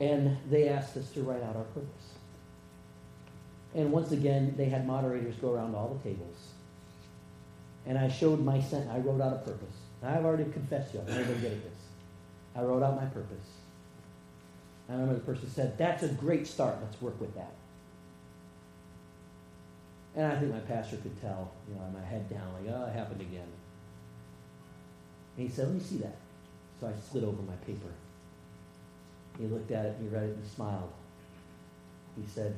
And 0.00 0.36
they 0.50 0.68
asked 0.68 0.96
us 0.96 1.08
to 1.10 1.22
write 1.22 1.42
out 1.42 1.56
our 1.56 1.64
purpose. 1.64 1.88
And 3.74 3.90
once 3.92 4.12
again, 4.12 4.54
they 4.56 4.66
had 4.66 4.86
moderators 4.86 5.34
go 5.36 5.52
around 5.52 5.74
all 5.74 5.98
the 6.02 6.08
tables. 6.08 6.36
And 7.86 7.98
I 7.98 8.08
showed 8.08 8.40
my 8.40 8.60
sent. 8.60 8.88
I 8.90 8.98
wrote 8.98 9.20
out 9.20 9.32
a 9.32 9.38
purpose. 9.38 9.76
I've 10.02 10.24
already 10.24 10.50
confessed 10.50 10.92
to 10.92 10.98
you. 10.98 11.04
I'm 11.06 11.14
never 11.14 11.34
good 11.34 11.52
at 11.52 11.62
this. 11.62 11.78
I 12.54 12.62
wrote 12.62 12.82
out 12.82 12.96
my 12.96 13.06
purpose. 13.06 13.46
I 14.88 14.92
remember 14.92 15.14
the 15.14 15.20
person 15.20 15.50
said, 15.50 15.78
That's 15.78 16.02
a 16.02 16.08
great 16.08 16.46
start. 16.46 16.76
Let's 16.82 17.00
work 17.00 17.20
with 17.20 17.34
that. 17.34 17.52
And 20.16 20.26
I 20.26 20.38
think 20.38 20.52
my 20.52 20.60
pastor 20.60 20.96
could 20.98 21.20
tell, 21.20 21.50
you 21.68 21.74
know, 21.74 21.80
my 21.92 22.04
head 22.04 22.30
down, 22.30 22.52
like, 22.54 22.72
oh, 22.72 22.86
it 22.86 22.92
happened 22.92 23.20
again. 23.20 23.48
And 25.36 25.48
he 25.48 25.52
said, 25.52 25.66
Let 25.66 25.74
me 25.74 25.80
see 25.80 25.98
that. 25.98 26.16
So 26.80 26.86
I 26.86 26.92
slid 27.10 27.24
over 27.24 27.42
my 27.42 27.56
paper. 27.66 27.92
He 29.38 29.46
looked 29.46 29.70
at 29.72 29.86
it 29.86 29.96
and 29.98 30.08
he 30.08 30.14
read 30.14 30.24
it 30.24 30.36
and 30.36 30.46
smiled. 30.46 30.92
He 32.16 32.26
said, 32.26 32.54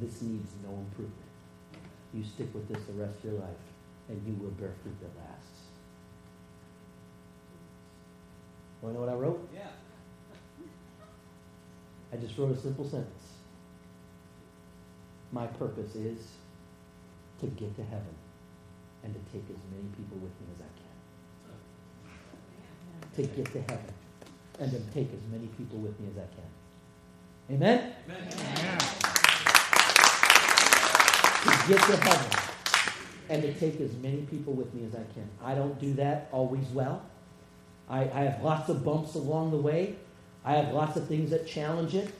This 0.00 0.22
needs 0.22 0.50
no 0.64 0.70
improvement. 0.70 1.14
You 2.14 2.24
stick 2.24 2.52
with 2.54 2.68
this 2.68 2.82
the 2.86 2.94
rest 2.94 3.18
of 3.18 3.24
your 3.24 3.40
life, 3.40 3.64
and 4.08 4.20
you 4.26 4.32
will 4.42 4.50
bear 4.52 4.72
fruit 4.82 4.96
that 5.00 5.10
lasts. 5.20 5.60
Want 8.80 8.94
to 8.94 9.00
know 9.00 9.06
what 9.06 9.14
I 9.14 9.18
wrote? 9.18 9.48
Yeah. 9.54 9.66
I 12.12 12.16
just 12.16 12.38
wrote 12.38 12.56
a 12.56 12.60
simple 12.60 12.84
sentence. 12.84 13.34
My 15.32 15.46
purpose 15.46 15.94
is 15.94 16.18
to 17.40 17.46
get 17.46 17.76
to 17.76 17.82
heaven 17.84 18.14
and 19.04 19.14
to 19.14 19.20
take 19.32 19.44
as 19.50 19.56
many 19.70 19.88
people 19.96 20.16
with 20.18 20.32
me 20.40 20.46
as 20.54 20.60
I 20.62 20.70
can. 20.78 20.86
To 23.16 23.22
get 23.36 23.52
to 23.52 23.60
heaven 23.60 23.94
and 24.60 24.70
to 24.72 24.80
take 24.92 25.12
as 25.12 25.20
many 25.30 25.46
people 25.58 25.78
with 25.78 25.98
me 26.00 26.08
as 26.10 26.18
I 26.18 26.26
can. 26.34 26.50
Amen? 27.56 27.92
Amen. 28.06 28.78
To 31.42 31.68
get 31.68 31.82
to 31.82 31.96
heaven 31.96 32.30
and 33.30 33.42
to 33.42 33.52
take 33.54 33.80
as 33.80 33.92
many 33.96 34.22
people 34.22 34.54
with 34.54 34.72
me 34.74 34.86
as 34.86 34.94
I 34.94 35.04
can. 35.14 35.28
I 35.42 35.54
don't 35.54 35.78
do 35.78 35.94
that 35.94 36.28
always 36.32 36.66
well. 36.68 37.02
I, 37.88 38.00
I 38.02 38.20
have 38.22 38.42
lots 38.42 38.68
of 38.68 38.84
bumps 38.84 39.14
along 39.14 39.50
the 39.50 39.58
way. 39.58 39.96
I 40.48 40.52
have 40.52 40.72
lots 40.72 40.96
of 40.96 41.06
things 41.06 41.28
that 41.28 41.46
challenge 41.46 41.94
it. 41.94 42.10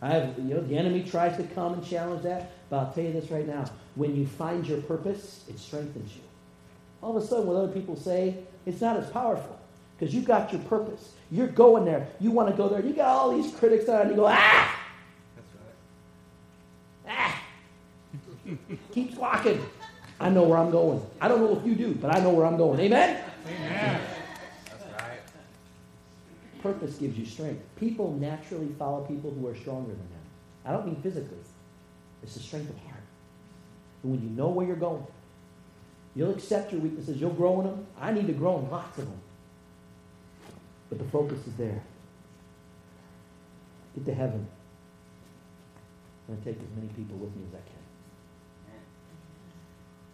I 0.00 0.08
have, 0.08 0.38
you 0.38 0.54
know, 0.54 0.62
the 0.62 0.74
enemy 0.74 1.02
tries 1.02 1.36
to 1.36 1.42
come 1.42 1.74
and 1.74 1.84
challenge 1.86 2.22
that. 2.22 2.52
But 2.70 2.78
I'll 2.78 2.92
tell 2.94 3.04
you 3.04 3.12
this 3.12 3.30
right 3.30 3.46
now. 3.46 3.66
When 3.94 4.16
you 4.16 4.26
find 4.26 4.66
your 4.66 4.80
purpose, 4.80 5.44
it 5.50 5.58
strengthens 5.58 6.16
you. 6.16 6.22
All 7.02 7.14
of 7.14 7.22
a 7.22 7.26
sudden, 7.26 7.46
what 7.46 7.56
other 7.56 7.70
people 7.70 7.94
say, 7.94 8.38
it's 8.64 8.80
not 8.80 8.96
as 8.96 9.10
powerful 9.10 9.60
because 9.98 10.14
you 10.14 10.22
got 10.22 10.50
your 10.50 10.62
purpose. 10.62 11.12
You're 11.30 11.48
going 11.48 11.84
there. 11.84 12.08
You 12.20 12.30
want 12.30 12.48
to 12.48 12.56
go 12.56 12.70
there. 12.70 12.82
You 12.82 12.94
got 12.94 13.08
all 13.08 13.36
these 13.36 13.54
critics 13.54 13.86
on, 13.90 14.00
and 14.00 14.10
you 14.12 14.16
go, 14.16 14.28
ah! 14.28 14.80
That's 15.36 15.48
right. 17.06 17.14
Ah! 17.14 17.42
Keeps 18.92 19.14
walking. 19.16 19.62
I 20.18 20.30
know 20.30 20.44
where 20.44 20.56
I'm 20.56 20.70
going. 20.70 21.04
I 21.20 21.28
don't 21.28 21.40
know 21.40 21.54
if 21.54 21.66
you 21.66 21.74
do, 21.74 21.92
but 21.92 22.16
I 22.16 22.20
know 22.20 22.30
where 22.30 22.46
I'm 22.46 22.56
going. 22.56 22.80
Amen? 22.80 23.22
Amen. 23.46 24.00
Purpose 26.64 26.96
gives 26.96 27.18
you 27.18 27.26
strength. 27.26 27.62
People 27.76 28.12
naturally 28.14 28.74
follow 28.78 29.02
people 29.02 29.30
who 29.30 29.46
are 29.46 29.54
stronger 29.54 29.90
than 29.90 29.98
them. 29.98 30.24
I 30.64 30.72
don't 30.72 30.86
mean 30.86 30.96
physically. 31.02 31.36
It's 32.22 32.32
the 32.32 32.40
strength 32.40 32.70
of 32.70 32.78
heart. 32.78 33.02
And 34.02 34.12
when 34.12 34.22
you 34.22 34.30
know 34.30 34.48
where 34.48 34.66
you're 34.66 34.74
going, 34.74 35.06
you'll 36.16 36.30
accept 36.30 36.72
your 36.72 36.80
weaknesses. 36.80 37.20
You'll 37.20 37.34
grow 37.34 37.60
in 37.60 37.66
them. 37.66 37.86
I 38.00 38.14
need 38.14 38.26
to 38.28 38.32
grow 38.32 38.60
in 38.60 38.70
lots 38.70 38.96
of 38.96 39.04
them. 39.04 39.20
But 40.88 40.96
the 40.96 41.04
focus 41.04 41.46
is 41.46 41.54
there. 41.58 41.82
Get 43.94 44.06
to 44.06 44.14
heaven. 44.14 44.48
I'm 46.26 46.36
going 46.36 46.44
to 46.44 46.50
take 46.50 46.62
as 46.62 46.76
many 46.76 46.88
people 46.94 47.18
with 47.18 47.36
me 47.36 47.42
as 47.46 47.60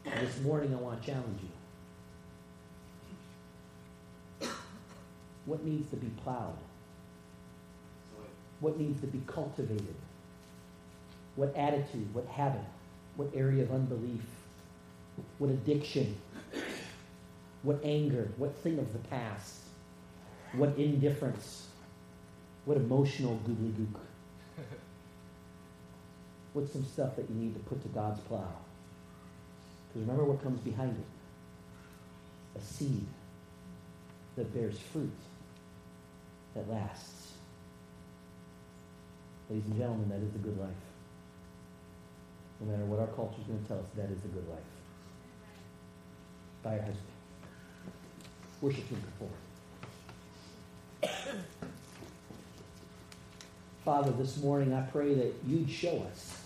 I 0.04 0.10
can. 0.10 0.26
This 0.26 0.40
morning, 0.40 0.74
I 0.74 0.78
want 0.78 1.00
to 1.00 1.06
challenge 1.06 1.42
you. 1.42 1.59
What 5.46 5.64
needs 5.64 5.90
to 5.90 5.96
be 5.96 6.08
plowed? 6.22 6.56
What 8.60 8.78
needs 8.78 9.00
to 9.00 9.06
be 9.06 9.22
cultivated? 9.26 9.94
What 11.36 11.56
attitude? 11.56 12.12
What 12.14 12.26
habit? 12.26 12.60
What 13.16 13.30
area 13.34 13.62
of 13.62 13.72
unbelief? 13.72 14.24
What 15.38 15.50
addiction? 15.50 16.16
What 17.62 17.80
anger? 17.84 18.30
What 18.36 18.54
thing 18.56 18.78
of 18.78 18.92
the 18.92 18.98
past? 19.08 19.60
What 20.52 20.76
indifference? 20.76 21.68
What 22.64 22.76
emotional 22.76 23.36
googly 23.46 23.70
gook? 23.70 24.00
What's 26.52 26.72
some 26.72 26.84
stuff 26.84 27.16
that 27.16 27.28
you 27.30 27.36
need 27.36 27.54
to 27.54 27.60
put 27.60 27.82
to 27.82 27.88
God's 27.88 28.20
plow? 28.20 28.52
Because 29.88 30.06
remember 30.06 30.24
what 30.24 30.42
comes 30.42 30.60
behind 30.60 30.96
it 30.96 31.04
a 32.56 32.60
seed 32.60 33.06
that 34.36 34.52
bears 34.52 34.78
fruit 34.92 35.12
that 36.54 36.68
lasts. 36.68 37.32
Ladies 39.48 39.66
and 39.66 39.78
gentlemen, 39.78 40.08
that 40.08 40.20
is 40.24 40.32
the 40.32 40.38
good 40.38 40.58
life. 40.58 40.70
No 42.60 42.70
matter 42.70 42.84
what 42.84 43.00
our 43.00 43.08
culture 43.08 43.40
is 43.40 43.46
going 43.46 43.62
to 43.62 43.68
tell 43.68 43.78
us, 43.78 43.86
that 43.96 44.10
is 44.10 44.20
the 44.20 44.28
good 44.28 44.48
life. 44.48 44.58
Bow 46.62 46.72
your 46.72 46.82
heads. 46.82 46.98
Worship 48.60 48.86
Him 48.88 49.02
before. 49.18 49.28
Father, 53.84 54.10
this 54.12 54.36
morning 54.36 54.74
I 54.74 54.82
pray 54.82 55.14
that 55.14 55.34
you'd 55.46 55.70
show 55.70 56.06
us 56.10 56.36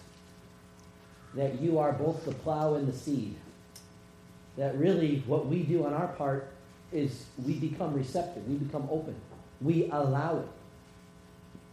that 1.34 1.60
you 1.60 1.78
are 1.78 1.92
both 1.92 2.24
the 2.24 2.32
plow 2.32 2.74
and 2.74 2.86
the 2.86 2.96
seed. 2.96 3.34
That 4.56 4.78
really 4.78 5.22
what 5.26 5.46
we 5.46 5.64
do 5.64 5.84
on 5.84 5.92
our 5.92 6.08
part 6.08 6.52
is 6.92 7.24
we 7.44 7.54
become 7.54 7.92
receptive, 7.92 8.46
we 8.46 8.54
become 8.54 8.88
open, 8.90 9.16
we 9.64 9.88
allow 9.90 10.38
it. 10.38 10.48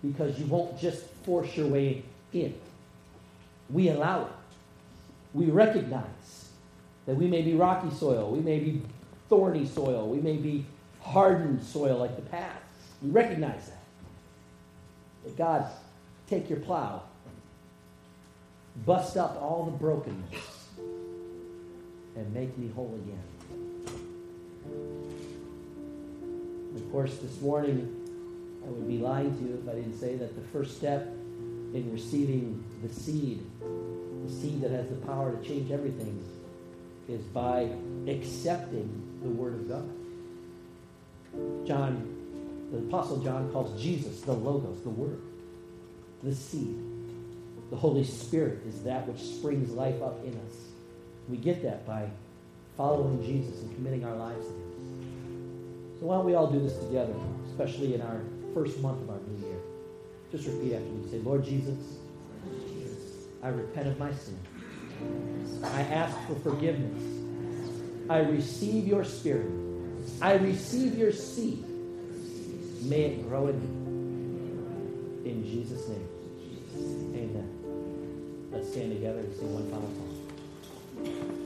Because 0.02 0.40
you 0.40 0.46
won't 0.48 0.80
just 0.80 1.04
force 1.26 1.56
your 1.56 1.68
way 1.68 2.04
in. 2.34 2.56
We 3.70 3.90
allow 3.90 4.24
it. 4.24 4.32
We 5.34 5.52
recognize 5.52 6.50
that 7.06 7.16
we 7.16 7.28
may 7.28 7.42
be 7.42 7.54
rocky 7.54 7.94
soil, 7.96 8.32
we 8.32 8.40
may 8.40 8.60
be 8.60 8.82
thorny 9.30 9.66
soil, 9.66 10.08
we 10.08 10.20
may 10.20 10.38
be 10.38 10.66
hardened 11.02 11.64
soil 11.64 11.98
like 11.98 12.16
the 12.16 12.22
path. 12.22 12.62
We 13.02 13.10
recognize 13.10 13.68
that. 13.68 13.84
But 15.24 15.38
God, 15.38 15.68
take 16.28 16.50
your 16.50 16.60
plow, 16.60 17.04
bust 18.86 19.18
up 19.18 19.38
all 19.42 19.66
the 19.66 19.78
brokenness, 19.78 20.68
and 22.16 22.34
make 22.34 22.58
me 22.58 22.72
whole 22.76 23.00
again. 23.04 23.24
Of 26.76 26.92
course, 26.92 27.18
this 27.18 27.42
morning, 27.42 27.98
I 28.66 28.70
would 28.70 28.88
be 28.88 28.98
lying 28.98 29.36
to 29.38 29.44
you 29.44 29.60
if 29.62 29.70
I 29.70 29.76
didn't 29.76 30.00
say 30.00 30.16
that 30.16 30.36
the 30.36 30.48
first 30.50 30.78
step 30.78 31.08
in 31.74 31.90
receiving 31.92 32.64
the 32.82 32.94
seed, 32.94 33.46
the 33.60 34.32
seed 34.32 34.62
that 34.62 34.72
has 34.72 34.88
the 34.90 34.96
power 34.96 35.36
to 35.36 35.48
change 35.48 35.72
everything, 35.72 36.24
is 37.10 37.22
by 37.22 37.70
accepting 38.08 39.20
the 39.22 39.30
Word 39.30 39.56
of 39.56 39.68
God. 39.68 39.90
John, 41.68 42.70
the 42.72 42.78
Apostle 42.78 43.18
John 43.18 43.52
calls 43.52 43.82
Jesus 43.82 44.22
the 44.22 44.34
Logos, 44.34 44.82
the 44.84 44.90
Word, 44.90 45.22
the 46.24 46.34
seed. 46.34 46.78
The 47.70 47.78
Holy 47.78 48.04
Spirit 48.04 48.60
is 48.68 48.84
that 48.84 49.08
which 49.08 49.22
springs 49.22 49.72
life 49.72 50.02
up 50.02 50.24
in 50.26 50.34
us. 50.34 50.56
We 51.28 51.38
get 51.38 51.64
that 51.64 51.86
by 51.86 52.10
following 52.76 53.24
Jesus 53.26 53.62
and 53.62 53.74
committing 53.76 54.06
our 54.06 54.16
lives 54.16 54.46
to 54.46 54.52
Him. 54.52 54.71
So 56.02 56.08
why 56.08 56.16
don't 56.16 56.26
we 56.26 56.34
all 56.34 56.48
do 56.48 56.60
this 56.60 56.76
together, 56.80 57.14
especially 57.52 57.94
in 57.94 58.02
our 58.02 58.22
first 58.56 58.80
month 58.80 59.04
of 59.04 59.12
our 59.12 59.20
new 59.20 59.48
year? 59.48 59.60
Just 60.32 60.48
repeat 60.48 60.74
after 60.74 60.90
me. 60.90 61.08
Say, 61.12 61.20
Lord 61.20 61.46
Jesus, 61.46 61.78
I 63.44 63.50
repent 63.50 63.88
of 63.88 64.00
my 64.00 64.12
sin. 64.12 64.40
I 65.64 65.82
ask 65.82 66.18
for 66.28 66.34
forgiveness. 66.40 67.04
I 68.10 68.18
receive 68.18 68.88
your 68.88 69.04
spirit. 69.04 69.52
I 70.24 70.34
receive 70.34 70.98
your 70.98 71.12
seed. 71.12 71.64
May 72.82 73.02
it 73.02 73.30
grow 73.30 73.50
in 73.50 73.62
me. 73.62 75.30
In 75.30 75.44
Jesus' 75.44 75.88
name. 75.88 76.10
Amen. 77.14 78.50
Let's 78.52 78.72
stand 78.72 78.92
together 78.92 79.20
and 79.20 79.36
sing 79.36 79.54
one 79.54 79.70
final 79.70 79.92
song. 81.06 81.41